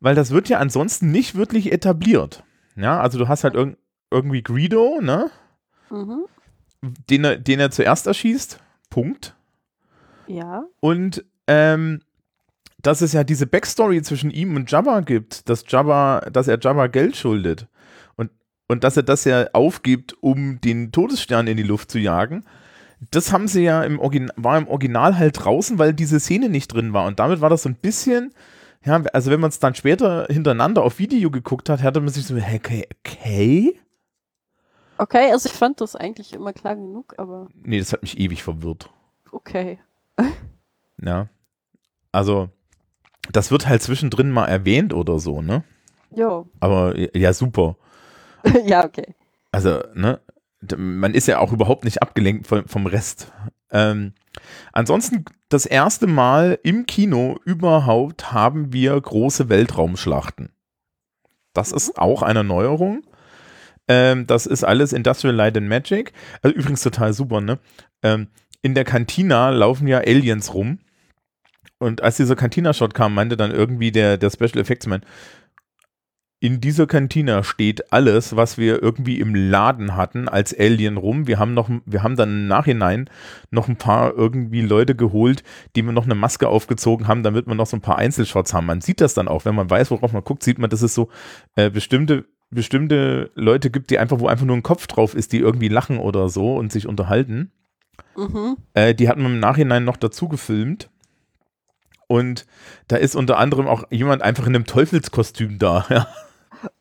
Weil 0.00 0.14
das 0.14 0.30
wird 0.30 0.48
ja 0.48 0.58
ansonsten 0.58 1.10
nicht 1.10 1.34
wirklich 1.34 1.72
etabliert. 1.72 2.42
Ja, 2.76 3.00
also 3.00 3.18
du 3.18 3.28
hast 3.28 3.44
halt 3.44 3.54
irg 3.54 3.76
irgendwie 4.12 4.42
Greedo, 4.42 5.00
ne? 5.00 5.30
Mhm. 5.90 6.24
Den, 6.82 7.24
er, 7.24 7.36
den 7.36 7.60
er 7.60 7.70
zuerst 7.70 8.06
erschießt. 8.06 8.58
Punkt. 8.88 9.36
Ja. 10.26 10.64
Und 10.80 11.24
ähm, 11.46 12.00
dass 12.82 13.00
es 13.00 13.12
ja 13.12 13.24
diese 13.24 13.46
Backstory 13.46 14.02
zwischen 14.02 14.30
ihm 14.30 14.56
und 14.56 14.70
Jabba 14.70 15.00
gibt, 15.00 15.48
dass 15.48 15.64
Jabba, 15.66 16.20
dass 16.32 16.48
er 16.48 16.58
Jabba 16.60 16.86
Geld 16.86 17.16
schuldet 17.16 17.66
und, 18.16 18.30
und 18.68 18.84
dass 18.84 18.96
er 18.96 19.02
das 19.02 19.24
ja 19.24 19.48
aufgibt, 19.52 20.16
um 20.20 20.60
den 20.60 20.92
Todesstern 20.92 21.46
in 21.46 21.56
die 21.56 21.62
Luft 21.62 21.90
zu 21.90 21.98
jagen. 21.98 22.44
Das 23.10 23.32
haben 23.32 23.48
sie 23.48 23.62
ja 23.62 23.82
im 23.82 23.98
Original, 23.98 24.34
war 24.36 24.58
im 24.58 24.68
Original 24.68 25.18
halt 25.18 25.44
draußen, 25.44 25.78
weil 25.78 25.94
diese 25.94 26.20
Szene 26.20 26.48
nicht 26.48 26.68
drin 26.68 26.92
war. 26.92 27.06
Und 27.06 27.18
damit 27.18 27.40
war 27.40 27.48
das 27.48 27.62
so 27.62 27.68
ein 27.68 27.76
bisschen, 27.76 28.34
ja, 28.84 29.02
also 29.12 29.30
wenn 29.30 29.40
man 29.40 29.48
es 29.48 29.58
dann 29.58 29.74
später 29.74 30.26
hintereinander 30.28 30.82
auf 30.82 30.98
Video 30.98 31.30
geguckt 31.30 31.68
hat, 31.68 31.82
hatte 31.82 32.00
man 32.00 32.10
sich 32.10 32.26
so, 32.26 32.36
okay, 32.36 32.86
okay? 33.04 33.80
Okay, 34.98 35.32
also 35.32 35.48
ich 35.48 35.54
fand 35.54 35.80
das 35.80 35.96
eigentlich 35.96 36.34
immer 36.34 36.52
klar 36.52 36.76
genug, 36.76 37.14
aber. 37.16 37.48
Nee, 37.54 37.78
das 37.78 37.94
hat 37.94 38.02
mich 38.02 38.18
ewig 38.18 38.42
verwirrt. 38.42 38.90
Okay. 39.32 39.78
Ja. 41.02 41.28
Also, 42.12 42.50
das 43.30 43.50
wird 43.50 43.68
halt 43.68 43.82
zwischendrin 43.82 44.30
mal 44.30 44.46
erwähnt 44.46 44.94
oder 44.94 45.18
so, 45.18 45.42
ne? 45.42 45.64
Jo. 46.14 46.48
Aber 46.60 46.94
ja, 47.16 47.32
super. 47.32 47.76
ja, 48.66 48.84
okay. 48.84 49.14
Also, 49.52 49.82
ne? 49.94 50.20
Man 50.76 51.14
ist 51.14 51.26
ja 51.26 51.38
auch 51.38 51.52
überhaupt 51.52 51.84
nicht 51.84 52.02
abgelenkt 52.02 52.46
vom, 52.46 52.66
vom 52.66 52.86
Rest. 52.86 53.32
Ähm, 53.70 54.12
ansonsten, 54.72 55.24
das 55.48 55.66
erste 55.66 56.06
Mal 56.06 56.58
im 56.62 56.86
Kino 56.86 57.38
überhaupt 57.44 58.32
haben 58.32 58.72
wir 58.72 59.00
große 59.00 59.48
Weltraumschlachten. 59.48 60.50
Das 61.52 61.72
ist 61.72 61.98
auch 61.98 62.22
eine 62.22 62.44
Neuerung. 62.44 63.02
Ähm, 63.88 64.26
das 64.26 64.46
ist 64.46 64.62
alles 64.62 64.92
Industrial 64.92 65.34
Light 65.34 65.56
and 65.56 65.68
Magic. 65.68 66.12
Also 66.42 66.56
übrigens 66.56 66.82
total 66.82 67.12
super, 67.12 67.40
ne? 67.40 67.58
Ähm, 68.02 68.28
in 68.62 68.74
der 68.74 68.84
Kantina 68.84 69.50
laufen 69.50 69.88
ja 69.88 69.98
Aliens 69.98 70.54
rum. 70.54 70.78
Und 71.80 72.02
als 72.02 72.18
dieser 72.18 72.36
Cantina-Shot 72.36 72.94
kam, 72.94 73.14
meinte 73.14 73.36
dann 73.36 73.50
irgendwie 73.50 73.90
der, 73.90 74.18
der 74.18 74.30
Special 74.30 74.58
Effects 74.58 74.86
Man, 74.86 75.00
in 76.42 76.60
dieser 76.60 76.86
Kantina 76.86 77.42
steht 77.42 77.92
alles, 77.92 78.36
was 78.36 78.56
wir 78.56 78.82
irgendwie 78.82 79.18
im 79.18 79.34
Laden 79.34 79.96
hatten 79.96 80.28
als 80.28 80.58
Alien 80.58 80.96
rum. 80.96 81.26
Wir 81.26 81.38
haben 81.38 81.52
noch, 81.52 81.68
wir 81.84 82.02
haben 82.02 82.16
dann 82.16 82.30
im 82.30 82.46
Nachhinein 82.46 83.10
noch 83.50 83.68
ein 83.68 83.76
paar 83.76 84.14
irgendwie 84.14 84.62
Leute 84.62 84.94
geholt, 84.94 85.42
die 85.74 85.82
mir 85.82 85.92
noch 85.92 86.04
eine 86.04 86.14
Maske 86.14 86.48
aufgezogen 86.48 87.08
haben, 87.08 87.22
damit 87.22 87.46
wir 87.46 87.54
noch 87.54 87.66
so 87.66 87.76
ein 87.76 87.82
paar 87.82 87.98
Einzelshots 87.98 88.54
haben. 88.54 88.66
Man 88.66 88.80
sieht 88.80 89.02
das 89.02 89.12
dann 89.12 89.28
auch, 89.28 89.44
wenn 89.44 89.54
man 89.54 89.68
weiß, 89.68 89.90
worauf 89.90 90.12
man 90.12 90.24
guckt, 90.24 90.42
sieht 90.42 90.58
man, 90.58 90.70
dass 90.70 90.80
es 90.80 90.94
so 90.94 91.08
äh, 91.56 91.70
bestimmte 91.70 92.24
bestimmte 92.52 93.30
Leute 93.34 93.70
gibt, 93.70 93.90
die 93.90 93.98
einfach, 93.98 94.18
wo 94.18 94.26
einfach 94.26 94.44
nur 94.44 94.56
ein 94.56 94.64
Kopf 94.64 94.86
drauf 94.88 95.14
ist, 95.14 95.32
die 95.32 95.38
irgendwie 95.38 95.68
lachen 95.68 95.98
oder 95.98 96.28
so 96.28 96.56
und 96.56 96.72
sich 96.72 96.88
unterhalten. 96.88 97.52
Mhm. 98.16 98.56
Äh, 98.74 98.94
die 98.94 99.08
hatten 99.08 99.20
wir 99.20 99.28
im 99.28 99.38
Nachhinein 99.40 99.84
noch 99.84 99.96
dazu 99.96 100.28
gefilmt. 100.28 100.90
Und 102.10 102.44
da 102.88 102.96
ist 102.96 103.14
unter 103.14 103.38
anderem 103.38 103.68
auch 103.68 103.84
jemand 103.88 104.22
einfach 104.22 104.44
in 104.44 104.56
einem 104.56 104.66
Teufelskostüm 104.66 105.60
da. 105.60 105.86
Ja. 105.90 106.08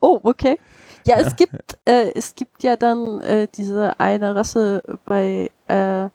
Oh, 0.01 0.19
okay. 0.23 0.59
Ja, 1.05 1.19
es 1.19 1.37
gibt, 1.37 1.77
äh, 1.85 2.11
es 2.13 2.35
gibt 2.35 2.63
ja 2.63 2.75
dann 2.75 3.21
äh, 3.21 3.47
diese 3.55 3.97
eine 3.99 4.35
Rasse 4.35 4.83
bei, 5.05 5.51
äh, 5.67 6.09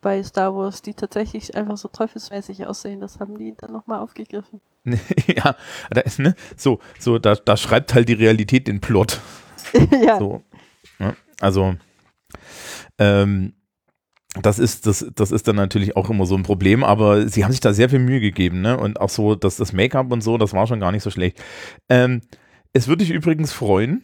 bei 0.00 0.22
Star 0.24 0.56
Wars, 0.56 0.82
die 0.82 0.94
tatsächlich 0.94 1.54
einfach 1.54 1.76
so 1.76 1.86
teufelsmäßig 1.86 2.66
aussehen. 2.66 3.00
Das 3.00 3.20
haben 3.20 3.38
die 3.38 3.54
dann 3.56 3.72
nochmal 3.72 4.00
aufgegriffen. 4.00 4.60
ja, 4.84 5.54
da 5.90 6.00
ist, 6.00 6.18
ne, 6.18 6.34
so, 6.56 6.80
so, 6.98 7.18
da, 7.18 7.34
da 7.36 7.56
schreibt 7.56 7.94
halt 7.94 8.08
die 8.08 8.14
Realität 8.14 8.66
den 8.66 8.80
Plot. 8.80 9.20
ja. 10.02 10.18
So, 10.18 10.42
ne, 10.98 11.14
also, 11.40 11.76
ähm, 12.98 13.52
das 14.42 14.58
ist, 14.58 14.86
das, 14.86 15.06
das 15.14 15.30
ist 15.30 15.48
dann 15.48 15.56
natürlich 15.56 15.96
auch 15.96 16.10
immer 16.10 16.26
so 16.26 16.36
ein 16.36 16.42
Problem, 16.42 16.84
aber 16.84 17.28
sie 17.28 17.44
haben 17.44 17.52
sich 17.52 17.60
da 17.60 17.72
sehr 17.72 17.88
viel 17.88 17.98
Mühe 17.98 18.20
gegeben, 18.20 18.60
ne? 18.60 18.78
Und 18.78 19.00
auch 19.00 19.08
so, 19.08 19.34
dass 19.34 19.56
das 19.56 19.72
Make-up 19.72 20.12
und 20.12 20.22
so, 20.22 20.38
das 20.38 20.52
war 20.52 20.66
schon 20.66 20.80
gar 20.80 20.92
nicht 20.92 21.02
so 21.02 21.10
schlecht. 21.10 21.42
Ähm, 21.88 22.22
es 22.72 22.88
würde 22.88 23.04
dich 23.04 23.12
übrigens 23.12 23.52
freuen, 23.52 24.02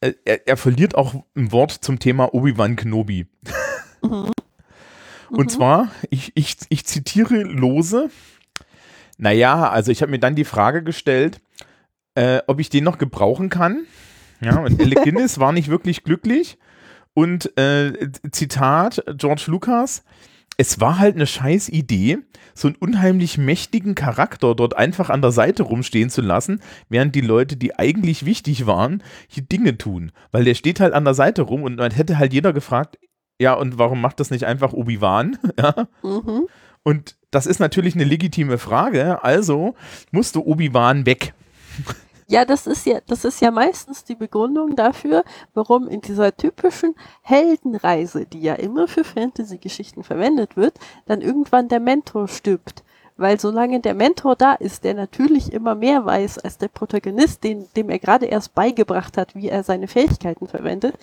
äh, 0.00 0.12
er, 0.24 0.46
er, 0.46 0.56
verliert 0.56 0.94
auch 0.94 1.14
ein 1.36 1.52
Wort 1.52 1.72
zum 1.72 1.98
Thema 1.98 2.32
Obi-Wan 2.34 2.76
Kenobi. 2.76 3.26
Mhm. 4.02 4.30
Und 5.30 5.46
mhm. 5.46 5.48
zwar, 5.48 5.90
ich, 6.08 6.32
ich, 6.34 6.56
ich 6.68 6.86
zitiere 6.86 7.42
lose, 7.42 8.10
naja, 9.18 9.68
also 9.68 9.90
ich 9.92 10.00
habe 10.00 10.10
mir 10.10 10.20
dann 10.20 10.36
die 10.36 10.44
Frage 10.44 10.82
gestellt, 10.82 11.40
äh, 12.14 12.40
ob 12.46 12.60
ich 12.60 12.70
den 12.70 12.84
noch 12.84 12.98
gebrauchen 12.98 13.48
kann. 13.48 13.84
Ja, 14.40 14.58
und 14.58 14.80
Alec 14.80 15.02
Guinness 15.04 15.38
war 15.38 15.52
nicht 15.52 15.68
wirklich 15.68 16.04
glücklich. 16.04 16.58
Und 17.18 17.58
äh, 17.58 18.12
Zitat 18.30 19.02
George 19.16 19.46
Lucas, 19.48 20.04
es 20.56 20.78
war 20.78 21.00
halt 21.00 21.16
eine 21.16 21.26
scheiß 21.26 21.68
Idee, 21.68 22.18
so 22.54 22.68
einen 22.68 22.76
unheimlich 22.76 23.38
mächtigen 23.38 23.96
Charakter 23.96 24.54
dort 24.54 24.76
einfach 24.76 25.10
an 25.10 25.20
der 25.20 25.32
Seite 25.32 25.64
rumstehen 25.64 26.10
zu 26.10 26.20
lassen, 26.20 26.60
während 26.88 27.16
die 27.16 27.20
Leute, 27.20 27.56
die 27.56 27.76
eigentlich 27.76 28.24
wichtig 28.24 28.68
waren, 28.68 29.02
hier 29.26 29.42
Dinge 29.42 29.76
tun. 29.76 30.12
Weil 30.30 30.44
der 30.44 30.54
steht 30.54 30.78
halt 30.78 30.94
an 30.94 31.04
der 31.04 31.14
Seite 31.14 31.42
rum 31.42 31.64
und 31.64 31.78
man 31.78 31.90
hätte 31.90 32.18
halt 32.18 32.32
jeder 32.32 32.52
gefragt, 32.52 33.00
ja, 33.40 33.54
und 33.54 33.78
warum 33.78 34.00
macht 34.00 34.20
das 34.20 34.30
nicht 34.30 34.44
einfach 34.44 34.72
Obi-Wan? 34.72 35.38
ja. 35.58 35.88
Mhm. 36.04 36.46
Und 36.84 37.16
das 37.32 37.46
ist 37.46 37.58
natürlich 37.58 37.96
eine 37.96 38.04
legitime 38.04 38.58
Frage, 38.58 39.24
also 39.24 39.74
musste 40.12 40.46
Obi-Wan 40.46 41.04
weg. 41.04 41.34
Ja, 42.30 42.44
das 42.44 42.66
ist 42.66 42.84
ja, 42.84 43.00
das 43.06 43.24
ist 43.24 43.40
ja 43.40 43.50
meistens 43.50 44.04
die 44.04 44.14
Begründung 44.14 44.76
dafür, 44.76 45.24
warum 45.54 45.88
in 45.88 46.02
dieser 46.02 46.36
typischen 46.36 46.94
Heldenreise, 47.22 48.26
die 48.26 48.42
ja 48.42 48.52
immer 48.54 48.86
für 48.86 49.02
Fantasy-Geschichten 49.02 50.04
verwendet 50.04 50.54
wird, 50.54 50.74
dann 51.06 51.22
irgendwann 51.22 51.68
der 51.68 51.80
Mentor 51.80 52.28
stirbt. 52.28 52.84
Weil 53.16 53.40
solange 53.40 53.80
der 53.80 53.94
Mentor 53.94 54.36
da 54.36 54.52
ist, 54.52 54.84
der 54.84 54.92
natürlich 54.92 55.54
immer 55.54 55.74
mehr 55.74 56.04
weiß 56.04 56.38
als 56.38 56.58
der 56.58 56.68
Protagonist, 56.68 57.44
den, 57.44 57.66
dem 57.76 57.88
er 57.88 57.98
gerade 57.98 58.26
erst 58.26 58.54
beigebracht 58.54 59.16
hat, 59.16 59.34
wie 59.34 59.48
er 59.48 59.62
seine 59.64 59.88
Fähigkeiten 59.88 60.48
verwendet, 60.48 60.96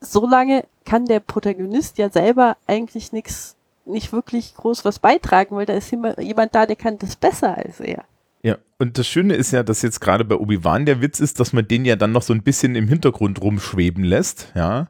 solange 0.00 0.66
kann 0.84 1.06
der 1.06 1.20
Protagonist 1.20 1.96
ja 1.96 2.10
selber 2.10 2.58
eigentlich 2.66 3.10
nichts, 3.12 3.56
nicht 3.86 4.12
wirklich 4.12 4.54
groß 4.54 4.84
was 4.84 4.98
beitragen, 4.98 5.56
weil 5.56 5.66
da 5.66 5.72
ist 5.72 5.92
immer 5.94 6.20
jemand 6.20 6.54
da, 6.54 6.66
der 6.66 6.76
kann 6.76 6.98
das 6.98 7.16
besser 7.16 7.56
als 7.56 7.80
er. 7.80 8.04
Ja, 8.42 8.58
und 8.78 8.98
das 8.98 9.06
Schöne 9.06 9.34
ist 9.34 9.52
ja, 9.52 9.62
dass 9.62 9.82
jetzt 9.82 10.00
gerade 10.00 10.24
bei 10.24 10.34
Obi-Wan 10.34 10.84
der 10.84 11.00
Witz 11.00 11.20
ist, 11.20 11.38
dass 11.38 11.52
man 11.52 11.66
den 11.66 11.84
ja 11.84 11.94
dann 11.94 12.10
noch 12.10 12.22
so 12.22 12.32
ein 12.32 12.42
bisschen 12.42 12.74
im 12.74 12.88
Hintergrund 12.88 13.40
rumschweben 13.40 14.02
lässt, 14.02 14.52
ja. 14.54 14.88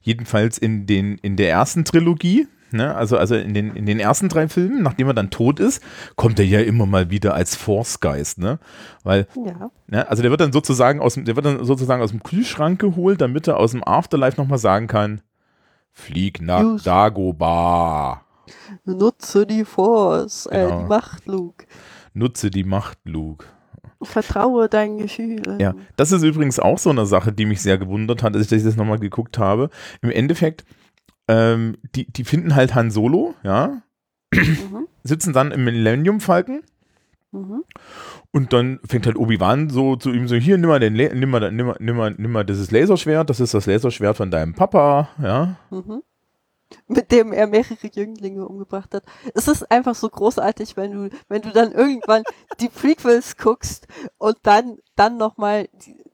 Jedenfalls 0.00 0.58
in, 0.58 0.86
den, 0.86 1.18
in 1.18 1.36
der 1.36 1.50
ersten 1.50 1.84
Trilogie, 1.84 2.46
ne, 2.72 2.94
also, 2.94 3.16
also 3.18 3.34
in, 3.34 3.54
den, 3.54 3.74
in 3.74 3.86
den 3.86 4.00
ersten 4.00 4.28
drei 4.28 4.48
Filmen, 4.48 4.82
nachdem 4.82 5.08
er 5.08 5.14
dann 5.14 5.30
tot 5.30 5.60
ist, 5.60 5.82
kommt 6.16 6.38
er 6.38 6.44
ja 6.44 6.60
immer 6.60 6.86
mal 6.86 7.10
wieder 7.10 7.34
als 7.34 7.56
Force-Geist, 7.56 8.38
ne? 8.38 8.58
Weil, 9.02 9.26
ja. 9.34 9.70
ne, 9.88 10.08
also 10.08 10.22
der 10.22 10.30
wird 10.30 10.40
dann 10.40 10.52
sozusagen 10.52 11.00
aus 11.00 11.14
dem, 11.14 11.24
der 11.24 11.36
wird 11.36 11.46
dann 11.46 11.64
sozusagen 11.64 12.02
aus 12.02 12.10
dem 12.10 12.22
Kühlschrank 12.22 12.80
geholt, 12.80 13.20
damit 13.20 13.48
er 13.48 13.58
aus 13.58 13.72
dem 13.72 13.84
Afterlife 13.84 14.40
nochmal 14.40 14.58
sagen 14.58 14.86
kann, 14.86 15.22
flieg 15.90 16.40
nach 16.40 16.62
Use. 16.62 16.84
Dagobah. 16.84 18.24
Nutze 18.84 19.46
die 19.46 19.64
Force, 19.64 20.48
genau. 20.50 20.62
äh, 20.62 20.66
die 20.66 20.72
genau. 20.72 20.88
Macht, 20.88 21.26
Luke. 21.26 21.66
Nutze 22.14 22.50
die 22.50 22.64
Macht, 22.64 22.98
Luke. 23.04 23.46
Vertraue 24.02 24.68
deinen 24.68 24.98
Gefühlen. 24.98 25.60
Ja, 25.60 25.74
das 25.96 26.12
ist 26.12 26.22
übrigens 26.22 26.58
auch 26.58 26.78
so 26.78 26.90
eine 26.90 27.06
Sache, 27.06 27.32
die 27.32 27.46
mich 27.46 27.62
sehr 27.62 27.78
gewundert 27.78 28.22
hat, 28.22 28.34
als 28.34 28.50
ich 28.50 28.62
das 28.62 28.76
nochmal 28.76 28.98
geguckt 28.98 29.38
habe. 29.38 29.70
Im 30.00 30.10
Endeffekt, 30.10 30.64
ähm, 31.28 31.76
die, 31.94 32.10
die 32.12 32.24
finden 32.24 32.54
halt 32.54 32.74
Han 32.74 32.90
Solo, 32.90 33.34
ja, 33.42 33.82
mhm. 34.34 34.88
sitzen 35.04 35.32
dann 35.32 35.52
im 35.52 35.64
Millennium 35.64 36.20
Falken 36.20 36.62
mhm. 37.30 37.62
und 38.32 38.52
dann 38.52 38.80
fängt 38.88 39.06
halt 39.06 39.16
Obi-Wan 39.16 39.70
so 39.70 39.94
zu 39.96 40.12
ihm 40.12 40.26
so, 40.26 40.34
hier, 40.34 40.58
nimm 40.58 40.68
mal, 40.68 40.80
den, 40.80 40.94
nimm, 40.94 41.30
mal, 41.30 41.52
nimm, 41.52 41.66
mal, 41.66 41.76
nimm, 41.78 41.96
mal, 41.96 42.14
nimm 42.16 42.32
mal 42.32 42.44
dieses 42.44 42.72
Laserschwert, 42.72 43.30
das 43.30 43.38
ist 43.38 43.54
das 43.54 43.66
Laserschwert 43.66 44.16
von 44.16 44.30
deinem 44.30 44.54
Papa, 44.54 45.10
ja. 45.22 45.56
Mhm 45.70 46.02
mit 46.86 47.10
dem 47.12 47.32
er 47.32 47.46
mehrere 47.46 47.88
Jünglinge 47.92 48.46
umgebracht 48.46 48.94
hat. 48.94 49.04
Es 49.34 49.48
ist 49.48 49.70
einfach 49.70 49.94
so 49.94 50.08
großartig, 50.08 50.76
wenn 50.76 50.92
du, 50.92 51.10
wenn 51.28 51.42
du 51.42 51.50
dann 51.50 51.72
irgendwann 51.72 52.22
die 52.60 52.68
Prequels 52.68 53.36
guckst 53.36 53.86
und 54.18 54.36
dann, 54.42 54.78
dann 54.96 55.16
nochmal 55.16 55.68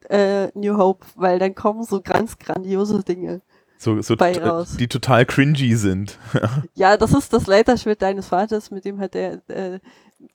äh, 0.09 0.49
New 0.59 0.77
Hope, 0.77 1.07
weil 1.17 1.39
dann 1.39 1.55
kommen 1.55 1.85
so 1.85 2.01
ganz 2.01 2.39
grandiose 2.39 3.03
Dinge. 3.03 3.43
So, 3.81 4.03
so 4.03 4.17
die 4.17 4.89
total 4.89 5.25
cringy 5.25 5.77
sind. 5.77 6.19
ja, 6.75 6.97
das 6.97 7.13
ist 7.15 7.33
das 7.33 7.47
Laserschwert 7.47 8.03
deines 8.03 8.27
Vaters, 8.27 8.73
mit 8.73 8.85
dem 8.85 8.99
hat 8.99 9.15
er 9.15 9.41
äh, 9.49 9.79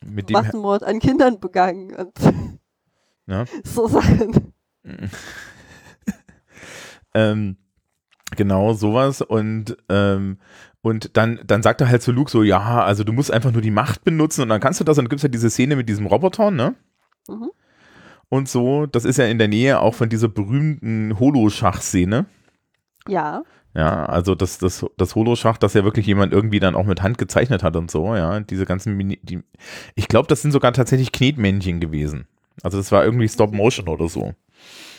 mit 0.06 0.30
dem 0.30 0.34
Massenmord 0.34 0.84
an 0.84 1.00
Kindern 1.00 1.42
begangen 1.42 1.94
und 1.94 2.14
ja. 3.28 3.46
so 3.66 3.88
Sachen. 3.88 4.54
ähm, 7.14 7.58
Genau, 8.36 8.74
sowas. 8.74 9.22
Und, 9.22 9.78
ähm, 9.90 10.38
und 10.82 11.16
dann, 11.18 11.40
dann 11.46 11.64
sagt 11.64 11.82
er 11.82 11.90
halt 11.90 12.02
zu 12.02 12.12
Luke 12.12 12.32
so, 12.32 12.44
ja, 12.44 12.84
also 12.84 13.04
du 13.04 13.14
musst 13.14 13.32
einfach 13.32 13.52
nur 13.52 13.62
die 13.62 13.72
Macht 13.72 14.04
benutzen 14.04 14.42
und 14.42 14.50
dann 14.50 14.62
kannst 14.62 14.80
du 14.80 14.84
das. 14.84 14.98
Und 14.98 15.06
dann 15.06 15.10
gibt 15.10 15.20
es 15.20 15.24
ja 15.24 15.30
diese 15.30 15.50
Szene 15.50 15.76
mit 15.76 15.90
diesem 15.90 16.06
Roboter, 16.06 16.52
ne? 16.52 16.76
Mhm. 17.28 17.52
Und 18.30 18.50
so, 18.50 18.88
das 18.88 19.06
ist 19.06 19.18
ja 19.18 19.26
in 19.26 19.38
der 19.38 19.48
Nähe 19.48 19.80
auch 19.80 19.94
von 19.94 20.10
dieser 20.10 20.28
berühmten 20.28 21.20
Holo-Schach-Szene. 21.20 22.26
Ja. 23.08 23.44
Ja, 23.76 24.06
also 24.06 24.36
das, 24.36 24.60
das, 24.60 24.86
das 24.98 25.16
Holoschach, 25.16 25.58
das 25.58 25.74
ja 25.74 25.84
wirklich 25.84 26.06
jemand 26.06 26.32
irgendwie 26.32 26.60
dann 26.60 26.76
auch 26.76 26.86
mit 26.86 27.02
Hand 27.02 27.18
gezeichnet 27.18 27.64
hat 27.64 27.76
und 27.76 27.90
so, 27.90 28.16
ja, 28.16 28.40
diese 28.40 28.66
ganzen, 28.66 28.96
Mini 28.96 29.20
die, 29.24 29.40
ich 29.96 30.08
glaube, 30.08 30.28
das 30.28 30.44
sind 30.44 30.52
sogar 30.52 30.74
tatsächlich 30.74 31.12
Knetmännchen 31.12 31.80
gewesen. 31.80 32.28
Also 32.62 32.78
das 32.78 32.92
war 32.92 33.04
irgendwie 33.04 33.28
Stop 33.28 33.52
Motion 33.52 33.88
oder 33.88 34.08
so. 34.08 34.34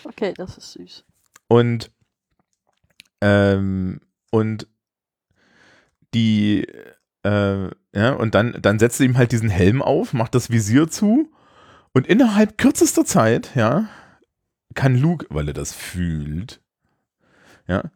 Okay, 0.05 0.35
das 0.37 0.59
ist 0.59 0.72
süß. 0.72 1.05
Und, 1.47 1.93
ähm, 3.20 4.00
und 4.30 4.66
die, 6.14 6.66
äh, 7.22 7.70
ja, 7.94 8.12
und 8.12 8.34
dann, 8.34 8.56
dann 8.60 8.78
setzt 8.78 9.00
er 9.00 9.06
ihm 9.06 9.18
halt 9.18 9.32
diesen 9.32 9.50
Helm 9.50 9.82
auf, 9.82 10.12
macht 10.12 10.34
das 10.34 10.50
Visier 10.50 10.88
zu 10.88 11.30
und 11.92 12.06
innerhalb 12.06 12.58
kürzester 12.58 13.04
Zeit, 13.04 13.54
ja, 13.54 13.88
kann 14.74 14.96
Luke, 14.96 15.26
weil 15.30 15.48
er 15.48 15.54
das 15.54 15.72
fühlt, 15.72 16.60
ja, 17.66 17.90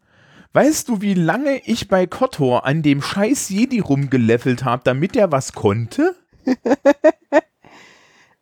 Weißt 0.52 0.88
du, 0.88 1.02
wie 1.02 1.14
lange 1.14 1.60
ich 1.66 1.88
bei 1.88 2.06
Kotor 2.06 2.64
an 2.64 2.82
dem 2.82 3.02
scheiß 3.02 3.50
Jedi 3.50 3.80
rumgelevelt 3.80 4.64
habe, 4.64 4.82
damit 4.82 5.14
er 5.14 5.30
was 5.30 5.52
konnte? 5.52 6.16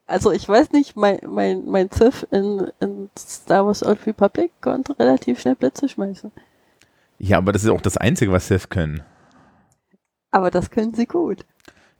also 0.06 0.30
ich 0.30 0.48
weiß 0.48 0.70
nicht, 0.72 0.96
mein, 0.96 1.18
mein, 1.26 1.66
mein 1.66 1.90
Sith 1.90 2.26
in, 2.30 2.70
in 2.80 3.10
Star 3.18 3.66
Wars 3.66 3.84
Old 3.84 4.06
Republic 4.06 4.52
konnte 4.60 4.96
relativ 4.98 5.40
schnell 5.40 5.56
Blitze 5.56 5.88
schmeißen. 5.88 6.30
Ja, 7.18 7.38
aber 7.38 7.52
das 7.52 7.64
ist 7.64 7.70
auch 7.70 7.80
das 7.80 7.96
Einzige, 7.96 8.32
was 8.32 8.48
Sith 8.48 8.68
können. 8.68 9.02
Aber 10.30 10.50
das 10.50 10.70
können 10.70 10.94
sie 10.94 11.06
gut. 11.06 11.46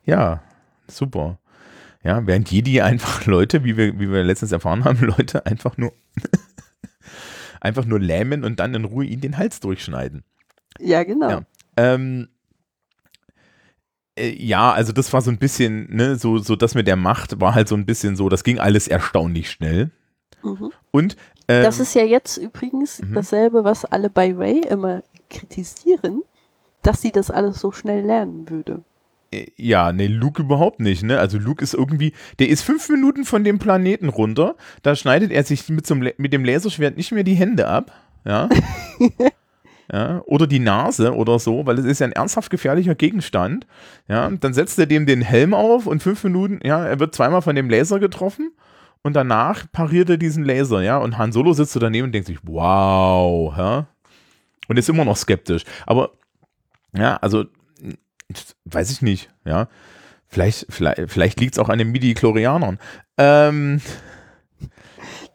Ja, 0.05 0.43
super. 0.89 1.39
Ja, 2.03 2.27
während 2.27 2.51
Jedi 2.51 2.81
einfach 2.81 3.25
Leute, 3.27 3.65
wie 3.65 3.77
wir, 3.77 3.99
wie 3.99 4.11
wir 4.11 4.23
letztens 4.23 4.53
erfahren 4.53 4.85
haben, 4.85 5.01
Leute 5.19 5.47
einfach 5.47 5.77
nur 5.77 5.93
einfach 7.61 7.85
nur 7.85 7.99
lähmen 7.99 8.45
und 8.45 8.61
dann 8.61 8.75
in 8.75 8.85
Ruhe 8.85 9.05
ihnen 9.05 9.23
den 9.23 9.39
Hals 9.39 9.61
durchschneiden. 9.61 10.23
Ja, 10.79 11.03
genau. 11.03 11.31
Ja, 11.31 11.43
ähm, 11.77 12.29
äh, 14.17 14.31
ja 14.31 14.73
also 14.73 14.93
das 14.93 15.13
war 15.13 15.23
so 15.23 15.31
ein 15.31 15.39
bisschen, 15.39 15.95
ne, 15.95 16.17
so, 16.17 16.39
so 16.39 16.55
das 16.55 16.75
mit 16.75 16.87
der 16.87 16.97
Macht 16.97 17.41
war 17.41 17.55
halt 17.55 17.69
so 17.69 17.75
ein 17.75 17.87
bisschen 17.87 18.17
so, 18.17 18.29
das 18.29 18.45
ging 18.45 18.59
alles 18.59 18.87
erstaunlich 18.87 19.51
schnell. 19.51 19.91
Mhm. 20.47 20.73
Und 20.91 21.17
ähm, 21.49 21.63
das 21.63 21.81
ist 21.81 21.95
ja 21.95 22.05
jetzt 22.05 22.37
übrigens 22.37 23.03
mhm. 23.03 23.15
dasselbe, 23.15 23.65
was 23.65 23.85
alle 23.85 24.11
bei 24.11 24.33
Ray 24.35 24.61
immer 24.61 25.03
kritisieren, 25.29 26.23
dass 26.83 27.03
sie 27.03 27.13
das 27.13 27.31
alles 27.31 27.61
so 27.61 27.73
schnell 27.73 28.05
lernen 28.05 28.49
würde. 28.49 28.83
Äh, 29.31 29.47
ja, 29.57 29.93
nee, 29.93 30.07
Luke 30.07 30.43
überhaupt 30.43 30.81
nicht, 30.81 31.03
ne? 31.03 31.19
Also 31.19 31.39
Luke 31.39 31.63
ist 31.63 31.75
irgendwie, 31.75 32.13
der 32.39 32.49
ist 32.49 32.63
fünf 32.63 32.89
Minuten 32.89 33.25
von 33.25 33.45
dem 33.45 33.59
Planeten 33.59 34.09
runter, 34.09 34.57
da 34.83 34.95
schneidet 34.97 35.33
er 35.33 35.45
sich 35.45 35.69
mit, 35.69 35.87
zum, 35.87 35.99
mit 35.99 36.33
dem 36.33 36.45
Laserschwert 36.45 36.97
nicht 36.97 37.13
mehr 37.13 37.25
die 37.25 37.35
Hände 37.35 37.69
ab, 37.69 37.93
ja. 38.25 38.49
ja. 39.93 40.23
Oder 40.27 40.47
die 40.47 40.59
Nase 40.59 41.15
oder 41.15 41.39
so, 41.39 41.67
weil 41.67 41.79
es 41.79 41.85
ist 41.85 42.01
ja 42.01 42.07
ein 42.07 42.13
ernsthaft 42.13 42.51
gefährlicher 42.51 42.95
Gegenstand. 42.95 43.67
Ja, 44.09 44.31
dann 44.31 44.55
setzt 44.55 44.79
er 44.79 44.87
dem 44.87 45.07
den 45.07 45.23
Helm 45.23 45.55
auf 45.55 45.87
und 45.87 46.03
fünf 46.03 46.23
Minuten, 46.25 46.61
ja, 46.65 46.85
er 46.85 46.99
wird 47.01 47.15
zweimal 47.15 47.43
von 47.43 47.57
dem 47.57 47.71
Laser 47.71 48.01
getroffen 48.01 48.53
und 49.07 49.13
danach 49.13 49.71
pariert 49.71 50.11
er 50.11 50.17
diesen 50.17 50.45
Laser, 50.45 50.83
ja. 50.83 50.99
Und 50.99 51.17
Han 51.17 51.33
Solo 51.33 51.53
sitzt 51.53 51.73
so 51.73 51.81
daneben 51.81 52.07
und 52.07 52.13
denkt 52.13 52.27
sich, 52.27 52.39
wow, 52.43 53.57
ja. 53.57 53.87
Und 54.69 54.79
ist 54.79 54.89
immer 54.89 55.05
noch 55.05 55.17
skeptisch. 55.17 55.63
Aber 55.87 56.11
ja, 56.93 57.17
also 57.19 57.45
weiß 58.65 58.91
ich 58.91 59.03
nicht, 59.03 59.31
ja. 59.45 59.69
Vielleicht, 60.27 60.67
vielleicht, 60.71 61.11
vielleicht 61.11 61.41
liegt 61.41 61.55
es 61.55 61.59
auch 61.61 61.69
an 61.69 61.79
den 61.79 61.93
Midi-Chlorianern. 61.93 62.79
Ähm, 63.17 63.81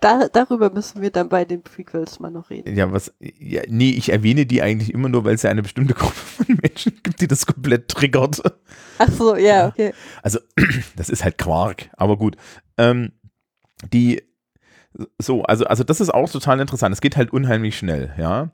da, 0.01 0.27
darüber 0.27 0.69
müssen 0.69 1.01
wir 1.01 1.11
dann 1.11 1.29
bei 1.29 1.45
den 1.45 1.61
Prequels 1.61 2.19
mal 2.19 2.29
noch 2.29 2.49
reden. 2.49 2.75
Ja, 2.75 2.91
was, 2.91 3.13
ja, 3.19 3.61
nee, 3.69 3.91
ich 3.91 4.11
erwähne 4.11 4.45
die 4.45 4.61
eigentlich 4.61 4.93
immer 4.93 5.07
nur, 5.07 5.23
weil 5.23 5.35
es 5.35 5.43
ja 5.43 5.49
eine 5.49 5.61
bestimmte 5.61 5.93
Gruppe 5.93 6.13
von 6.13 6.59
Menschen 6.61 6.99
gibt, 7.03 7.21
die 7.21 7.27
das 7.27 7.45
komplett 7.45 7.87
triggert. 7.87 8.41
Ach 8.97 9.09
so, 9.09 9.37
ja, 9.37 9.67
okay. 9.67 9.93
Also, 10.23 10.39
das 10.97 11.09
ist 11.09 11.23
halt 11.23 11.37
Quark, 11.37 11.89
aber 11.93 12.17
gut. 12.17 12.35
Ähm, 12.77 13.13
die, 13.93 14.23
so, 15.17 15.43
also, 15.43 15.65
also 15.65 15.83
das 15.83 16.01
ist 16.01 16.13
auch 16.13 16.29
total 16.29 16.59
interessant. 16.59 16.93
Es 16.93 17.01
geht 17.01 17.17
halt 17.17 17.31
unheimlich 17.31 17.77
schnell, 17.77 18.13
ja. 18.17 18.49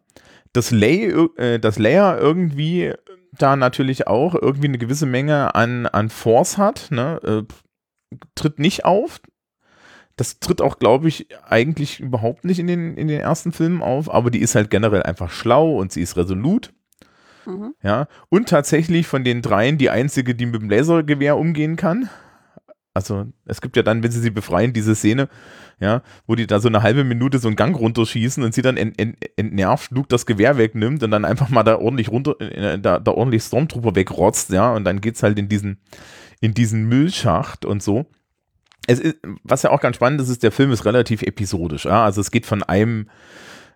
Das, 0.53 0.71
Lay, 0.71 1.11
äh, 1.37 1.59
das 1.59 1.77
Layer 1.77 2.17
irgendwie 2.17 2.93
da 3.31 3.55
natürlich 3.55 4.07
auch 4.07 4.35
irgendwie 4.35 4.67
eine 4.67 4.77
gewisse 4.77 5.05
Menge 5.05 5.55
an, 5.55 5.85
an 5.85 6.09
Force 6.09 6.57
hat, 6.57 6.87
ne? 6.91 7.19
Äh, 7.23 8.17
tritt 8.35 8.59
nicht 8.59 8.85
auf. 8.85 9.19
Das 10.15 10.39
tritt 10.39 10.61
auch, 10.61 10.79
glaube 10.79 11.07
ich, 11.07 11.27
eigentlich 11.47 11.99
überhaupt 11.99 12.43
nicht 12.43 12.57
in 12.57 12.67
den, 12.67 12.97
in 12.97 13.07
den 13.07 13.19
ersten 13.19 13.51
Filmen 13.51 13.83
auf, 13.83 14.11
aber 14.11 14.31
die 14.31 14.39
ist 14.39 14.55
halt 14.55 14.71
generell 14.71 15.03
einfach 15.03 15.29
schlau 15.29 15.77
und 15.77 15.91
sie 15.91 16.01
ist 16.01 16.17
resolut. 16.17 16.73
Mhm. 17.45 17.75
Ja, 17.83 18.07
und 18.29 18.49
tatsächlich 18.49 19.07
von 19.07 19.23
den 19.23 19.41
dreien 19.41 19.77
die 19.77 19.89
einzige, 19.89 20.33
die 20.33 20.47
mit 20.47 20.61
dem 20.61 20.69
Lasergewehr 20.69 21.37
umgehen 21.37 21.75
kann. 21.75 22.09
Also 22.97 23.27
es 23.45 23.61
gibt 23.61 23.77
ja 23.77 23.83
dann, 23.83 24.01
wenn 24.01 24.09
sie 24.09 24.19
sie 24.19 24.31
befreien, 24.31 24.73
diese 24.73 24.95
Szene, 24.95 25.29
ja, 25.79 26.01
wo 26.25 26.33
die 26.33 26.47
da 26.47 26.59
so 26.59 26.67
eine 26.67 26.81
halbe 26.81 27.03
Minute 27.03 27.37
so 27.37 27.47
einen 27.47 27.55
Gang 27.55 27.77
runterschießen 27.77 28.43
und 28.43 28.55
sie 28.55 28.63
dann 28.63 28.75
ent, 28.75 28.99
ent, 28.99 29.17
entnervt 29.35 29.91
Luke 29.91 30.07
das 30.09 30.25
Gewehr 30.25 30.57
wegnimmt 30.57 31.03
und 31.03 31.11
dann 31.11 31.23
einfach 31.23 31.49
mal 31.49 31.61
da 31.61 31.77
ordentlich 31.77 32.09
runter, 32.09 32.41
äh, 32.41 32.79
da, 32.79 32.97
da 32.97 33.11
ordentlich 33.11 33.43
Stormtrooper 33.43 33.95
wegrotzt, 33.95 34.49
ja, 34.49 34.73
und 34.73 34.83
dann 34.83 34.99
geht's 34.99 35.21
halt 35.21 35.37
in 35.37 35.47
diesen, 35.47 35.77
in 36.41 36.55
diesen 36.55 36.89
Müllschacht 36.89 37.65
und 37.65 37.83
so. 37.83 38.07
Es 38.87 38.99
ist, 38.99 39.17
was 39.43 39.61
ja 39.61 39.69
auch 39.69 39.81
ganz 39.81 39.97
spannend 39.97 40.19
ist, 40.19 40.29
ist, 40.29 40.41
der 40.41 40.51
Film 40.51 40.71
ist 40.71 40.85
relativ 40.85 41.21
episodisch, 41.21 41.85
ja, 41.85 42.03
also 42.03 42.19
es 42.19 42.31
geht 42.31 42.47
von 42.47 42.63
einem, 42.63 43.09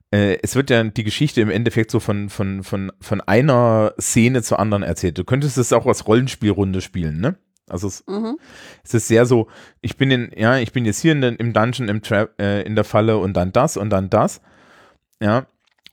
äh, 0.09 0.39
es 0.41 0.55
wird 0.55 0.71
ja 0.71 0.83
die 0.83 1.03
Geschichte 1.03 1.41
im 1.41 1.51
Endeffekt 1.51 1.91
so 1.91 1.99
von, 1.99 2.29
von, 2.29 2.63
von, 2.63 2.91
von 2.99 3.21
einer 3.21 3.93
Szene 4.01 4.41
zur 4.41 4.59
anderen 4.59 4.81
erzählt. 4.81 5.19
Du 5.19 5.25
könntest 5.25 5.59
es 5.59 5.71
auch 5.73 5.85
als 5.85 6.07
Rollenspielrunde 6.07 6.81
spielen, 6.81 7.21
ne? 7.21 7.35
Also 7.71 7.87
es, 7.87 8.03
mhm. 8.07 8.37
es, 8.83 8.93
ist 8.93 9.07
sehr 9.07 9.25
so, 9.25 9.47
ich 9.81 9.97
bin 9.97 10.11
in, 10.11 10.31
ja, 10.35 10.57
ich 10.57 10.73
bin 10.73 10.85
jetzt 10.85 10.99
hier 10.99 11.13
in 11.13 11.21
den, 11.21 11.35
im 11.35 11.53
Dungeon, 11.53 11.89
im 11.89 12.01
Tra 12.01 12.27
äh, 12.39 12.63
in 12.63 12.75
der 12.75 12.83
Falle 12.83 13.17
und 13.17 13.33
dann 13.33 13.51
das 13.51 13.77
und 13.77 13.89
dann 13.89 14.09
das. 14.09 14.41
Ja. 15.21 15.45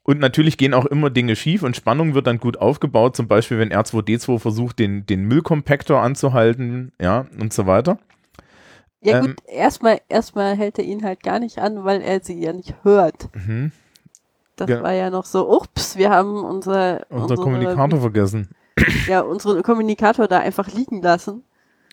Und 0.03 0.21
natürlich 0.21 0.57
gehen 0.57 0.73
auch 0.73 0.87
immer 0.87 1.11
Dinge 1.11 1.37
schief 1.37 1.63
und 1.63 1.77
Spannung 1.77 2.15
wird 2.15 2.27
dann 2.27 2.39
gut 2.39 2.57
aufgebaut, 2.57 3.15
zum 3.15 3.29
Beispiel, 3.29 3.59
wenn 3.59 3.71
R2D2 3.71 4.39
versucht, 4.39 4.79
den, 4.79 5.05
den 5.05 5.25
Müllkompaktor 5.27 6.01
anzuhalten, 6.01 6.93
ja, 6.99 7.27
und 7.39 7.53
so 7.53 7.67
weiter. 7.67 7.99
Ja, 9.01 9.19
ähm, 9.19 9.27
gut, 9.27 9.37
erstmal, 9.47 10.01
erstmal 10.09 10.57
hält 10.57 10.79
er 10.79 10.85
ihn 10.85 11.05
halt 11.05 11.23
gar 11.23 11.39
nicht 11.39 11.59
an, 11.59 11.85
weil 11.85 12.01
er 12.01 12.21
sie 12.21 12.43
ja 12.43 12.53
nicht 12.53 12.75
hört. 12.83 13.29
Mhm. 13.35 13.73
Das 14.57 14.69
ja. 14.69 14.83
war 14.83 14.93
ja 14.93 15.11
noch 15.11 15.25
so, 15.25 15.49
ups, 15.49 15.97
wir 15.97 16.11
haben 16.11 16.43
unser, 16.43 17.07
unser 17.11 17.37
Kommunikator 17.37 18.01
vergessen. 18.01 18.49
Ja, 19.07 19.21
unseren 19.21 19.63
Kommunikator 19.63 20.29
da 20.29 20.39
einfach 20.39 20.69
liegen 20.73 21.03
lassen. 21.03 21.45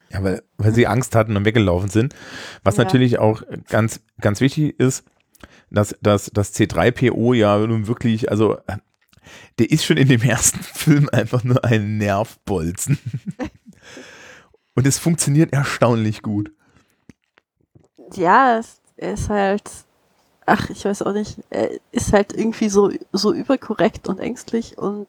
Ja, 0.09 0.23
weil, 0.23 0.43
weil 0.57 0.73
sie 0.73 0.87
Angst 0.87 1.15
hatten 1.15 1.35
und 1.35 1.45
weggelaufen 1.45 1.89
sind. 1.89 2.15
Was 2.63 2.77
ja. 2.77 2.83
natürlich 2.83 3.19
auch 3.19 3.41
ganz, 3.69 4.01
ganz 4.21 4.39
wichtig 4.39 4.79
ist, 4.79 5.03
dass, 5.69 5.95
dass 6.01 6.31
das 6.33 6.53
C3PO 6.53 7.33
ja 7.33 7.57
nun 7.57 7.87
wirklich, 7.87 8.29
also 8.29 8.57
der 9.59 9.71
ist 9.71 9.85
schon 9.85 9.97
in 9.97 10.07
dem 10.07 10.21
ersten 10.23 10.61
Film 10.61 11.09
einfach 11.11 11.43
nur 11.43 11.63
ein 11.63 11.97
Nervbolzen. 11.97 12.97
und 14.75 14.87
es 14.87 14.99
funktioniert 14.99 15.53
erstaunlich 15.53 16.21
gut. 16.21 16.51
Ja, 18.13 18.61
er 18.97 19.13
ist 19.13 19.29
halt, 19.29 19.69
ach, 20.45 20.69
ich 20.69 20.85
weiß 20.85 21.01
auch 21.01 21.13
nicht, 21.13 21.39
er 21.49 21.71
ist 21.91 22.13
halt 22.13 22.33
irgendwie 22.33 22.69
so, 22.69 22.91
so 23.11 23.33
überkorrekt 23.33 24.07
und 24.07 24.19
ängstlich 24.19 24.77
und 24.77 25.07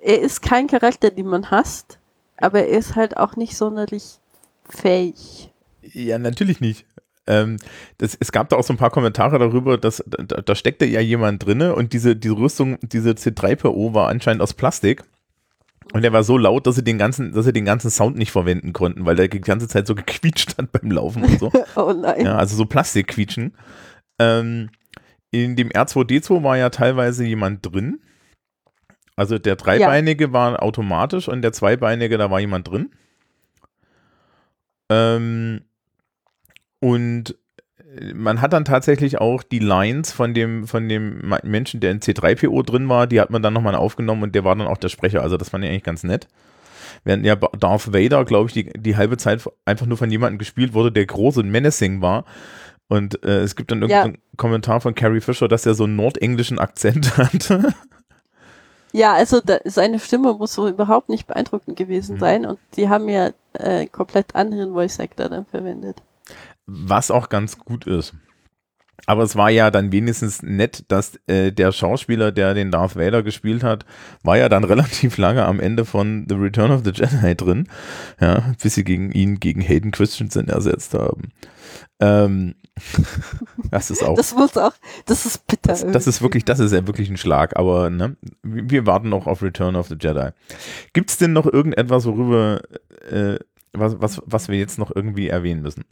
er 0.00 0.20
ist 0.20 0.42
kein 0.42 0.68
Charakter, 0.68 1.10
den 1.10 1.26
man 1.26 1.50
hasst 1.50 1.98
aber 2.42 2.66
er 2.66 2.78
ist 2.78 2.96
halt 2.96 3.16
auch 3.16 3.36
nicht 3.36 3.56
sonderlich 3.56 4.18
fähig. 4.68 5.50
Ja, 5.82 6.18
natürlich 6.18 6.60
nicht. 6.60 6.86
Ähm, 7.26 7.58
das, 7.98 8.16
es 8.18 8.32
gab 8.32 8.48
da 8.48 8.56
auch 8.56 8.64
so 8.64 8.72
ein 8.72 8.78
paar 8.78 8.90
Kommentare 8.90 9.38
darüber, 9.38 9.78
dass 9.78 10.02
da, 10.06 10.40
da 10.40 10.54
steckte 10.54 10.84
ja 10.86 11.00
jemand 11.00 11.44
drinne 11.44 11.74
und 11.74 11.92
diese, 11.92 12.16
diese 12.16 12.36
Rüstung, 12.36 12.78
diese 12.82 13.10
C3PO 13.10 13.94
war 13.94 14.08
anscheinend 14.08 14.42
aus 14.42 14.54
Plastik. 14.54 15.04
Und 15.92 16.02
der 16.02 16.12
war 16.12 16.24
so 16.24 16.38
laut, 16.38 16.66
dass 16.66 16.76
sie 16.76 16.84
den 16.84 16.98
ganzen, 16.98 17.32
dass 17.32 17.44
sie 17.44 17.52
den 17.52 17.64
ganzen 17.64 17.90
Sound 17.90 18.16
nicht 18.16 18.32
verwenden 18.32 18.72
konnten, 18.72 19.04
weil 19.04 19.16
der 19.16 19.28
die 19.28 19.40
ganze 19.40 19.68
Zeit 19.68 19.86
so 19.86 19.94
gequietscht 19.94 20.58
hat 20.58 20.72
beim 20.72 20.90
Laufen 20.90 21.24
und 21.24 21.38
so. 21.38 21.52
oh 21.76 21.92
nein. 21.92 22.24
Ja, 22.24 22.36
also 22.36 22.56
so 22.56 22.64
Plastikquietschen. 22.64 23.54
Ähm, 24.18 24.70
in 25.30 25.56
dem 25.56 25.68
R2D2 25.68 26.42
war 26.42 26.56
ja 26.56 26.70
teilweise 26.70 27.24
jemand 27.24 27.64
drin. 27.64 28.00
Also 29.16 29.38
der 29.38 29.56
Dreibeinige 29.56 30.24
ja. 30.24 30.32
war 30.32 30.62
automatisch 30.62 31.28
und 31.28 31.42
der 31.42 31.52
Zweibeinige, 31.52 32.18
da 32.18 32.30
war 32.30 32.40
jemand 32.40 32.68
drin. 32.68 32.90
Ähm, 34.90 35.62
und 36.80 37.36
man 38.14 38.40
hat 38.40 38.52
dann 38.52 38.64
tatsächlich 38.64 39.20
auch 39.20 39.42
die 39.42 39.58
Lines 39.58 40.12
von 40.12 40.32
dem, 40.34 40.66
von 40.66 40.88
dem 40.88 41.34
Menschen, 41.42 41.80
der 41.80 41.90
in 41.90 42.00
C3PO 42.00 42.64
drin 42.64 42.88
war, 42.88 43.06
die 43.06 43.20
hat 43.20 43.30
man 43.30 43.42
dann 43.42 43.52
nochmal 43.52 43.74
aufgenommen 43.74 44.22
und 44.22 44.34
der 44.34 44.44
war 44.44 44.56
dann 44.56 44.66
auch 44.66 44.78
der 44.78 44.88
Sprecher. 44.88 45.22
Also 45.22 45.36
das 45.36 45.50
fand 45.50 45.64
ich 45.64 45.70
eigentlich 45.70 45.82
ganz 45.82 46.02
nett. 46.02 46.28
Während 47.04 47.26
ja 47.26 47.36
Darth 47.36 47.92
Vader, 47.92 48.24
glaube 48.24 48.48
ich, 48.48 48.54
die, 48.54 48.72
die 48.72 48.96
halbe 48.96 49.16
Zeit 49.16 49.42
einfach 49.64 49.86
nur 49.86 49.98
von 49.98 50.10
jemandem 50.10 50.38
gespielt 50.38 50.72
wurde, 50.72 50.92
der 50.92 51.06
groß 51.06 51.38
und 51.38 51.50
menacing 51.50 52.00
war. 52.00 52.24
Und 52.88 53.24
äh, 53.24 53.40
es 53.40 53.56
gibt 53.56 53.70
dann 53.70 53.82
irgendeinen 53.82 54.14
ja. 54.14 54.20
Kommentar 54.36 54.80
von 54.80 54.94
Carrie 54.94 55.20
Fisher, 55.20 55.48
dass 55.48 55.66
er 55.66 55.74
so 55.74 55.84
einen 55.84 55.96
nordenglischen 55.96 56.58
Akzent 56.58 57.16
hatte. 57.16 57.74
Ja, 58.92 59.14
also 59.14 59.40
da, 59.40 59.58
seine 59.64 59.98
Stimme 59.98 60.34
muss 60.34 60.54
so 60.54 60.68
überhaupt 60.68 61.08
nicht 61.08 61.26
beeindruckend 61.26 61.76
gewesen 61.76 62.16
Mhm. 62.16 62.20
sein 62.20 62.46
und 62.46 62.58
die 62.76 62.88
haben 62.88 63.08
ja 63.08 63.30
äh, 63.54 63.86
komplett 63.86 64.34
anderen 64.34 64.72
Voice 64.72 65.00
Actor 65.00 65.28
dann 65.28 65.46
verwendet. 65.46 66.02
Was 66.66 67.10
auch 67.10 67.28
ganz 67.28 67.58
gut 67.58 67.86
ist. 67.86 68.14
Aber 69.06 69.24
es 69.24 69.34
war 69.34 69.50
ja 69.50 69.70
dann 69.70 69.90
wenigstens 69.90 70.42
nett, 70.42 70.84
dass 70.88 71.18
äh, 71.26 71.50
der 71.50 71.72
Schauspieler, 71.72 72.30
der 72.30 72.54
den 72.54 72.70
Darth 72.70 72.96
Vader 72.96 73.22
gespielt 73.22 73.64
hat, 73.64 73.84
war 74.22 74.38
ja 74.38 74.48
dann 74.48 74.64
relativ 74.72 75.16
lange 75.18 75.44
am 75.44 75.60
Ende 75.60 75.84
von 75.84 76.26
The 76.28 76.36
Return 76.36 76.70
of 76.70 76.82
the 76.84 76.92
Jedi 76.92 77.34
drin, 77.34 77.68
ja, 78.20 78.54
bis 78.62 78.74
sie 78.74 78.84
gegen 78.84 79.10
ihn, 79.12 79.40
gegen 79.40 79.60
Hayden 79.60 79.90
Christensen 79.90 80.48
ersetzt 80.48 80.94
haben. 80.94 81.30
Ähm, 82.00 82.54
das 83.70 83.90
ist 83.90 84.02
auch, 84.02 84.16
Das 84.16 84.34
muss 84.34 84.56
auch, 84.56 84.72
das 85.06 85.26
ist 85.26 85.46
bitter. 85.46 85.72
das, 85.72 85.84
das 85.84 86.06
ist 86.06 86.22
wirklich, 86.22 86.44
das 86.44 86.58
ist 86.58 86.72
ja 86.72 86.86
wirklich 86.86 87.10
ein 87.10 87.16
Schlag, 87.16 87.56
aber 87.56 87.90
ne, 87.90 88.16
wir 88.42 88.86
warten 88.86 89.08
noch 89.08 89.26
auf 89.26 89.42
Return 89.42 89.76
of 89.76 89.88
the 89.88 89.96
Jedi. 90.00 90.30
Gibt 90.92 91.10
es 91.10 91.18
denn 91.18 91.32
noch 91.32 91.46
irgendetwas, 91.46 92.06
worüber, 92.06 92.62
äh, 93.10 93.38
was, 93.72 94.00
was, 94.00 94.22
was 94.26 94.48
wir 94.48 94.58
jetzt 94.58 94.78
noch 94.78 94.94
irgendwie 94.94 95.28
erwähnen 95.28 95.62
müssen? 95.62 95.84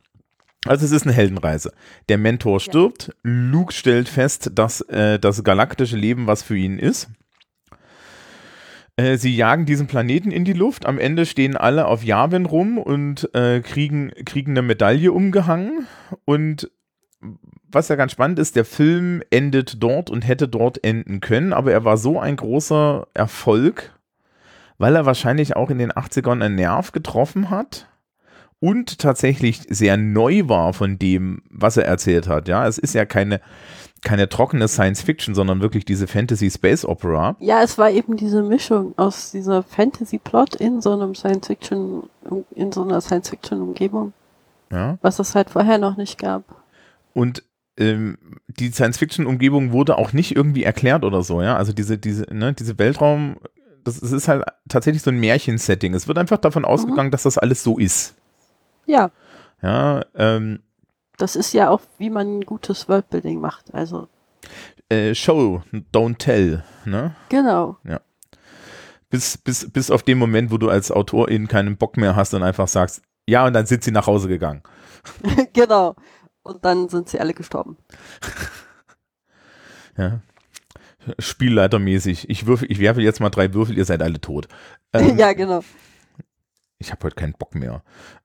Also 0.66 0.84
es 0.84 0.92
ist 0.92 1.04
eine 1.04 1.14
Heldenreise. 1.14 1.72
Der 2.08 2.18
Mentor 2.18 2.60
stirbt, 2.60 3.14
Luke 3.22 3.72
stellt 3.72 4.08
fest, 4.08 4.50
dass 4.54 4.82
äh, 4.82 5.18
das 5.18 5.42
galaktische 5.42 5.96
Leben 5.96 6.26
was 6.26 6.42
für 6.42 6.56
ihn 6.56 6.78
ist. 6.78 7.08
Äh, 8.96 9.16
sie 9.16 9.34
jagen 9.34 9.64
diesen 9.64 9.86
Planeten 9.86 10.30
in 10.30 10.44
die 10.44 10.52
Luft. 10.52 10.84
Am 10.84 10.98
Ende 10.98 11.24
stehen 11.24 11.56
alle 11.56 11.86
auf 11.86 12.04
Yavin 12.04 12.44
rum 12.44 12.76
und 12.76 13.34
äh, 13.34 13.60
kriegen, 13.60 14.12
kriegen 14.26 14.50
eine 14.50 14.62
Medaille 14.62 15.12
umgehangen. 15.12 15.86
Und 16.26 16.70
was 17.72 17.88
ja 17.88 17.96
ganz 17.96 18.12
spannend 18.12 18.38
ist, 18.38 18.54
der 18.54 18.66
Film 18.66 19.22
endet 19.30 19.82
dort 19.82 20.10
und 20.10 20.26
hätte 20.26 20.46
dort 20.46 20.84
enden 20.84 21.20
können, 21.20 21.54
aber 21.54 21.72
er 21.72 21.84
war 21.84 21.96
so 21.96 22.18
ein 22.20 22.36
großer 22.36 23.06
Erfolg, 23.14 23.94
weil 24.76 24.96
er 24.96 25.06
wahrscheinlich 25.06 25.56
auch 25.56 25.70
in 25.70 25.78
den 25.78 25.92
80ern 25.92 26.42
einen 26.42 26.56
Nerv 26.56 26.92
getroffen 26.92 27.48
hat 27.48 27.89
und 28.60 28.98
tatsächlich 28.98 29.62
sehr 29.68 29.96
neu 29.96 30.42
war 30.48 30.72
von 30.74 30.98
dem, 30.98 31.42
was 31.50 31.76
er 31.76 31.86
erzählt 31.86 32.28
hat. 32.28 32.46
Ja, 32.48 32.66
es 32.66 32.78
ist 32.78 32.94
ja 32.94 33.04
keine, 33.06 33.40
keine 34.02 34.28
trockene 34.28 34.68
Science 34.68 35.02
Fiction, 35.02 35.34
sondern 35.34 35.60
wirklich 35.60 35.84
diese 35.84 36.06
Fantasy 36.06 36.50
Space 36.50 36.84
Opera. 36.84 37.36
Ja, 37.40 37.62
es 37.62 37.78
war 37.78 37.90
eben 37.90 38.16
diese 38.16 38.42
Mischung 38.42 38.94
aus 38.96 39.30
dieser 39.32 39.62
Fantasy-Plot 39.62 40.56
in 40.56 40.80
so 40.80 40.92
einem 40.92 41.14
Science-Fiction, 41.14 42.02
in 42.54 42.72
so 42.72 42.82
einer 42.82 43.00
Science-Fiction-Umgebung, 43.00 44.12
Ja, 44.70 44.98
was 45.02 45.18
es 45.18 45.34
halt 45.34 45.50
vorher 45.50 45.78
noch 45.78 45.96
nicht 45.96 46.18
gab. 46.18 46.44
und 47.14 47.42
ähm, 47.78 48.18
die 48.48 48.70
Science-Fiction-Umgebung 48.70 49.72
wurde 49.72 49.96
auch 49.96 50.12
nicht 50.12 50.36
irgendwie 50.36 50.64
erklärt 50.64 51.02
oder 51.04 51.22
so, 51.22 51.40
ja. 51.40 51.56
Also 51.56 51.72
diese, 51.72 51.96
diese, 51.96 52.24
ne, 52.34 52.52
diese 52.52 52.78
Weltraum, 52.78 53.36
das, 53.84 54.00
das 54.00 54.12
ist 54.12 54.28
halt 54.28 54.44
tatsächlich 54.68 55.02
so 55.02 55.10
ein 55.10 55.18
Märchensetting. 55.18 55.94
Es 55.94 56.06
wird 56.06 56.18
einfach 56.18 56.36
davon 56.38 56.66
ausgegangen, 56.66 57.10
dass 57.10 57.22
das 57.22 57.38
alles 57.38 57.62
so 57.62 57.78
ist. 57.78 58.16
Ja, 58.86 59.10
Ja, 59.62 60.04
ähm, 60.14 60.62
das 61.16 61.36
ist 61.36 61.52
ja 61.52 61.68
auch, 61.70 61.82
wie 61.98 62.10
man 62.10 62.38
ein 62.38 62.40
gutes 62.42 62.88
Worldbuilding 62.88 63.40
macht. 63.40 63.74
Also, 63.74 64.08
äh, 64.88 65.14
Show, 65.14 65.62
don't 65.92 66.18
tell, 66.18 66.64
ne? 66.84 67.14
genau. 67.28 67.76
Bis, 69.10 69.36
bis, 69.38 69.70
bis 69.70 69.90
auf 69.90 70.04
den 70.04 70.18
Moment, 70.18 70.52
wo 70.52 70.56
du 70.56 70.70
als 70.70 70.92
Autorin 70.92 71.48
keinen 71.48 71.76
Bock 71.76 71.96
mehr 71.96 72.14
hast 72.14 72.32
und 72.32 72.44
einfach 72.44 72.68
sagst, 72.68 73.02
ja, 73.28 73.44
und 73.44 73.52
dann 73.52 73.66
sind 73.66 73.82
sie 73.82 73.90
nach 73.90 74.06
Hause 74.06 74.28
gegangen. 74.28 74.62
genau. 75.52 75.96
Und 76.42 76.64
dann 76.64 76.88
sind 76.88 77.08
sie 77.08 77.20
alle 77.20 77.34
gestorben. 77.34 77.76
Ja. 79.96 80.20
Spielleitermäßig. 81.18 82.30
Ich 82.30 82.46
würfel, 82.46 82.70
ich 82.70 82.78
werfe 82.78 83.02
jetzt 83.02 83.20
mal 83.20 83.28
drei 83.28 83.52
Würfel, 83.52 83.76
ihr 83.76 83.84
seid 83.84 84.00
alle 84.02 84.20
tot. 84.20 84.48
Ähm, 84.92 85.16
ja, 85.18 85.32
genau. 85.34 85.62
Ich 86.80 86.90
habe 86.90 87.04
heute 87.04 87.16
keinen 87.16 87.34
Bock 87.34 87.54
mehr. 87.54 87.82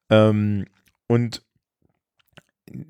Ähm, 0.10 0.66
und 1.08 1.44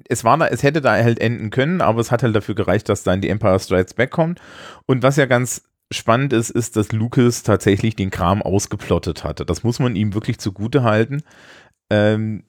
es 0.08 0.24
war 0.24 0.38
da, 0.38 0.48
es 0.48 0.64
hätte 0.64 0.82
da 0.82 0.92
halt 0.92 1.20
enden 1.20 1.50
können, 1.50 1.82
aber 1.82 2.00
es 2.00 2.12
hat 2.12 2.24
halt 2.24 2.36
dafür 2.36 2.56
gereicht, 2.56 2.88
dass 2.88 3.04
dann 3.04 3.22
die 3.22 3.30
Empire 3.30 3.60
Strikes 3.60 3.94
Back 3.94 4.12
kommt. 4.12 4.40
Und 4.86 5.04
was 5.04 5.18
ja 5.18 5.26
ganz 5.26 5.64
spannend 5.92 6.34
ist, 6.34 6.50
ist, 6.50 6.78
dass 6.78 6.92
Lucas 6.92 7.44
tatsächlich 7.44 7.96
den 7.96 8.12
Kram 8.12 8.42
ausgeplottet 8.42 9.24
hatte. 9.24 9.46
Das 9.46 9.64
muss 9.64 9.80
man 9.80 9.96
ihm 9.96 10.14
wirklich 10.14 10.40
zugute 10.40 10.84
halten. 10.84 11.24
Ähm, 11.90 12.44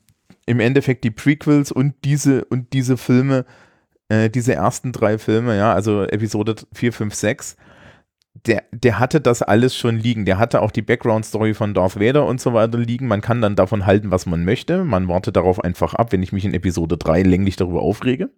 Im 0.46 0.60
Endeffekt 0.60 1.04
die 1.04 1.10
Prequels 1.10 1.72
und 1.72 1.94
diese 2.04 2.44
und 2.44 2.72
diese 2.72 2.96
Filme, 2.96 3.44
äh, 4.08 4.30
diese 4.30 4.54
ersten 4.54 4.92
drei 4.92 5.18
Filme, 5.18 5.56
ja, 5.56 5.74
also 5.74 6.04
Episode 6.04 6.54
4, 6.72 6.92
5, 6.92 7.14
6, 7.14 7.56
der, 8.46 8.64
der 8.72 8.98
hatte 8.98 9.20
das 9.20 9.42
alles 9.42 9.76
schon 9.76 9.98
liegen. 9.98 10.24
Der 10.24 10.38
hatte 10.38 10.62
auch 10.62 10.70
die 10.70 10.82
Background-Story 10.82 11.54
von 11.54 11.74
Darth 11.74 11.98
Vader 11.98 12.26
und 12.26 12.40
so 12.40 12.54
weiter 12.54 12.78
liegen. 12.78 13.08
Man 13.08 13.20
kann 13.20 13.42
dann 13.42 13.56
davon 13.56 13.86
halten, 13.86 14.10
was 14.10 14.26
man 14.26 14.44
möchte. 14.44 14.84
Man 14.84 15.08
wartet 15.08 15.36
darauf 15.36 15.62
einfach 15.62 15.94
ab, 15.94 16.12
wenn 16.12 16.22
ich 16.22 16.32
mich 16.32 16.44
in 16.44 16.54
Episode 16.54 16.96
3 16.96 17.22
länglich 17.22 17.56
darüber 17.56 17.82
aufrege. 17.82 18.30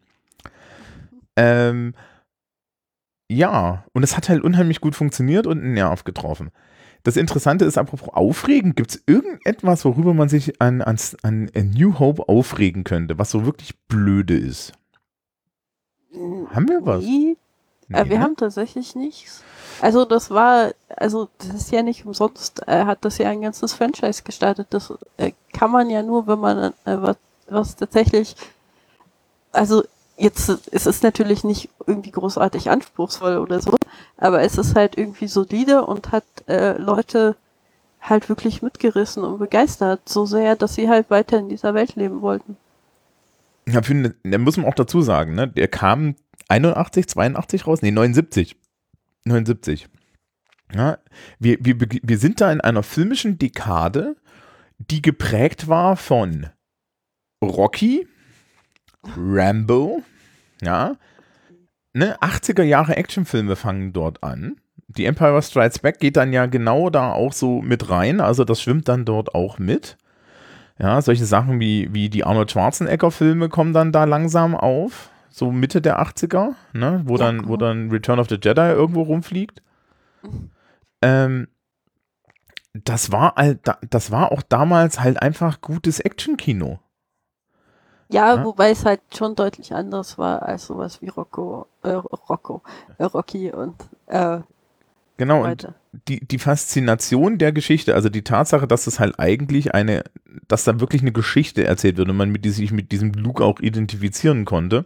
Ähm, 1.37 1.95
ja, 3.31 3.85
und 3.93 4.03
es 4.03 4.17
hat 4.17 4.29
halt 4.29 4.43
unheimlich 4.43 4.81
gut 4.81 4.97
funktioniert 4.97 5.47
und 5.47 5.59
einen 5.59 5.75
Nerv 5.75 6.05
getroffen. 6.05 6.51
Das 7.05 7.17
Interessante 7.17 7.65
ist, 7.65 7.79
apropos 7.79 8.09
Aufregen, 8.09 8.75
gibt 8.75 8.91
es 8.91 9.03
irgendetwas, 9.07 9.85
worüber 9.85 10.15
man 10.15 10.29
sich 10.29 10.61
an, 10.61 10.83
an, 10.83 10.99
an 11.23 11.51
New 11.55 11.99
Hope 11.99 12.29
aufregen 12.29 12.85
könnte, 12.85 13.19
was 13.19 13.31
so 13.31 13.45
wirklich 13.45 13.79
blöde 13.87 14.37
ist? 14.37 14.73
Haben 16.51 16.69
wir 16.69 16.85
was? 16.85 17.05
Nee, 17.05 17.37
äh, 17.91 18.05
Nee, 18.05 18.11
wir 18.11 18.19
ne? 18.19 18.25
haben 18.25 18.37
tatsächlich 18.37 18.95
nichts. 18.95 19.43
Also 19.81 20.05
das 20.05 20.31
war, 20.31 20.73
also 20.89 21.29
das 21.39 21.49
ist 21.49 21.71
ja 21.71 21.83
nicht 21.83 22.05
umsonst, 22.05 22.61
er 22.67 22.87
hat 22.87 23.05
das 23.05 23.19
ja 23.19 23.29
ein 23.31 23.43
ganzes 23.43 23.75
Franchise 23.75 24.23
gestartet. 24.23 24.69
Das 24.71 24.93
äh, 25.17 25.33
kann 25.53 25.71
man 25.71 25.91
ja 25.91 26.03
nur, 26.03 26.27
wenn 26.27 26.39
man 26.39 26.59
äh, 26.59 26.73
was, 26.85 27.17
was 27.49 27.77
tatsächlich, 27.77 28.35
also 29.53 29.85
jetzt, 30.17 30.49
es 30.73 30.87
ist 30.87 31.03
natürlich 31.03 31.45
nicht 31.45 31.71
irgendwie 31.87 32.11
großartig 32.11 32.71
anspruchsvoll 32.71 33.39
oder 33.39 33.61
so, 33.61 33.77
aber 34.17 34.43
es 34.43 34.59
ist 34.59 34.75
halt 34.75 34.99
irgendwie 34.99 35.29
solide 35.29 35.85
und 35.85 36.13
hat 36.13 36.25
äh, 36.49 36.77
Leute 36.77 37.37
halt 38.01 38.29
wirklich 38.29 38.63
mitgerissen 38.63 39.25
und 39.25 39.39
begeistert, 39.39 40.09
so 40.09 40.27
sehr, 40.27 40.57
dass 40.57 40.75
sie 40.75 40.89
halt 40.89 41.11
weiter 41.11 41.39
in 41.39 41.49
dieser 41.49 41.75
Welt 41.75 41.95
leben 41.97 42.21
wollten. 42.21 42.57
Ja, 43.69 43.81
da 43.81 44.39
muss 44.39 44.57
man 44.57 44.67
auch 44.67 44.75
dazu 44.75 45.03
sagen, 45.03 45.35
ne? 45.35 45.47
Der 45.47 45.69
kam 45.69 46.15
81, 46.49 47.07
82 47.07 47.67
raus? 47.67 47.83
Nee, 47.83 47.91
79. 47.91 48.57
79. 49.29 49.89
Ja, 50.75 50.99
wir, 51.39 51.59
wir, 51.61 51.77
wir 51.81 52.19
sind 52.19 52.41
da 52.41 52.53
in 52.53 52.61
einer 52.61 52.83
filmischen 52.83 53.39
Dekade, 53.39 54.17
die 54.79 55.01
geprägt 55.01 55.69
war 55.69 55.97
von 55.97 56.49
Rocky, 57.43 58.07
Rambo, 59.17 60.03
ja, 60.61 60.97
ne, 61.95 62.19
80er 62.21 62.63
Jahre 62.63 62.97
Actionfilme 62.97 63.57
fangen 63.57 63.93
dort 63.93 64.23
an. 64.23 64.57
Die 64.89 65.05
Empire 65.05 65.43
Strikes 65.43 65.81
Back 65.81 66.01
geht 66.01 66.17
dann 66.17 66.33
ja 66.33 66.47
genau 66.47 66.91
da 66.91 67.13
auch 67.13 67.33
so 67.33 67.63
mit 67.63 67.91
rein, 67.91 68.21
also 68.21 68.45
das 68.45 68.63
schwimmt 68.63 68.89
dann 68.89 69.05
dort 69.05 69.35
auch 69.35 69.59
mit. 69.59 69.97
Ja, 70.79 71.03
solche 71.03 71.27
Sachen 71.27 71.61
wie, 71.61 71.93
wie 71.93 72.09
die 72.09 72.25
Arnold 72.25 72.53
Schwarzenegger-Filme 72.53 73.49
kommen 73.49 73.73
dann 73.73 73.91
da 73.91 74.05
langsam 74.05 74.55
auf, 74.55 75.11
so 75.31 75.51
Mitte 75.53 75.81
der 75.81 76.01
80er, 76.01 76.55
ne, 76.73 77.03
wo, 77.05 77.17
Ja, 77.17 77.27
dann, 77.27 77.41
wo 77.49 77.57
genau. 77.57 77.57
dann 77.57 77.91
Return 77.91 78.19
of 78.19 78.29
the 78.29 78.39
Jedi 78.43 78.61
irgendwo 78.71 79.03
rumfliegt. 79.03 79.63
Ähm, 81.03 81.49
das 82.75 83.13
war 83.13 83.35
halt, 83.37 83.61
da- 83.67 83.79
das 83.89 84.11
war 84.11 84.33
auch 84.33 84.43
damals 84.43 85.01
halt 85.01 85.21
einfach 85.23 85.61
gutes 85.61 86.01
Actionkino. 86.01 86.81
Ja, 88.11 88.37
Ja. 88.37 88.45
wobei 88.45 88.71
es 88.71 88.85
halt 88.85 89.01
schon 89.15 89.35
deutlich 89.35 89.75
anders 89.75 90.17
war 90.17 90.43
als 90.43 90.67
sowas 90.67 91.03
wie 91.03 91.09
Rocco, 91.09 91.67
äh, 91.83 91.91
Rocco, 91.91 92.63
äh, 92.99 93.05
Rocky 93.05 93.53
und 93.53 93.75
äh, 94.07 94.41
Genau, 95.19 95.45
und 95.45 95.69
die, 96.07 96.21
die 96.25 96.39
Faszination 96.39 97.39
der 97.39 97.51
Geschichte, 97.53 97.95
also 97.97 98.09
die 98.09 98.23
Tatsache, 98.23 98.69
dass 98.69 98.87
es 98.87 99.01
halt 99.01 99.19
eigentlich 99.19 99.75
eine, 99.75 100.05
dass 100.47 100.63
da 100.63 100.79
wirklich 100.79 101.03
eine 101.03 101.11
Geschichte 101.11 101.65
erzählt 101.67 101.97
wird 101.97 102.09
und 102.09 102.17
man 102.17 102.31
mit, 102.31 102.45
die 102.45 102.51
sich 102.51 102.71
mit 102.71 102.93
diesem 102.93 103.13
Luke 103.13 103.45
auch 103.45 103.59
identifizieren 103.59 104.45
konnte 104.45 104.85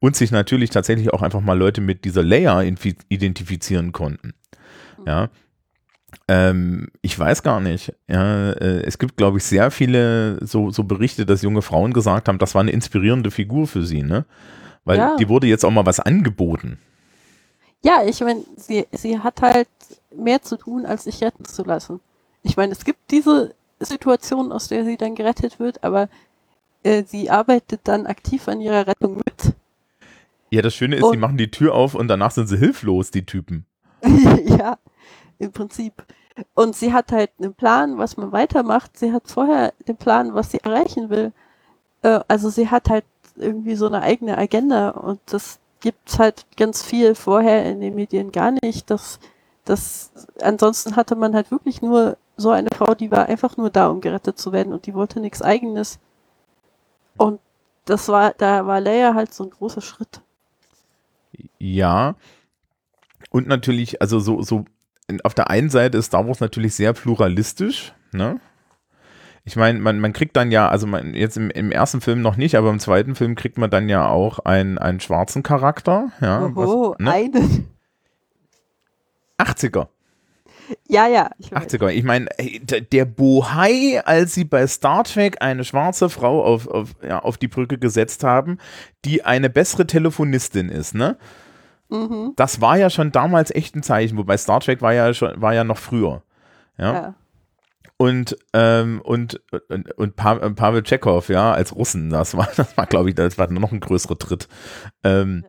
und 0.00 0.16
sich 0.16 0.30
natürlich 0.30 0.70
tatsächlich 0.70 1.12
auch 1.12 1.22
einfach 1.22 1.40
mal 1.40 1.58
Leute 1.58 1.80
mit 1.80 2.04
dieser 2.04 2.22
infi- 2.22 2.96
identifizieren 3.08 3.92
konnten. 3.92 4.34
Ja. 5.06 5.28
Ähm, 6.28 6.88
ich 7.02 7.18
weiß 7.18 7.42
gar 7.42 7.60
nicht. 7.60 7.92
Ja, 8.08 8.52
äh, 8.52 8.82
es 8.84 8.98
gibt, 8.98 9.16
glaube 9.16 9.38
ich, 9.38 9.44
sehr 9.44 9.70
viele 9.70 10.38
so, 10.46 10.70
so 10.70 10.84
Berichte, 10.84 11.26
dass 11.26 11.42
junge 11.42 11.62
Frauen 11.62 11.92
gesagt 11.92 12.28
haben, 12.28 12.38
das 12.38 12.54
war 12.54 12.62
eine 12.62 12.70
inspirierende 12.70 13.30
Figur 13.30 13.66
für 13.66 13.84
sie, 13.84 14.02
ne? 14.02 14.24
Weil 14.84 14.98
Ja. 14.98 15.16
die 15.16 15.28
wurde 15.28 15.46
jetzt 15.46 15.64
auch 15.64 15.70
mal 15.70 15.86
was 15.86 16.00
angeboten. 16.00 16.78
Ja, 17.82 18.02
ich 18.06 18.20
meine, 18.20 18.42
sie, 18.56 18.86
sie 18.92 19.18
hat 19.18 19.42
halt 19.42 19.68
mehr 20.16 20.40
zu 20.40 20.56
tun, 20.56 20.86
als 20.86 21.04
sich 21.04 21.22
retten 21.22 21.44
zu 21.44 21.64
lassen. 21.64 22.00
Ich 22.42 22.56
meine, 22.56 22.72
es 22.72 22.84
gibt 22.84 23.10
diese 23.10 23.54
Situation, 23.80 24.52
aus 24.52 24.68
der 24.68 24.84
sie 24.84 24.96
dann 24.96 25.14
gerettet 25.14 25.58
wird, 25.58 25.82
aber 25.84 26.08
äh, 26.82 27.02
sie 27.04 27.28
arbeitet 27.28 27.80
dann 27.84 28.06
aktiv 28.06 28.48
an 28.48 28.60
ihrer 28.60 28.86
Rettung 28.86 29.16
mit. 29.16 29.33
Ja, 30.54 30.62
das 30.62 30.74
Schöne 30.74 30.94
ist, 30.96 31.02
sie 31.02 31.08
Und- 31.08 31.18
machen 31.18 31.36
die 31.36 31.50
Tür 31.50 31.74
auf 31.74 31.94
und 31.96 32.06
danach 32.06 32.30
sind 32.30 32.46
sie 32.46 32.56
hilflos, 32.56 33.10
die 33.10 33.26
Typen. 33.26 33.66
ja, 34.44 34.78
im 35.38 35.50
Prinzip. 35.50 36.04
Und 36.54 36.76
sie 36.76 36.92
hat 36.92 37.10
halt 37.10 37.30
einen 37.40 37.54
Plan, 37.54 37.98
was 37.98 38.16
man 38.16 38.30
weitermacht. 38.30 38.96
Sie 38.96 39.12
hat 39.12 39.28
vorher 39.28 39.72
den 39.88 39.96
Plan, 39.96 40.34
was 40.34 40.52
sie 40.52 40.60
erreichen 40.60 41.10
will. 41.10 41.32
Äh, 42.02 42.20
also 42.28 42.50
sie 42.50 42.70
hat 42.70 42.88
halt 42.88 43.04
irgendwie 43.34 43.74
so 43.74 43.86
eine 43.86 44.02
eigene 44.02 44.38
Agenda 44.38 44.90
und 44.90 45.18
das 45.26 45.58
gibt's 45.80 46.20
halt 46.20 46.46
ganz 46.56 46.84
viel 46.84 47.16
vorher 47.16 47.64
in 47.66 47.80
den 47.80 47.96
Medien 47.96 48.30
gar 48.30 48.52
nicht. 48.52 48.90
Das, 48.90 49.18
das, 49.64 50.12
ansonsten 50.40 50.94
hatte 50.94 51.16
man 51.16 51.34
halt 51.34 51.50
wirklich 51.50 51.82
nur 51.82 52.16
so 52.36 52.50
eine 52.50 52.68
Frau, 52.76 52.94
die 52.94 53.10
war 53.10 53.26
einfach 53.26 53.56
nur 53.56 53.70
da, 53.70 53.88
um 53.88 54.00
gerettet 54.00 54.38
zu 54.38 54.52
werden 54.52 54.72
und 54.72 54.86
die 54.86 54.94
wollte 54.94 55.18
nichts 55.18 55.42
eigenes. 55.42 55.98
Und 57.16 57.40
das 57.86 58.08
war, 58.08 58.34
da 58.38 58.66
war 58.66 58.80
Leia 58.80 59.14
halt 59.14 59.34
so 59.34 59.44
ein 59.44 59.50
großer 59.50 59.80
Schritt. 59.80 60.20
Ja. 61.58 62.16
Und 63.30 63.46
natürlich, 63.46 64.00
also 64.00 64.20
so, 64.20 64.42
so, 64.42 64.64
auf 65.22 65.34
der 65.34 65.50
einen 65.50 65.70
Seite 65.70 65.98
ist 65.98 66.06
Star 66.06 66.26
Wars 66.26 66.40
natürlich 66.40 66.74
sehr 66.74 66.92
pluralistisch, 66.92 67.92
ne? 68.12 68.40
Ich 69.46 69.56
meine, 69.56 69.78
man, 69.78 70.00
man 70.00 70.14
kriegt 70.14 70.36
dann 70.36 70.50
ja, 70.50 70.68
also 70.68 70.86
man, 70.86 71.12
jetzt 71.12 71.36
im, 71.36 71.50
im 71.50 71.70
ersten 71.70 72.00
Film 72.00 72.22
noch 72.22 72.36
nicht, 72.36 72.56
aber 72.56 72.70
im 72.70 72.78
zweiten 72.78 73.14
Film 73.14 73.34
kriegt 73.34 73.58
man 73.58 73.68
dann 73.68 73.90
ja 73.90 74.08
auch 74.08 74.38
einen, 74.38 74.78
einen 74.78 75.00
schwarzen 75.00 75.42
Charakter. 75.42 76.12
Ja, 76.22 76.46
Oho, 76.46 76.92
was, 76.92 76.98
ne? 76.98 77.12
einen. 77.12 77.68
80er. 79.38 79.88
Ja, 80.88 81.06
ja. 81.06 81.30
Ich 81.38 81.52
80er. 81.52 81.88
Ich 81.88 82.04
meine, 82.04 82.26
der 82.38 83.04
Bohai, 83.04 84.02
als 84.04 84.34
sie 84.34 84.44
bei 84.44 84.66
Star 84.66 85.04
Trek 85.04 85.36
eine 85.40 85.64
schwarze 85.64 86.08
Frau 86.08 86.44
auf, 86.44 86.66
auf, 86.68 86.94
ja, 87.02 87.18
auf 87.20 87.36
die 87.36 87.48
Brücke 87.48 87.78
gesetzt 87.78 88.24
haben, 88.24 88.58
die 89.04 89.24
eine 89.24 89.50
bessere 89.50 89.86
Telefonistin 89.86 90.68
ist, 90.68 90.94
ne? 90.94 91.16
Mhm. 91.90 92.32
Das 92.36 92.60
war 92.60 92.78
ja 92.78 92.90
schon 92.90 93.12
damals 93.12 93.50
echt 93.50 93.76
ein 93.76 93.82
Zeichen, 93.82 94.16
wobei 94.16 94.36
Star 94.36 94.60
Trek 94.60 94.80
war 94.82 94.94
ja 94.94 95.12
schon, 95.12 95.40
war 95.40 95.54
ja 95.54 95.64
noch 95.64 95.78
früher. 95.78 96.22
Ja. 96.78 96.92
ja. 96.92 97.14
Und, 97.96 98.36
ähm, 98.52 99.00
und, 99.04 99.40
und, 99.68 99.92
und 99.92 100.16
Pavel 100.16 100.82
Chekhov, 100.82 101.28
ja, 101.28 101.52
als 101.52 101.74
Russen, 101.74 102.10
das 102.10 102.36
war, 102.36 102.48
das 102.56 102.76
war, 102.76 102.86
glaube 102.86 103.10
ich, 103.10 103.14
das 103.14 103.38
war 103.38 103.50
noch 103.50 103.72
ein 103.72 103.80
größerer 103.80 104.18
Tritt. 104.18 104.48
Ähm, 105.02 105.44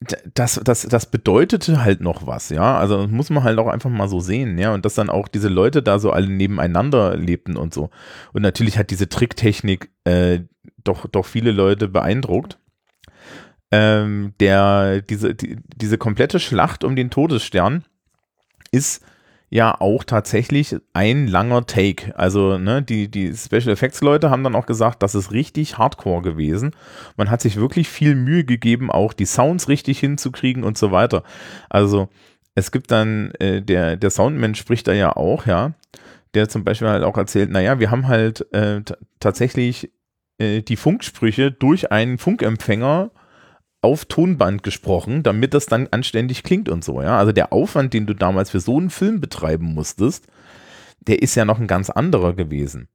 das, 0.00 0.60
das, 0.62 0.82
das 0.82 1.10
bedeutete 1.10 1.82
halt 1.82 2.00
noch 2.00 2.26
was, 2.26 2.50
ja. 2.50 2.78
Also 2.78 3.08
muss 3.08 3.30
man 3.30 3.42
halt 3.42 3.58
auch 3.58 3.66
einfach 3.66 3.90
mal 3.90 4.08
so 4.08 4.20
sehen, 4.20 4.56
ja. 4.58 4.72
Und 4.72 4.84
dass 4.84 4.94
dann 4.94 5.10
auch 5.10 5.26
diese 5.26 5.48
Leute 5.48 5.82
da 5.82 5.98
so 5.98 6.12
alle 6.12 6.28
nebeneinander 6.28 7.16
lebten 7.16 7.56
und 7.56 7.74
so. 7.74 7.90
Und 8.32 8.42
natürlich 8.42 8.78
hat 8.78 8.90
diese 8.90 9.08
Tricktechnik 9.08 9.90
äh, 10.04 10.40
doch, 10.84 11.06
doch 11.06 11.26
viele 11.26 11.50
Leute 11.50 11.88
beeindruckt. 11.88 12.58
Ähm, 13.70 14.34
der, 14.40 15.02
diese, 15.02 15.34
die, 15.34 15.58
diese 15.76 15.98
komplette 15.98 16.38
Schlacht 16.38 16.84
um 16.84 16.94
den 16.94 17.10
Todesstern 17.10 17.84
ist 18.70 19.04
ja 19.50 19.80
auch 19.80 20.04
tatsächlich 20.04 20.76
ein 20.92 21.26
langer 21.26 21.66
Take. 21.66 22.16
Also, 22.18 22.58
ne, 22.58 22.82
die, 22.82 23.10
die 23.10 23.34
Special 23.34 23.68
Effects 23.68 24.02
Leute 24.02 24.30
haben 24.30 24.44
dann 24.44 24.54
auch 24.54 24.66
gesagt, 24.66 25.02
das 25.02 25.14
ist 25.14 25.32
richtig 25.32 25.78
hardcore 25.78 26.22
gewesen. 26.22 26.72
Man 27.16 27.30
hat 27.30 27.40
sich 27.40 27.56
wirklich 27.56 27.88
viel 27.88 28.14
Mühe 28.14 28.44
gegeben, 28.44 28.90
auch 28.90 29.12
die 29.12 29.26
Sounds 29.26 29.68
richtig 29.68 30.00
hinzukriegen 30.00 30.64
und 30.64 30.76
so 30.76 30.92
weiter. 30.92 31.22
Also, 31.70 32.08
es 32.54 32.72
gibt 32.72 32.90
dann, 32.90 33.30
äh, 33.38 33.62
der, 33.62 33.96
der 33.96 34.10
Soundmensch 34.10 34.58
spricht 34.58 34.88
da 34.88 34.92
ja 34.92 35.16
auch, 35.16 35.46
ja, 35.46 35.74
der 36.34 36.48
zum 36.48 36.64
Beispiel 36.64 36.88
halt 36.88 37.04
auch 37.04 37.16
erzählt, 37.16 37.50
naja, 37.50 37.78
wir 37.78 37.90
haben 37.90 38.08
halt 38.08 38.52
äh, 38.52 38.82
tatsächlich 39.20 39.90
äh, 40.38 40.62
die 40.62 40.76
Funksprüche 40.76 41.50
durch 41.52 41.90
einen 41.90 42.18
Funkempfänger 42.18 43.10
auf 43.80 44.04
Tonband 44.06 44.62
gesprochen, 44.62 45.22
damit 45.22 45.54
das 45.54 45.66
dann 45.66 45.88
anständig 45.90 46.42
klingt 46.42 46.68
und 46.68 46.84
so, 46.84 47.00
ja. 47.00 47.18
Also 47.18 47.32
der 47.32 47.52
Aufwand, 47.52 47.94
den 47.94 48.06
du 48.06 48.14
damals 48.14 48.50
für 48.50 48.60
so 48.60 48.78
einen 48.78 48.90
Film 48.90 49.20
betreiben 49.20 49.74
musstest, 49.74 50.26
der 51.00 51.22
ist 51.22 51.34
ja 51.34 51.44
noch 51.44 51.60
ein 51.60 51.66
ganz 51.66 51.90
anderer 51.90 52.34
gewesen. 52.34 52.88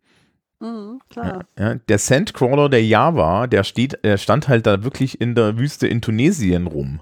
Mhm, 0.60 1.02
klar. 1.10 1.46
Ja, 1.58 1.76
der 1.76 1.98
Sandcrawler 1.98 2.70
der 2.70 2.86
Java, 2.86 3.48
der 3.48 3.64
steht, 3.64 4.04
der 4.04 4.18
stand 4.18 4.48
halt 4.48 4.66
da 4.66 4.84
wirklich 4.84 5.20
in 5.20 5.36
der 5.36 5.58
Wüste 5.58 5.88
in 5.88 6.02
Tunesien 6.02 6.68
rum. 6.68 7.02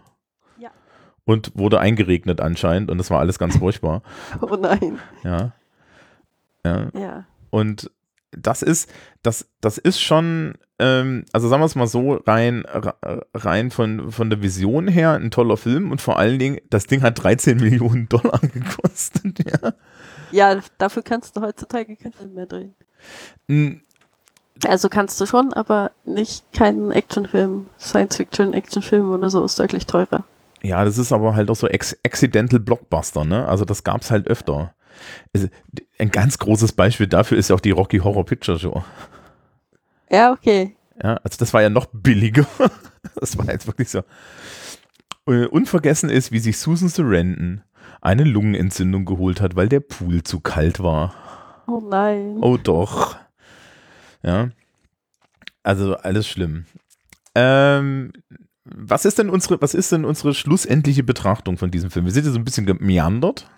Ja. 0.57 0.71
Und 1.25 1.51
wurde 1.55 1.79
eingeregnet 1.79 2.41
anscheinend 2.41 2.89
und 2.89 2.97
das 2.97 3.11
war 3.11 3.19
alles 3.19 3.37
ganz 3.37 3.57
furchtbar. 3.57 4.01
oh 4.41 4.55
nein. 4.55 4.99
Ja. 5.23 5.51
Ja. 6.65 6.87
ja. 6.93 7.25
Und 7.49 7.91
das 8.31 8.61
ist, 8.61 8.91
das, 9.21 9.47
das 9.59 9.77
ist 9.77 10.01
schon, 10.01 10.55
ähm, 10.81 11.25
also 11.31 11.47
sagen 11.47 11.61
wir 11.61 11.67
es 11.67 11.75
mal 11.75 11.87
so, 11.87 12.15
rein, 12.25 12.65
rein 13.33 13.71
von, 13.71 14.11
von 14.11 14.29
der 14.29 14.41
Vision 14.41 14.87
her 14.87 15.11
ein 15.11 15.31
toller 15.31 15.55
Film 15.55 15.91
und 15.91 16.01
vor 16.01 16.17
allen 16.17 16.39
Dingen, 16.39 16.59
das 16.69 16.87
Ding 16.87 17.03
hat 17.03 17.23
13 17.23 17.57
Millionen 17.61 18.09
Dollar 18.09 18.39
gekostet, 18.39 19.39
ja. 19.45 19.73
Ja, 20.31 20.61
dafür 20.77 21.03
kannst 21.03 21.37
du 21.37 21.41
heutzutage 21.41 21.95
keinen 21.95 22.13
Film 22.13 22.33
mehr 22.33 22.45
drehen. 22.45 22.73
N 23.47 23.81
also 24.67 24.89
kannst 24.89 25.19
du 25.19 25.25
schon, 25.25 25.53
aber 25.53 25.91
nicht 26.05 26.43
keinen 26.53 26.91
Actionfilm, 26.91 27.67
Science-Fiction-Actionfilm 27.79 29.09
oder 29.09 29.29
so, 29.29 29.43
ist 29.43 29.59
deutlich 29.59 29.87
teurer. 29.87 30.23
Ja, 30.61 30.85
das 30.85 30.99
ist 30.99 31.11
aber 31.11 31.35
halt 31.35 31.49
auch 31.49 31.55
so 31.55 31.67
Accidental 31.67 32.59
Blockbuster, 32.59 33.25
ne? 33.25 33.47
Also 33.47 33.65
das 33.65 33.83
gab 33.83 34.01
es 34.01 34.11
halt 34.11 34.27
öfter. 34.27 34.75
Also, 35.33 35.47
ein 35.97 36.11
ganz 36.11 36.37
großes 36.37 36.73
Beispiel 36.73 37.07
dafür 37.07 37.39
ist 37.39 37.49
ja 37.49 37.55
auch 37.55 37.61
die 37.61 37.71
Rocky 37.71 37.97
Horror 37.99 38.25
Picture 38.25 38.59
Show. 38.59 38.83
Ja, 40.11 40.31
okay. 40.31 40.75
Ja, 41.01 41.15
also 41.23 41.37
das 41.39 41.53
war 41.53 41.61
ja 41.61 41.69
noch 41.69 41.87
billiger. 41.91 42.45
Das 43.15 43.35
war 43.35 43.47
jetzt 43.47 43.65
wirklich 43.65 43.89
so. 43.89 44.03
Äh, 45.25 45.47
unvergessen 45.47 46.11
ist, 46.11 46.31
wie 46.31 46.37
sich 46.37 46.59
Susan 46.59 46.87
Sarandon 46.87 47.63
eine 47.99 48.23
Lungenentzündung 48.23 49.05
geholt 49.05 49.41
hat, 49.41 49.55
weil 49.55 49.67
der 49.67 49.79
Pool 49.79 50.21
zu 50.21 50.39
kalt 50.39 50.81
war. 50.81 51.13
Oh 51.67 51.81
nein. 51.81 52.37
Oh 52.41 52.57
doch. 52.57 53.17
Ja. 54.21 54.49
Also 55.63 55.95
alles 55.95 56.27
schlimm. 56.27 56.65
Ähm, 57.33 58.13
was 58.65 59.05
ist 59.05 59.17
denn 59.17 59.29
unsere, 59.29 59.61
was 59.61 59.73
ist 59.73 59.91
denn 59.91 60.05
unsere 60.05 60.33
schlussendliche 60.33 61.03
Betrachtung 61.03 61.57
von 61.57 61.71
diesem 61.71 61.89
Film? 61.89 62.05
Wir 62.05 62.11
sind 62.11 62.25
ja 62.25 62.31
so 62.31 62.39
ein 62.39 62.45
bisschen 62.45 62.65
gemeandert. 62.67 63.49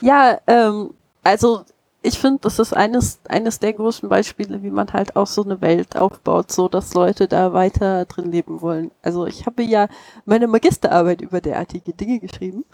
Ja, 0.00 0.38
ähm, 0.46 0.90
also 1.24 1.64
ich 2.08 2.18
finde, 2.18 2.40
das 2.42 2.58
ist 2.58 2.72
eines, 2.72 3.20
eines 3.28 3.58
der 3.60 3.74
großen 3.74 4.08
Beispiele, 4.08 4.62
wie 4.62 4.70
man 4.70 4.92
halt 4.92 5.14
auch 5.14 5.26
so 5.26 5.44
eine 5.44 5.60
Welt 5.60 5.96
aufbaut, 5.96 6.50
so 6.50 6.68
dass 6.68 6.94
Leute 6.94 7.28
da 7.28 7.52
weiter 7.52 8.06
drin 8.06 8.32
leben 8.32 8.62
wollen. 8.62 8.90
Also 9.02 9.26
ich 9.26 9.46
habe 9.46 9.62
ja 9.62 9.88
meine 10.24 10.46
Magisterarbeit 10.46 11.20
über 11.20 11.40
derartige 11.40 11.92
Dinge 11.92 12.18
geschrieben. 12.18 12.64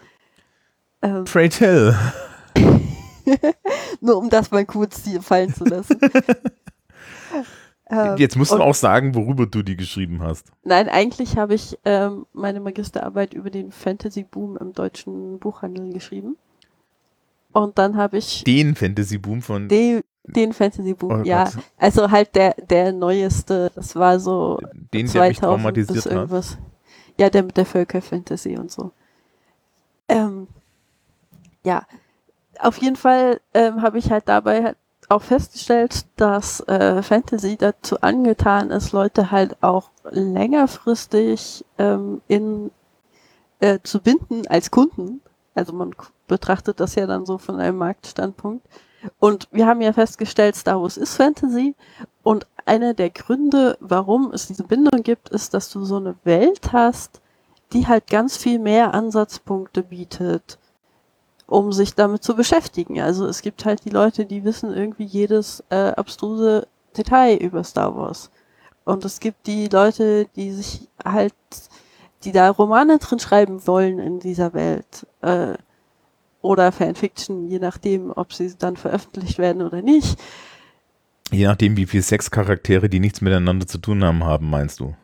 Ähm, 1.01 1.25
Pray 1.25 1.49
tell. 1.49 1.95
Nur 4.01 4.17
um 4.17 4.29
das 4.29 4.51
mal 4.51 4.65
kurz 4.65 5.03
hier 5.03 5.21
fallen 5.21 5.53
zu 5.53 5.65
lassen. 5.65 5.99
ähm, 7.89 8.15
Jetzt 8.17 8.37
musst 8.37 8.53
du 8.53 8.57
auch 8.57 8.75
sagen, 8.75 9.15
worüber 9.15 9.47
du 9.47 9.63
die 9.63 9.75
geschrieben 9.75 10.21
hast. 10.23 10.47
Nein, 10.63 10.87
eigentlich 10.87 11.37
habe 11.37 11.55
ich 11.55 11.77
ähm, 11.83 12.25
meine 12.31 12.61
Magisterarbeit 12.61 13.33
über 13.33 13.49
den 13.49 13.71
Fantasy-Boom 13.71 14.57
im 14.57 14.73
deutschen 14.73 15.39
Buchhandel 15.39 15.91
geschrieben. 15.91 16.37
Und 17.55 17.77
dann 17.77 17.95
habe 17.95 18.17
ich. 18.17 18.43
Den 18.43 18.75
Fantasy-Boom 18.75 19.41
von. 19.41 19.69
Den, 19.69 20.03
den 20.25 20.51
Fantasy-Boom, 20.51 21.21
oh 21.21 21.23
ja. 21.23 21.49
Also 21.77 22.11
halt 22.11 22.35
der, 22.35 22.53
der 22.69 22.91
neueste, 22.91 23.71
das 23.73 23.95
war 23.95 24.19
so 24.19 24.59
den, 24.93 25.07
2000 25.07 25.73
bis 25.73 26.05
irgendwas. 26.05 26.51
Hat. 26.51 26.59
Ja, 27.17 27.29
der 27.29 27.43
mit 27.43 27.55
der 27.55 27.65
Völker-Fantasy 27.65 28.57
und 28.57 28.71
so. 28.71 28.91
Ähm, 30.09 30.47
ja, 31.63 31.87
auf 32.59 32.77
jeden 32.79 32.97
Fall 32.97 33.39
ähm, 33.53 33.81
habe 33.81 33.99
ich 33.99 34.11
halt 34.11 34.27
dabei 34.27 34.61
halt 34.61 34.77
auch 35.07 35.21
festgestellt, 35.21 36.07
dass 36.17 36.59
äh, 36.67 37.01
Fantasy 37.03 37.55
dazu 37.55 38.01
angetan 38.01 38.69
ist, 38.69 38.91
Leute 38.91 39.31
halt 39.31 39.63
auch 39.63 39.91
längerfristig 40.11 41.63
ähm, 41.77 42.21
in 42.27 42.69
äh, 43.61 43.79
zu 43.81 44.01
binden 44.01 44.45
als 44.47 44.71
Kunden. 44.71 45.21
Also 45.55 45.73
man 45.73 45.95
betrachtet 46.27 46.79
das 46.79 46.95
ja 46.95 47.07
dann 47.07 47.25
so 47.25 47.37
von 47.37 47.59
einem 47.59 47.77
Marktstandpunkt. 47.77 48.65
Und 49.19 49.47
wir 49.51 49.65
haben 49.65 49.81
ja 49.81 49.93
festgestellt, 49.93 50.55
Star 50.55 50.81
Wars 50.81 50.97
ist 50.97 51.15
Fantasy. 51.15 51.75
Und 52.23 52.45
einer 52.65 52.93
der 52.93 53.09
Gründe, 53.09 53.77
warum 53.79 54.31
es 54.31 54.47
diese 54.47 54.63
Bindung 54.63 55.03
gibt, 55.03 55.29
ist, 55.29 55.53
dass 55.53 55.69
du 55.69 55.85
so 55.85 55.97
eine 55.97 56.15
Welt 56.23 56.73
hast, 56.73 57.21
die 57.73 57.87
halt 57.87 58.07
ganz 58.07 58.37
viel 58.37 58.59
mehr 58.59 58.93
Ansatzpunkte 58.93 59.83
bietet, 59.83 60.57
um 61.47 61.71
sich 61.71 61.95
damit 61.95 62.23
zu 62.23 62.35
beschäftigen. 62.35 62.99
Also 63.01 63.27
es 63.27 63.41
gibt 63.41 63.65
halt 63.65 63.85
die 63.85 63.89
Leute, 63.89 64.25
die 64.25 64.43
wissen 64.43 64.73
irgendwie 64.73 65.05
jedes 65.05 65.63
äh, 65.69 65.91
abstruse 65.91 66.67
Detail 66.97 67.37
über 67.37 67.63
Star 67.63 67.95
Wars. 67.95 68.29
Und 68.83 69.03
es 69.03 69.19
gibt 69.19 69.47
die 69.47 69.67
Leute, 69.67 70.27
die 70.35 70.51
sich 70.51 70.87
halt, 71.03 71.33
die 72.25 72.31
da 72.31 72.49
Romane 72.49 72.97
drin 72.97 73.19
schreiben 73.19 73.65
wollen 73.67 73.99
in 73.99 74.19
dieser 74.19 74.53
Welt. 74.53 75.07
Äh, 75.21 75.53
oder 76.41 76.71
Fanfiction, 76.71 77.47
je 77.47 77.59
nachdem, 77.59 78.11
ob 78.11 78.33
sie 78.33 78.53
dann 78.57 78.77
veröffentlicht 78.77 79.37
werden 79.37 79.61
oder 79.61 79.81
nicht. 79.81 80.19
Je 81.31 81.47
nachdem, 81.47 81.75
wie 81.77 81.87
viele 81.87 82.03
Sexcharaktere, 82.03 82.87
die 82.87 82.99
nichts 82.99 83.21
miteinander 83.21 83.65
zu 83.65 83.79
tun 83.79 84.03
haben, 84.03 84.23
haben, 84.23 84.49
meinst 84.49 84.79
du? 84.79 84.95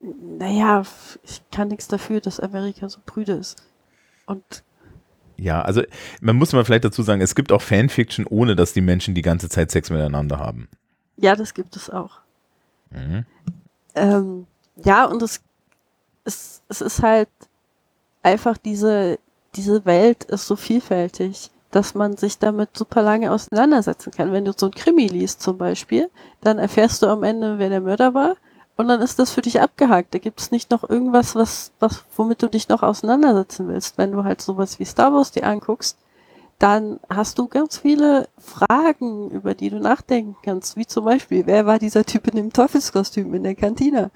naja, 0.00 0.84
ich 1.22 1.42
kann 1.50 1.68
nichts 1.68 1.88
dafür, 1.88 2.20
dass 2.20 2.40
Amerika 2.40 2.88
so 2.88 3.00
prüde 3.04 3.32
ist. 3.32 3.62
Und 4.26 4.62
ja, 5.36 5.62
also 5.62 5.82
man 6.20 6.36
muss 6.36 6.52
mal 6.52 6.64
vielleicht 6.64 6.84
dazu 6.84 7.02
sagen, 7.02 7.20
es 7.20 7.34
gibt 7.34 7.52
auch 7.52 7.62
Fanfiction, 7.62 8.26
ohne 8.26 8.56
dass 8.56 8.72
die 8.72 8.80
Menschen 8.80 9.14
die 9.14 9.22
ganze 9.22 9.48
Zeit 9.48 9.70
Sex 9.70 9.90
miteinander 9.90 10.38
haben. 10.38 10.68
Ja, 11.16 11.36
das 11.36 11.54
gibt 11.54 11.76
es 11.76 11.90
auch. 11.90 12.20
Mhm. 12.90 13.24
Ähm, 13.94 14.46
ja, 14.76 15.04
und 15.04 15.22
es, 15.22 15.42
es, 16.28 16.62
es 16.68 16.80
ist 16.80 17.02
halt 17.02 17.28
einfach 18.22 18.56
diese, 18.58 19.18
diese 19.56 19.84
Welt 19.84 20.24
ist 20.24 20.46
so 20.46 20.56
vielfältig, 20.56 21.50
dass 21.70 21.94
man 21.94 22.16
sich 22.16 22.38
damit 22.38 22.76
super 22.76 23.02
lange 23.02 23.32
auseinandersetzen 23.32 24.12
kann. 24.12 24.32
Wenn 24.32 24.44
du 24.44 24.52
so 24.56 24.66
ein 24.66 24.72
Krimi 24.72 25.06
liest 25.06 25.42
zum 25.42 25.58
Beispiel, 25.58 26.10
dann 26.40 26.58
erfährst 26.58 27.02
du 27.02 27.06
am 27.08 27.24
Ende, 27.24 27.58
wer 27.58 27.68
der 27.68 27.80
Mörder 27.80 28.14
war 28.14 28.36
und 28.76 28.88
dann 28.88 29.00
ist 29.02 29.18
das 29.18 29.30
für 29.30 29.42
dich 29.42 29.60
abgehakt. 29.60 30.14
Da 30.14 30.18
gibt 30.18 30.40
es 30.40 30.50
nicht 30.50 30.70
noch 30.70 30.88
irgendwas, 30.88 31.34
was, 31.34 31.72
was, 31.80 32.04
womit 32.16 32.42
du 32.42 32.48
dich 32.48 32.68
noch 32.68 32.82
auseinandersetzen 32.82 33.68
willst. 33.68 33.98
Wenn 33.98 34.12
du 34.12 34.24
halt 34.24 34.40
sowas 34.40 34.78
wie 34.78 34.84
Star 34.84 35.12
Wars 35.12 35.32
dir 35.32 35.46
anguckst, 35.46 35.98
dann 36.58 36.98
hast 37.08 37.38
du 37.38 37.46
ganz 37.46 37.78
viele 37.78 38.28
Fragen, 38.38 39.30
über 39.30 39.54
die 39.54 39.70
du 39.70 39.78
nachdenken 39.78 40.36
kannst. 40.42 40.76
Wie 40.76 40.86
zum 40.86 41.04
Beispiel, 41.04 41.46
wer 41.46 41.66
war 41.66 41.78
dieser 41.78 42.04
Typ 42.04 42.26
in 42.28 42.36
dem 42.36 42.52
Teufelskostüm 42.52 43.32
in 43.34 43.44
der 43.44 43.54
Kantine? 43.54 44.10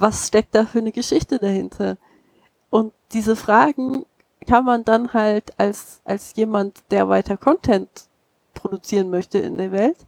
Was 0.00 0.26
steckt 0.26 0.54
da 0.54 0.64
für 0.64 0.78
eine 0.78 0.92
Geschichte 0.92 1.38
dahinter? 1.38 1.96
Und 2.68 2.92
diese 3.12 3.36
Fragen 3.36 4.04
kann 4.48 4.64
man 4.64 4.84
dann 4.84 5.12
halt 5.12 5.52
als, 5.58 6.00
als 6.04 6.34
jemand, 6.34 6.82
der 6.90 7.08
weiter 7.08 7.36
Content 7.36 7.88
produzieren 8.54 9.10
möchte 9.10 9.38
in 9.38 9.56
der 9.56 9.70
Welt 9.70 9.98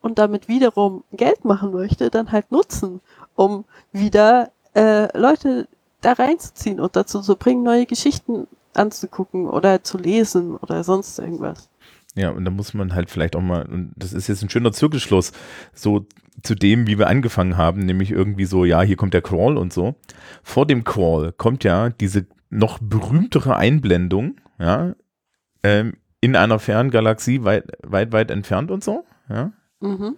und 0.00 0.18
damit 0.18 0.48
wiederum 0.48 1.04
Geld 1.12 1.44
machen 1.44 1.72
möchte, 1.72 2.08
dann 2.08 2.32
halt 2.32 2.50
nutzen 2.50 3.00
um 3.40 3.64
wieder 3.90 4.52
äh, 4.74 5.16
Leute 5.16 5.66
da 6.02 6.12
reinzuziehen 6.12 6.78
und 6.78 6.94
dazu 6.94 7.22
zu 7.22 7.36
bringen, 7.36 7.62
neue 7.62 7.86
Geschichten 7.86 8.46
anzugucken 8.74 9.48
oder 9.48 9.82
zu 9.82 9.96
lesen 9.96 10.56
oder 10.56 10.84
sonst 10.84 11.18
irgendwas. 11.18 11.70
Ja, 12.14 12.30
und 12.30 12.44
da 12.44 12.50
muss 12.50 12.74
man 12.74 12.94
halt 12.94 13.08
vielleicht 13.08 13.36
auch 13.36 13.40
mal, 13.40 13.64
und 13.66 13.92
das 13.96 14.12
ist 14.12 14.28
jetzt 14.28 14.42
ein 14.42 14.50
schöner 14.50 14.72
Zirkelschluss, 14.72 15.32
so 15.72 16.04
zu 16.42 16.54
dem, 16.54 16.86
wie 16.86 16.98
wir 16.98 17.08
angefangen 17.08 17.56
haben, 17.56 17.80
nämlich 17.80 18.10
irgendwie 18.10 18.44
so, 18.44 18.64
ja, 18.64 18.82
hier 18.82 18.96
kommt 18.96 19.14
der 19.14 19.22
Crawl 19.22 19.56
und 19.56 19.72
so. 19.72 19.96
Vor 20.42 20.66
dem 20.66 20.84
Crawl 20.84 21.32
kommt 21.32 21.64
ja 21.64 21.90
diese 21.90 22.26
noch 22.50 22.78
berühmtere 22.80 23.56
Einblendung, 23.56 24.40
ja, 24.58 24.94
ähm, 25.62 25.94
in 26.20 26.36
einer 26.36 26.58
fernen 26.58 26.90
Galaxie 26.90 27.44
weit, 27.44 27.72
weit, 27.82 28.12
weit 28.12 28.30
entfernt 28.30 28.70
und 28.70 28.84
so, 28.84 29.04
ja. 29.28 29.52
Mhm. 29.80 30.16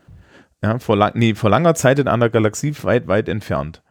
Ja, 0.62 0.78
vor, 0.78 0.96
lang, 0.96 1.12
nee, 1.14 1.34
vor 1.34 1.50
langer 1.50 1.74
Zeit 1.74 1.98
in 1.98 2.08
einer 2.08 2.30
Galaxie 2.30 2.74
weit, 2.82 3.08
weit 3.08 3.28
entfernt. 3.28 3.82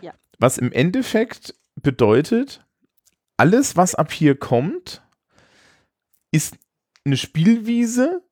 Ja. 0.00 0.12
Was 0.38 0.58
im 0.58 0.70
Endeffekt 0.70 1.54
bedeutet, 1.74 2.64
alles, 3.36 3.76
was 3.76 3.94
ab 3.94 4.12
hier 4.12 4.38
kommt, 4.38 5.02
ist 6.30 6.56
eine 7.04 7.16
Spielwiese, 7.16 8.22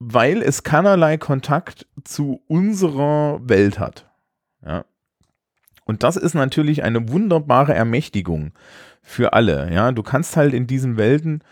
weil 0.00 0.42
es 0.42 0.64
keinerlei 0.64 1.16
Kontakt 1.16 1.86
zu 2.02 2.42
unserer 2.48 3.40
Welt 3.48 3.78
hat. 3.78 4.10
Ja. 4.66 4.84
Und 5.84 6.02
das 6.02 6.16
ist 6.16 6.34
natürlich 6.34 6.82
eine 6.82 7.08
wunderbare 7.08 7.74
Ermächtigung 7.74 8.52
für 9.02 9.32
alle. 9.32 9.72
Ja, 9.72 9.92
du 9.92 10.02
kannst 10.02 10.36
halt 10.36 10.52
in 10.54 10.66
diesen 10.66 10.96
Welten 10.96 11.44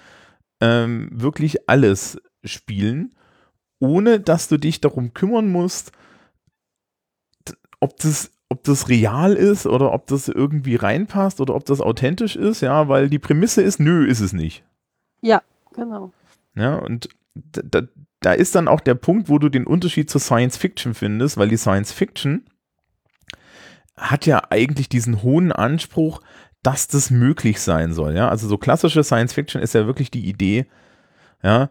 ähm, 0.60 1.08
wirklich 1.12 1.68
alles 1.68 2.20
spielen 2.44 3.14
ohne 3.80 4.20
dass 4.20 4.48
du 4.48 4.58
dich 4.58 4.80
darum 4.80 5.14
kümmern 5.14 5.48
musst, 5.48 5.92
ob 7.80 7.96
das, 7.98 8.32
ob 8.48 8.64
das 8.64 8.88
real 8.88 9.34
ist 9.34 9.66
oder 9.66 9.92
ob 9.92 10.06
das 10.08 10.28
irgendwie 10.28 10.76
reinpasst 10.76 11.40
oder 11.40 11.54
ob 11.54 11.64
das 11.64 11.80
authentisch 11.80 12.36
ist, 12.36 12.60
ja, 12.60 12.88
weil 12.88 13.08
die 13.08 13.18
Prämisse 13.18 13.62
ist, 13.62 13.78
nö, 13.78 14.06
ist 14.06 14.20
es 14.20 14.32
nicht. 14.32 14.64
Ja, 15.20 15.42
genau. 15.74 16.12
Ja, 16.54 16.76
und 16.76 17.08
da, 18.20 18.32
ist 18.32 18.54
dann 18.54 18.68
auch 18.68 18.80
der 18.80 18.94
Punkt, 18.94 19.28
wo 19.28 19.38
du 19.38 19.48
den 19.48 19.66
Unterschied 19.66 20.10
zur 20.10 20.20
Science 20.20 20.56
Fiction 20.56 20.94
findest, 20.94 21.36
weil 21.36 21.48
die 21.48 21.56
Science 21.56 21.92
Fiction 21.92 22.44
hat 23.96 24.26
ja 24.26 24.42
eigentlich 24.50 24.88
diesen 24.88 25.22
hohen 25.22 25.52
Anspruch, 25.52 26.20
dass 26.62 26.88
das 26.88 27.10
möglich 27.10 27.60
sein 27.60 27.92
soll, 27.92 28.14
ja. 28.14 28.28
Also 28.28 28.48
so 28.48 28.58
klassische 28.58 29.04
Science 29.04 29.32
Fiction 29.32 29.62
ist 29.62 29.74
ja 29.74 29.86
wirklich 29.86 30.10
die 30.10 30.28
Idee, 30.28 30.66
ja, 31.42 31.70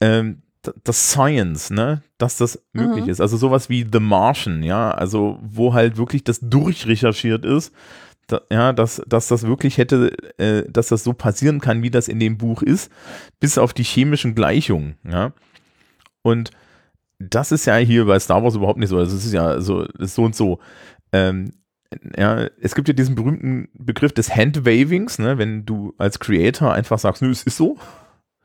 ähm, 0.00 0.42
das 0.84 1.10
Science, 1.10 1.70
ne, 1.70 2.02
dass 2.18 2.36
das 2.36 2.62
möglich 2.72 3.04
mhm. 3.04 3.10
ist. 3.10 3.20
Also 3.20 3.36
sowas 3.36 3.68
wie 3.68 3.86
The 3.90 4.00
Martian, 4.00 4.62
ja, 4.62 4.90
also 4.92 5.38
wo 5.42 5.74
halt 5.74 5.96
wirklich 5.96 6.24
das 6.24 6.40
durchrecherchiert 6.40 7.44
ist, 7.44 7.74
da, 8.28 8.42
ja, 8.50 8.72
dass, 8.72 9.02
dass 9.06 9.28
das 9.28 9.44
wirklich 9.44 9.78
hätte, 9.78 10.12
äh, 10.38 10.64
dass 10.70 10.88
das 10.88 11.02
so 11.04 11.12
passieren 11.12 11.60
kann, 11.60 11.82
wie 11.82 11.90
das 11.90 12.08
in 12.08 12.20
dem 12.20 12.38
Buch 12.38 12.62
ist, 12.62 12.92
bis 13.40 13.58
auf 13.58 13.72
die 13.72 13.82
chemischen 13.82 14.34
Gleichungen, 14.34 14.96
ja. 15.04 15.32
Und 16.22 16.50
das 17.18 17.52
ist 17.52 17.66
ja 17.66 17.76
hier 17.76 18.06
bei 18.06 18.18
Star 18.18 18.42
Wars 18.42 18.56
überhaupt 18.56 18.78
nicht 18.78 18.88
so. 18.88 18.98
Das 18.98 19.12
ist 19.12 19.32
ja 19.32 19.60
so, 19.60 19.82
ist 19.82 20.14
so 20.14 20.24
und 20.24 20.34
so. 20.34 20.58
Ähm, 21.12 21.52
ja, 22.16 22.48
es 22.60 22.74
gibt 22.74 22.88
ja 22.88 22.94
diesen 22.94 23.14
berühmten 23.14 23.68
Begriff 23.74 24.12
des 24.12 24.34
Handwavings, 24.34 25.18
ne, 25.18 25.36
wenn 25.36 25.66
du 25.66 25.94
als 25.98 26.18
Creator 26.18 26.72
einfach 26.72 26.98
sagst, 26.98 27.20
nö, 27.20 27.30
es 27.30 27.42
ist 27.42 27.58
so, 27.58 27.76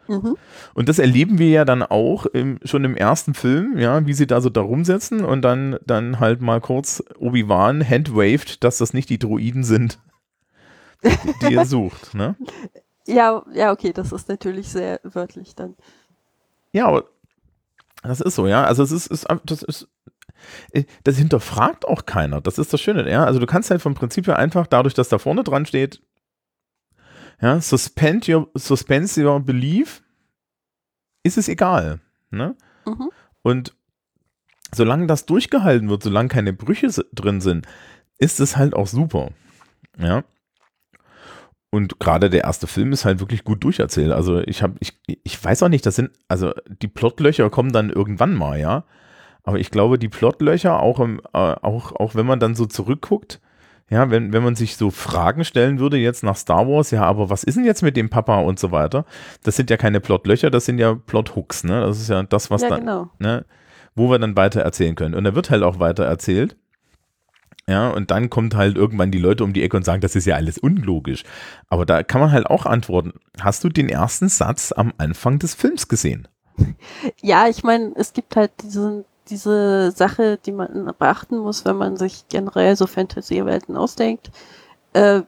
Mhm. 0.07 0.37
Und 0.73 0.89
das 0.89 0.99
erleben 0.99 1.37
wir 1.37 1.49
ja 1.49 1.65
dann 1.65 1.83
auch 1.83 2.25
im, 2.25 2.59
schon 2.63 2.83
im 2.83 2.95
ersten 2.95 3.33
Film, 3.33 3.77
ja, 3.77 4.05
wie 4.05 4.13
sie 4.13 4.27
da 4.27 4.41
so 4.41 4.49
da 4.49 4.61
rumsetzen 4.61 5.23
und 5.23 5.41
dann, 5.41 5.77
dann 5.85 6.19
halt 6.19 6.41
mal 6.41 6.61
kurz 6.61 7.03
Obi-Wan 7.19 7.87
handwaved, 7.87 8.63
dass 8.63 8.77
das 8.77 8.93
nicht 8.93 9.09
die 9.09 9.19
Droiden 9.19 9.63
sind, 9.63 9.99
die, 11.03 11.47
die 11.47 11.55
er 11.55 11.65
sucht, 11.65 12.13
ne? 12.13 12.35
Ja, 13.05 13.43
ja, 13.53 13.71
okay, 13.71 13.93
das 13.93 14.11
ist 14.11 14.27
natürlich 14.27 14.69
sehr 14.69 14.99
wörtlich 15.03 15.55
dann. 15.55 15.75
Ja, 16.73 16.87
aber 16.87 17.05
das 18.07 18.21
ist 18.21 18.35
so, 18.35 18.47
ja. 18.47 18.63
Also 18.63 18.83
es 18.83 18.91
ist, 18.91 19.07
ist 19.07 19.27
das 19.45 19.63
ist, 19.63 19.87
äh, 20.71 20.83
das 21.03 21.17
hinterfragt 21.17 21.85
auch 21.87 22.05
keiner. 22.05 22.41
Das 22.41 22.57
ist 22.57 22.73
das 22.73 22.81
Schöne, 22.81 23.09
ja. 23.09 23.23
Also 23.23 23.39
du 23.39 23.45
kannst 23.45 23.71
halt 23.71 23.81
vom 23.81 23.95
Prinzip 23.95 24.27
her 24.27 24.37
einfach, 24.37 24.67
dadurch, 24.67 24.93
dass 24.93 25.09
da 25.09 25.17
vorne 25.17 25.43
dran 25.43 25.65
steht, 25.65 26.01
ja, 27.41 27.61
suspend 27.61 28.27
your, 28.27 28.49
suspense 28.55 29.23
your 29.23 29.39
belief, 29.39 30.03
ist 31.23 31.37
es 31.37 31.47
egal. 31.47 31.99
Ne? 32.31 32.55
Mhm. 32.85 33.09
Und 33.43 33.75
solange 34.73 35.07
das 35.07 35.25
durchgehalten 35.25 35.89
wird, 35.89 36.03
solange 36.03 36.29
keine 36.29 36.53
Brüche 36.53 36.87
drin 37.13 37.41
sind, 37.41 37.67
ist 38.17 38.39
es 38.39 38.57
halt 38.57 38.73
auch 38.73 38.87
super. 38.87 39.29
Ja. 39.97 40.23
Und 41.69 41.99
gerade 41.99 42.29
der 42.29 42.43
erste 42.43 42.65
Film 42.65 42.93
ist 42.93 43.05
halt 43.05 43.19
wirklich 43.19 43.43
gut 43.43 43.63
durcherzählt. 43.63 44.11
Also 44.11 44.39
ich 44.39 44.63
habe, 44.63 44.75
ich, 44.79 44.97
ich 45.05 45.43
weiß 45.43 45.63
auch 45.63 45.69
nicht, 45.69 45.85
das 45.85 45.95
sind, 45.95 46.11
also 46.27 46.53
die 46.81 46.87
Plotlöcher 46.87 47.49
kommen 47.49 47.73
dann 47.73 47.89
irgendwann 47.89 48.33
mal, 48.33 48.59
ja. 48.59 48.85
Aber 49.43 49.59
ich 49.59 49.71
glaube, 49.71 49.99
die 49.99 50.09
Plotlöcher, 50.09 50.81
auch, 50.81 50.99
im, 50.99 51.19
äh, 51.33 51.37
auch, 51.37 51.93
auch 51.93 52.15
wenn 52.15 52.25
man 52.25 52.39
dann 52.39 52.55
so 52.55 52.65
zurückguckt, 52.65 53.41
ja, 53.89 54.09
wenn, 54.11 54.33
wenn 54.33 54.43
man 54.43 54.55
sich 54.55 54.75
so 54.75 54.91
Fragen 54.91 55.45
stellen 55.45 55.79
würde 55.79 55.97
jetzt 55.97 56.23
nach 56.23 56.35
Star 56.35 56.67
Wars, 56.67 56.91
ja, 56.91 57.03
aber 57.03 57.29
was 57.29 57.43
ist 57.45 57.55
denn 57.55 57.63
jetzt 57.63 57.83
mit 57.83 57.95
dem 57.95 58.09
Papa 58.09 58.39
und 58.39 58.59
so 58.59 58.71
weiter? 58.71 59.05
Das 59.43 59.55
sind 59.55 59.69
ja 59.69 59.77
keine 59.77 60.01
Plotlöcher, 60.01 60.49
das 60.49 60.65
sind 60.65 60.77
ja 60.77 60.93
Plothooks, 60.93 61.63
ne? 61.63 61.79
Das 61.81 61.99
ist 61.99 62.09
ja 62.09 62.23
das, 62.23 62.51
was 62.51 62.63
ja, 62.63 62.69
dann, 62.69 62.81
genau. 62.81 63.09
ne, 63.19 63.45
wo 63.95 64.09
wir 64.09 64.19
dann 64.19 64.35
weiter 64.35 64.61
erzählen 64.61 64.95
können. 64.95 65.15
Und 65.15 65.23
da 65.23 65.35
wird 65.35 65.49
halt 65.49 65.63
auch 65.63 65.79
weiter 65.79 66.03
erzählt. 66.03 66.57
Ja, 67.69 67.89
und 67.89 68.11
dann 68.11 68.29
kommt 68.29 68.55
halt 68.55 68.77
irgendwann 68.77 69.11
die 69.11 69.17
Leute 69.17 69.43
um 69.43 69.51
die 69.51 69.61
Ecke 69.61 69.75
und 69.75 69.83
sagen, 69.83 70.01
das 70.01 70.15
ist 70.15 70.25
ja 70.25 70.35
alles 70.35 70.57
unlogisch. 70.57 71.23
Aber 71.67 71.85
da 71.85 72.01
kann 72.03 72.21
man 72.21 72.31
halt 72.31 72.45
auch 72.45 72.65
antworten. 72.65 73.13
Hast 73.41 73.63
du 73.63 73.69
den 73.69 73.89
ersten 73.89 74.29
Satz 74.29 74.71
am 74.71 74.93
Anfang 74.97 75.39
des 75.39 75.53
Films 75.53 75.87
gesehen? 75.87 76.27
Ja, 77.21 77.47
ich 77.47 77.63
meine, 77.63 77.91
es 77.95 78.13
gibt 78.13 78.35
halt 78.35 78.51
diesen 78.63 79.05
diese 79.29 79.91
Sache, 79.91 80.37
die 80.45 80.51
man 80.51 80.93
beachten 80.97 81.37
muss, 81.37 81.65
wenn 81.65 81.75
man 81.75 81.97
sich 81.97 82.25
generell 82.29 82.75
so 82.75 82.87
Fantasiewelten 82.87 83.75
ausdenkt. 83.75 84.31
Äh, 84.93 85.21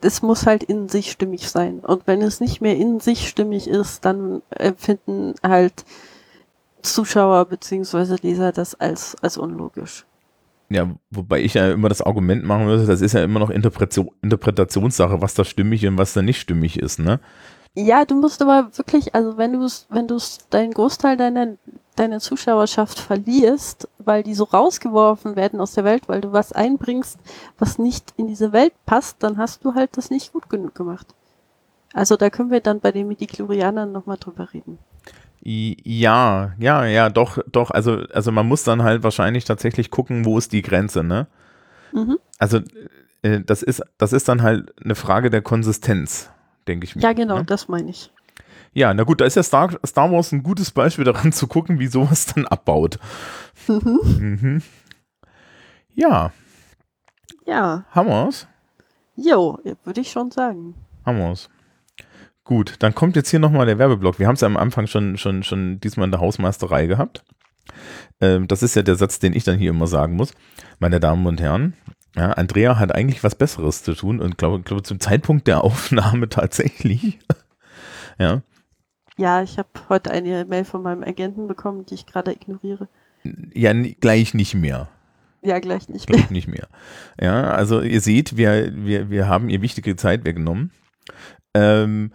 es 0.00 0.22
muss 0.22 0.46
halt 0.46 0.64
in 0.64 0.88
sich 0.88 1.12
stimmig 1.12 1.48
sein. 1.48 1.80
Und 1.80 2.06
wenn 2.06 2.22
es 2.22 2.40
nicht 2.40 2.60
mehr 2.60 2.76
in 2.76 3.00
sich 3.00 3.28
stimmig 3.28 3.68
ist, 3.68 4.04
dann 4.04 4.42
empfinden 4.50 5.34
halt 5.42 5.84
Zuschauer 6.82 7.44
bzw. 7.44 8.16
Leser 8.20 8.52
das 8.52 8.74
als, 8.74 9.16
als 9.22 9.38
unlogisch. 9.38 10.04
Ja, 10.72 10.88
wobei 11.10 11.42
ich 11.42 11.54
ja 11.54 11.70
immer 11.72 11.88
das 11.88 12.00
Argument 12.02 12.44
machen 12.44 12.66
würde, 12.66 12.86
das 12.86 13.00
ist 13.00 13.12
ja 13.12 13.22
immer 13.22 13.40
noch 13.40 13.50
Interpretation, 13.50 14.10
Interpretationssache, 14.22 15.20
was 15.20 15.34
da 15.34 15.44
stimmig 15.44 15.86
und 15.86 15.98
was 15.98 16.14
da 16.14 16.22
nicht 16.22 16.40
stimmig 16.40 16.78
ist, 16.78 16.98
ne? 16.98 17.20
Ja, 17.74 18.04
du 18.04 18.14
musst 18.14 18.42
aber 18.42 18.68
wirklich, 18.76 19.14
also 19.14 19.38
wenn 19.38 19.54
du 19.54 19.64
es, 19.64 19.86
wenn 19.88 20.06
du 20.06 20.16
es 20.16 20.38
deinen 20.50 20.72
Großteil 20.72 21.16
deiner, 21.16 21.56
deiner 21.96 22.20
Zuschauerschaft 22.20 22.98
verlierst, 22.98 23.88
weil 23.98 24.22
die 24.22 24.34
so 24.34 24.44
rausgeworfen 24.44 25.36
werden 25.36 25.60
aus 25.60 25.72
der 25.72 25.84
Welt, 25.84 26.06
weil 26.06 26.20
du 26.20 26.32
was 26.32 26.52
einbringst, 26.52 27.18
was 27.58 27.78
nicht 27.78 28.12
in 28.18 28.26
diese 28.26 28.52
Welt 28.52 28.74
passt, 28.84 29.22
dann 29.22 29.38
hast 29.38 29.64
du 29.64 29.74
halt 29.74 29.96
das 29.96 30.10
nicht 30.10 30.32
gut 30.32 30.50
genug 30.50 30.74
gemacht. 30.74 31.06
Also 31.94 32.16
da 32.16 32.30
können 32.30 32.50
wir 32.50 32.60
dann 32.60 32.80
bei 32.80 32.92
den 32.92 33.08
Midichlorianern 33.08 33.90
nochmal 33.90 34.18
drüber 34.18 34.52
reden. 34.52 34.78
Ja, 35.44 36.52
ja, 36.58 36.84
ja, 36.84 37.10
doch, 37.10 37.38
doch. 37.50 37.70
Also, 37.72 38.04
also 38.12 38.30
man 38.30 38.46
muss 38.46 38.62
dann 38.62 38.82
halt 38.82 39.02
wahrscheinlich 39.02 39.44
tatsächlich 39.44 39.90
gucken, 39.90 40.24
wo 40.24 40.38
ist 40.38 40.52
die 40.52 40.62
Grenze, 40.62 41.02
ne? 41.02 41.26
Mhm. 41.92 42.18
Also 42.38 42.60
äh, 43.22 43.40
das 43.40 43.62
ist, 43.62 43.82
das 43.98 44.12
ist 44.12 44.28
dann 44.28 44.42
halt 44.42 44.72
eine 44.84 44.94
Frage 44.94 45.30
der 45.30 45.42
Konsistenz, 45.42 46.30
denke 46.68 46.84
ich 46.84 46.94
mir. 46.94 47.02
Ja, 47.02 47.12
genau, 47.12 47.38
ne? 47.38 47.44
das 47.44 47.66
meine 47.68 47.90
ich. 47.90 48.12
Ja, 48.72 48.94
na 48.94 49.02
gut, 49.02 49.20
da 49.20 49.24
ist 49.24 49.34
ja 49.36 49.42
Star, 49.42 49.70
Star 49.84 50.10
Wars 50.12 50.32
ein 50.32 50.42
gutes 50.42 50.70
Beispiel 50.70 51.04
daran 51.04 51.32
zu 51.32 51.46
gucken, 51.48 51.78
wie 51.80 51.88
sowas 51.88 52.26
dann 52.34 52.46
abbaut. 52.46 52.98
Mhm. 53.68 54.62
Ja, 55.94 56.32
Ja, 57.46 57.84
haben 57.90 58.08
wir's? 58.08 58.46
jo, 59.16 59.58
würde 59.84 60.00
ich 60.00 60.10
schon 60.10 60.30
sagen. 60.30 60.74
Wir's. 61.04 61.50
Gut, 62.44 62.76
dann 62.80 62.94
kommt 62.94 63.16
jetzt 63.16 63.30
hier 63.30 63.38
nochmal 63.38 63.66
der 63.66 63.78
Werbeblock. 63.78 64.18
Wir 64.18 64.26
haben 64.26 64.34
es 64.34 64.40
ja 64.40 64.46
am 64.46 64.56
Anfang 64.56 64.86
schon, 64.86 65.16
schon, 65.16 65.42
schon 65.42 65.80
diesmal 65.80 66.06
in 66.06 66.10
der 66.10 66.20
Hausmeisterei 66.20 66.86
gehabt. 66.86 67.24
Ähm, 68.20 68.48
das 68.48 68.62
ist 68.62 68.74
ja 68.74 68.82
der 68.82 68.96
Satz, 68.96 69.20
den 69.20 69.32
ich 69.34 69.44
dann 69.44 69.58
hier 69.58 69.70
immer 69.70 69.86
sagen 69.86 70.14
muss. 70.16 70.32
Meine 70.80 70.98
Damen 70.98 71.26
und 71.26 71.40
Herren, 71.40 71.74
ja, 72.16 72.32
Andrea 72.32 72.78
hat 72.78 72.94
eigentlich 72.94 73.22
was 73.22 73.36
Besseres 73.36 73.82
zu 73.82 73.94
tun 73.94 74.20
und 74.20 74.38
glaube, 74.38 74.62
glaube 74.62 74.82
zum 74.82 75.00
Zeitpunkt 75.00 75.46
der 75.46 75.62
Aufnahme 75.62 76.28
tatsächlich. 76.30 77.20
ja, 78.18 78.42
Ja, 79.16 79.42
ich 79.42 79.58
habe 79.58 79.68
heute 79.88 80.10
eine 80.10 80.44
Mail 80.44 80.64
von 80.64 80.82
meinem 80.82 81.04
Agenten 81.04 81.46
bekommen, 81.46 81.86
die 81.86 81.94
ich 81.94 82.06
gerade 82.06 82.32
ignoriere. 82.32 82.88
ja, 83.54 83.72
gleich 83.72 84.34
nicht 84.34 84.54
mehr. 84.54 84.88
Ja, 85.42 85.58
gleich 85.58 85.88
nicht 85.88 86.08
mehr. 86.08 86.18
Gleich 86.18 86.30
nicht 86.30 86.48
mehr. 86.48 86.68
Ja, 87.20 87.50
also 87.50 87.80
ihr 87.80 88.00
seht, 88.00 88.36
wir, 88.36 88.72
wir, 88.84 89.10
wir 89.10 89.28
haben 89.28 89.48
ihr 89.48 89.62
wichtige 89.62 89.96
Zeit 89.96 90.24
weggenommen. 90.24 90.70
Ähm, 91.54 92.12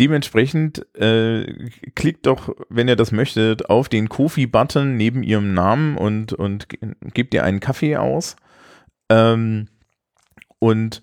dementsprechend 0.00 0.86
äh, 0.96 1.68
klickt 1.94 2.26
doch, 2.26 2.56
wenn 2.70 2.88
ihr 2.88 2.96
das 2.96 3.12
möchtet, 3.12 3.70
auf 3.70 3.88
den 3.88 4.08
Kofi-Button 4.08 4.96
neben 4.96 5.22
ihrem 5.22 5.54
Namen 5.54 5.96
und, 5.96 6.32
und 6.32 6.68
ge- 6.68 6.94
gebt 7.14 7.34
ihr 7.34 7.44
einen 7.44 7.60
Kaffee 7.60 7.96
aus. 7.96 8.34
Ähm, 9.10 9.68
und 10.58 11.02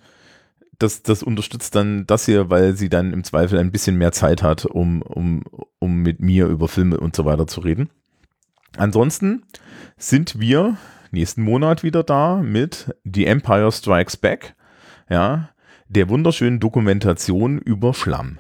das, 0.80 1.04
das 1.04 1.24
unterstützt 1.24 1.76
dann 1.76 2.06
das 2.08 2.26
hier, 2.26 2.50
weil 2.50 2.76
sie 2.76 2.90
dann 2.90 3.14
im 3.14 3.24
Zweifel 3.24 3.60
ein 3.60 3.72
bisschen 3.72 3.98
mehr 3.98 4.12
Zeit 4.12 4.44
hat, 4.44 4.66
um, 4.66 5.02
um, 5.02 5.44
um 5.80 6.02
mit 6.02 6.20
mir 6.20 6.48
über 6.48 6.68
Filme 6.68 7.00
und 7.00 7.16
so 7.16 7.24
weiter 7.26 7.48
zu 7.48 7.62
reden. 7.62 7.90
Ansonsten 8.78 9.44
sind 9.98 10.40
wir 10.40 10.78
nächsten 11.12 11.42
Monat 11.42 11.84
wieder 11.84 12.04
da 12.04 12.38
mit 12.38 12.94
The 13.04 13.26
Empire 13.26 13.72
Strikes 13.72 14.18
Back, 14.18 14.56
ja, 15.10 15.50
der 15.88 16.10
wunderschönen 16.10 16.60
Dokumentation 16.60 17.60
über 17.60 17.94
Schlamm. 17.94 18.40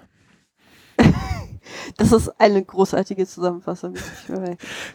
Das 1.95 2.11
ist 2.11 2.29
eine 2.39 2.63
großartige 2.63 3.25
Zusammenfassung. 3.25 3.95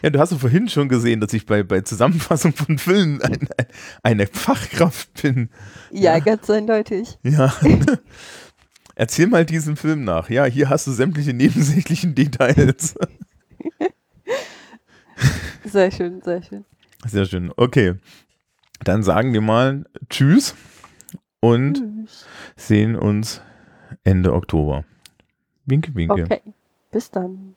Ja, 0.02 0.10
du 0.10 0.18
hast 0.18 0.32
ja 0.32 0.38
vorhin 0.38 0.68
schon 0.68 0.88
gesehen, 0.88 1.20
dass 1.20 1.32
ich 1.32 1.46
bei, 1.46 1.62
bei 1.62 1.80
Zusammenfassung 1.80 2.52
von 2.52 2.78
Filmen 2.78 3.22
ein, 3.22 3.48
ein, 3.56 3.66
eine 4.02 4.26
Fachkraft 4.26 5.22
bin. 5.22 5.48
Ja, 5.90 6.18
ganz 6.18 6.50
eindeutig. 6.50 7.18
Ja. 7.22 7.54
Erzähl 8.94 9.26
mal 9.26 9.46
diesen 9.46 9.76
Film 9.76 10.04
nach. 10.04 10.28
Ja, 10.28 10.44
hier 10.44 10.68
hast 10.68 10.86
du 10.86 10.92
sämtliche 10.92 11.32
nebensächlichen 11.32 12.14
Details. 12.14 12.94
Sehr 15.64 15.90
schön, 15.90 16.20
sehr 16.22 16.42
schön. 16.42 16.64
Sehr 17.06 17.24
schön. 17.24 17.52
Okay. 17.56 17.94
Dann 18.84 19.02
sagen 19.02 19.32
wir 19.32 19.40
mal 19.40 19.84
Tschüss 20.10 20.54
und 21.40 21.82
sehen 22.56 22.96
uns 22.96 23.40
Ende 24.04 24.32
Oktober. 24.34 24.84
Winke, 25.64 25.94
winke. 25.94 26.24
Okay, 26.24 26.40
bis 26.92 27.10
dann. 27.10 27.56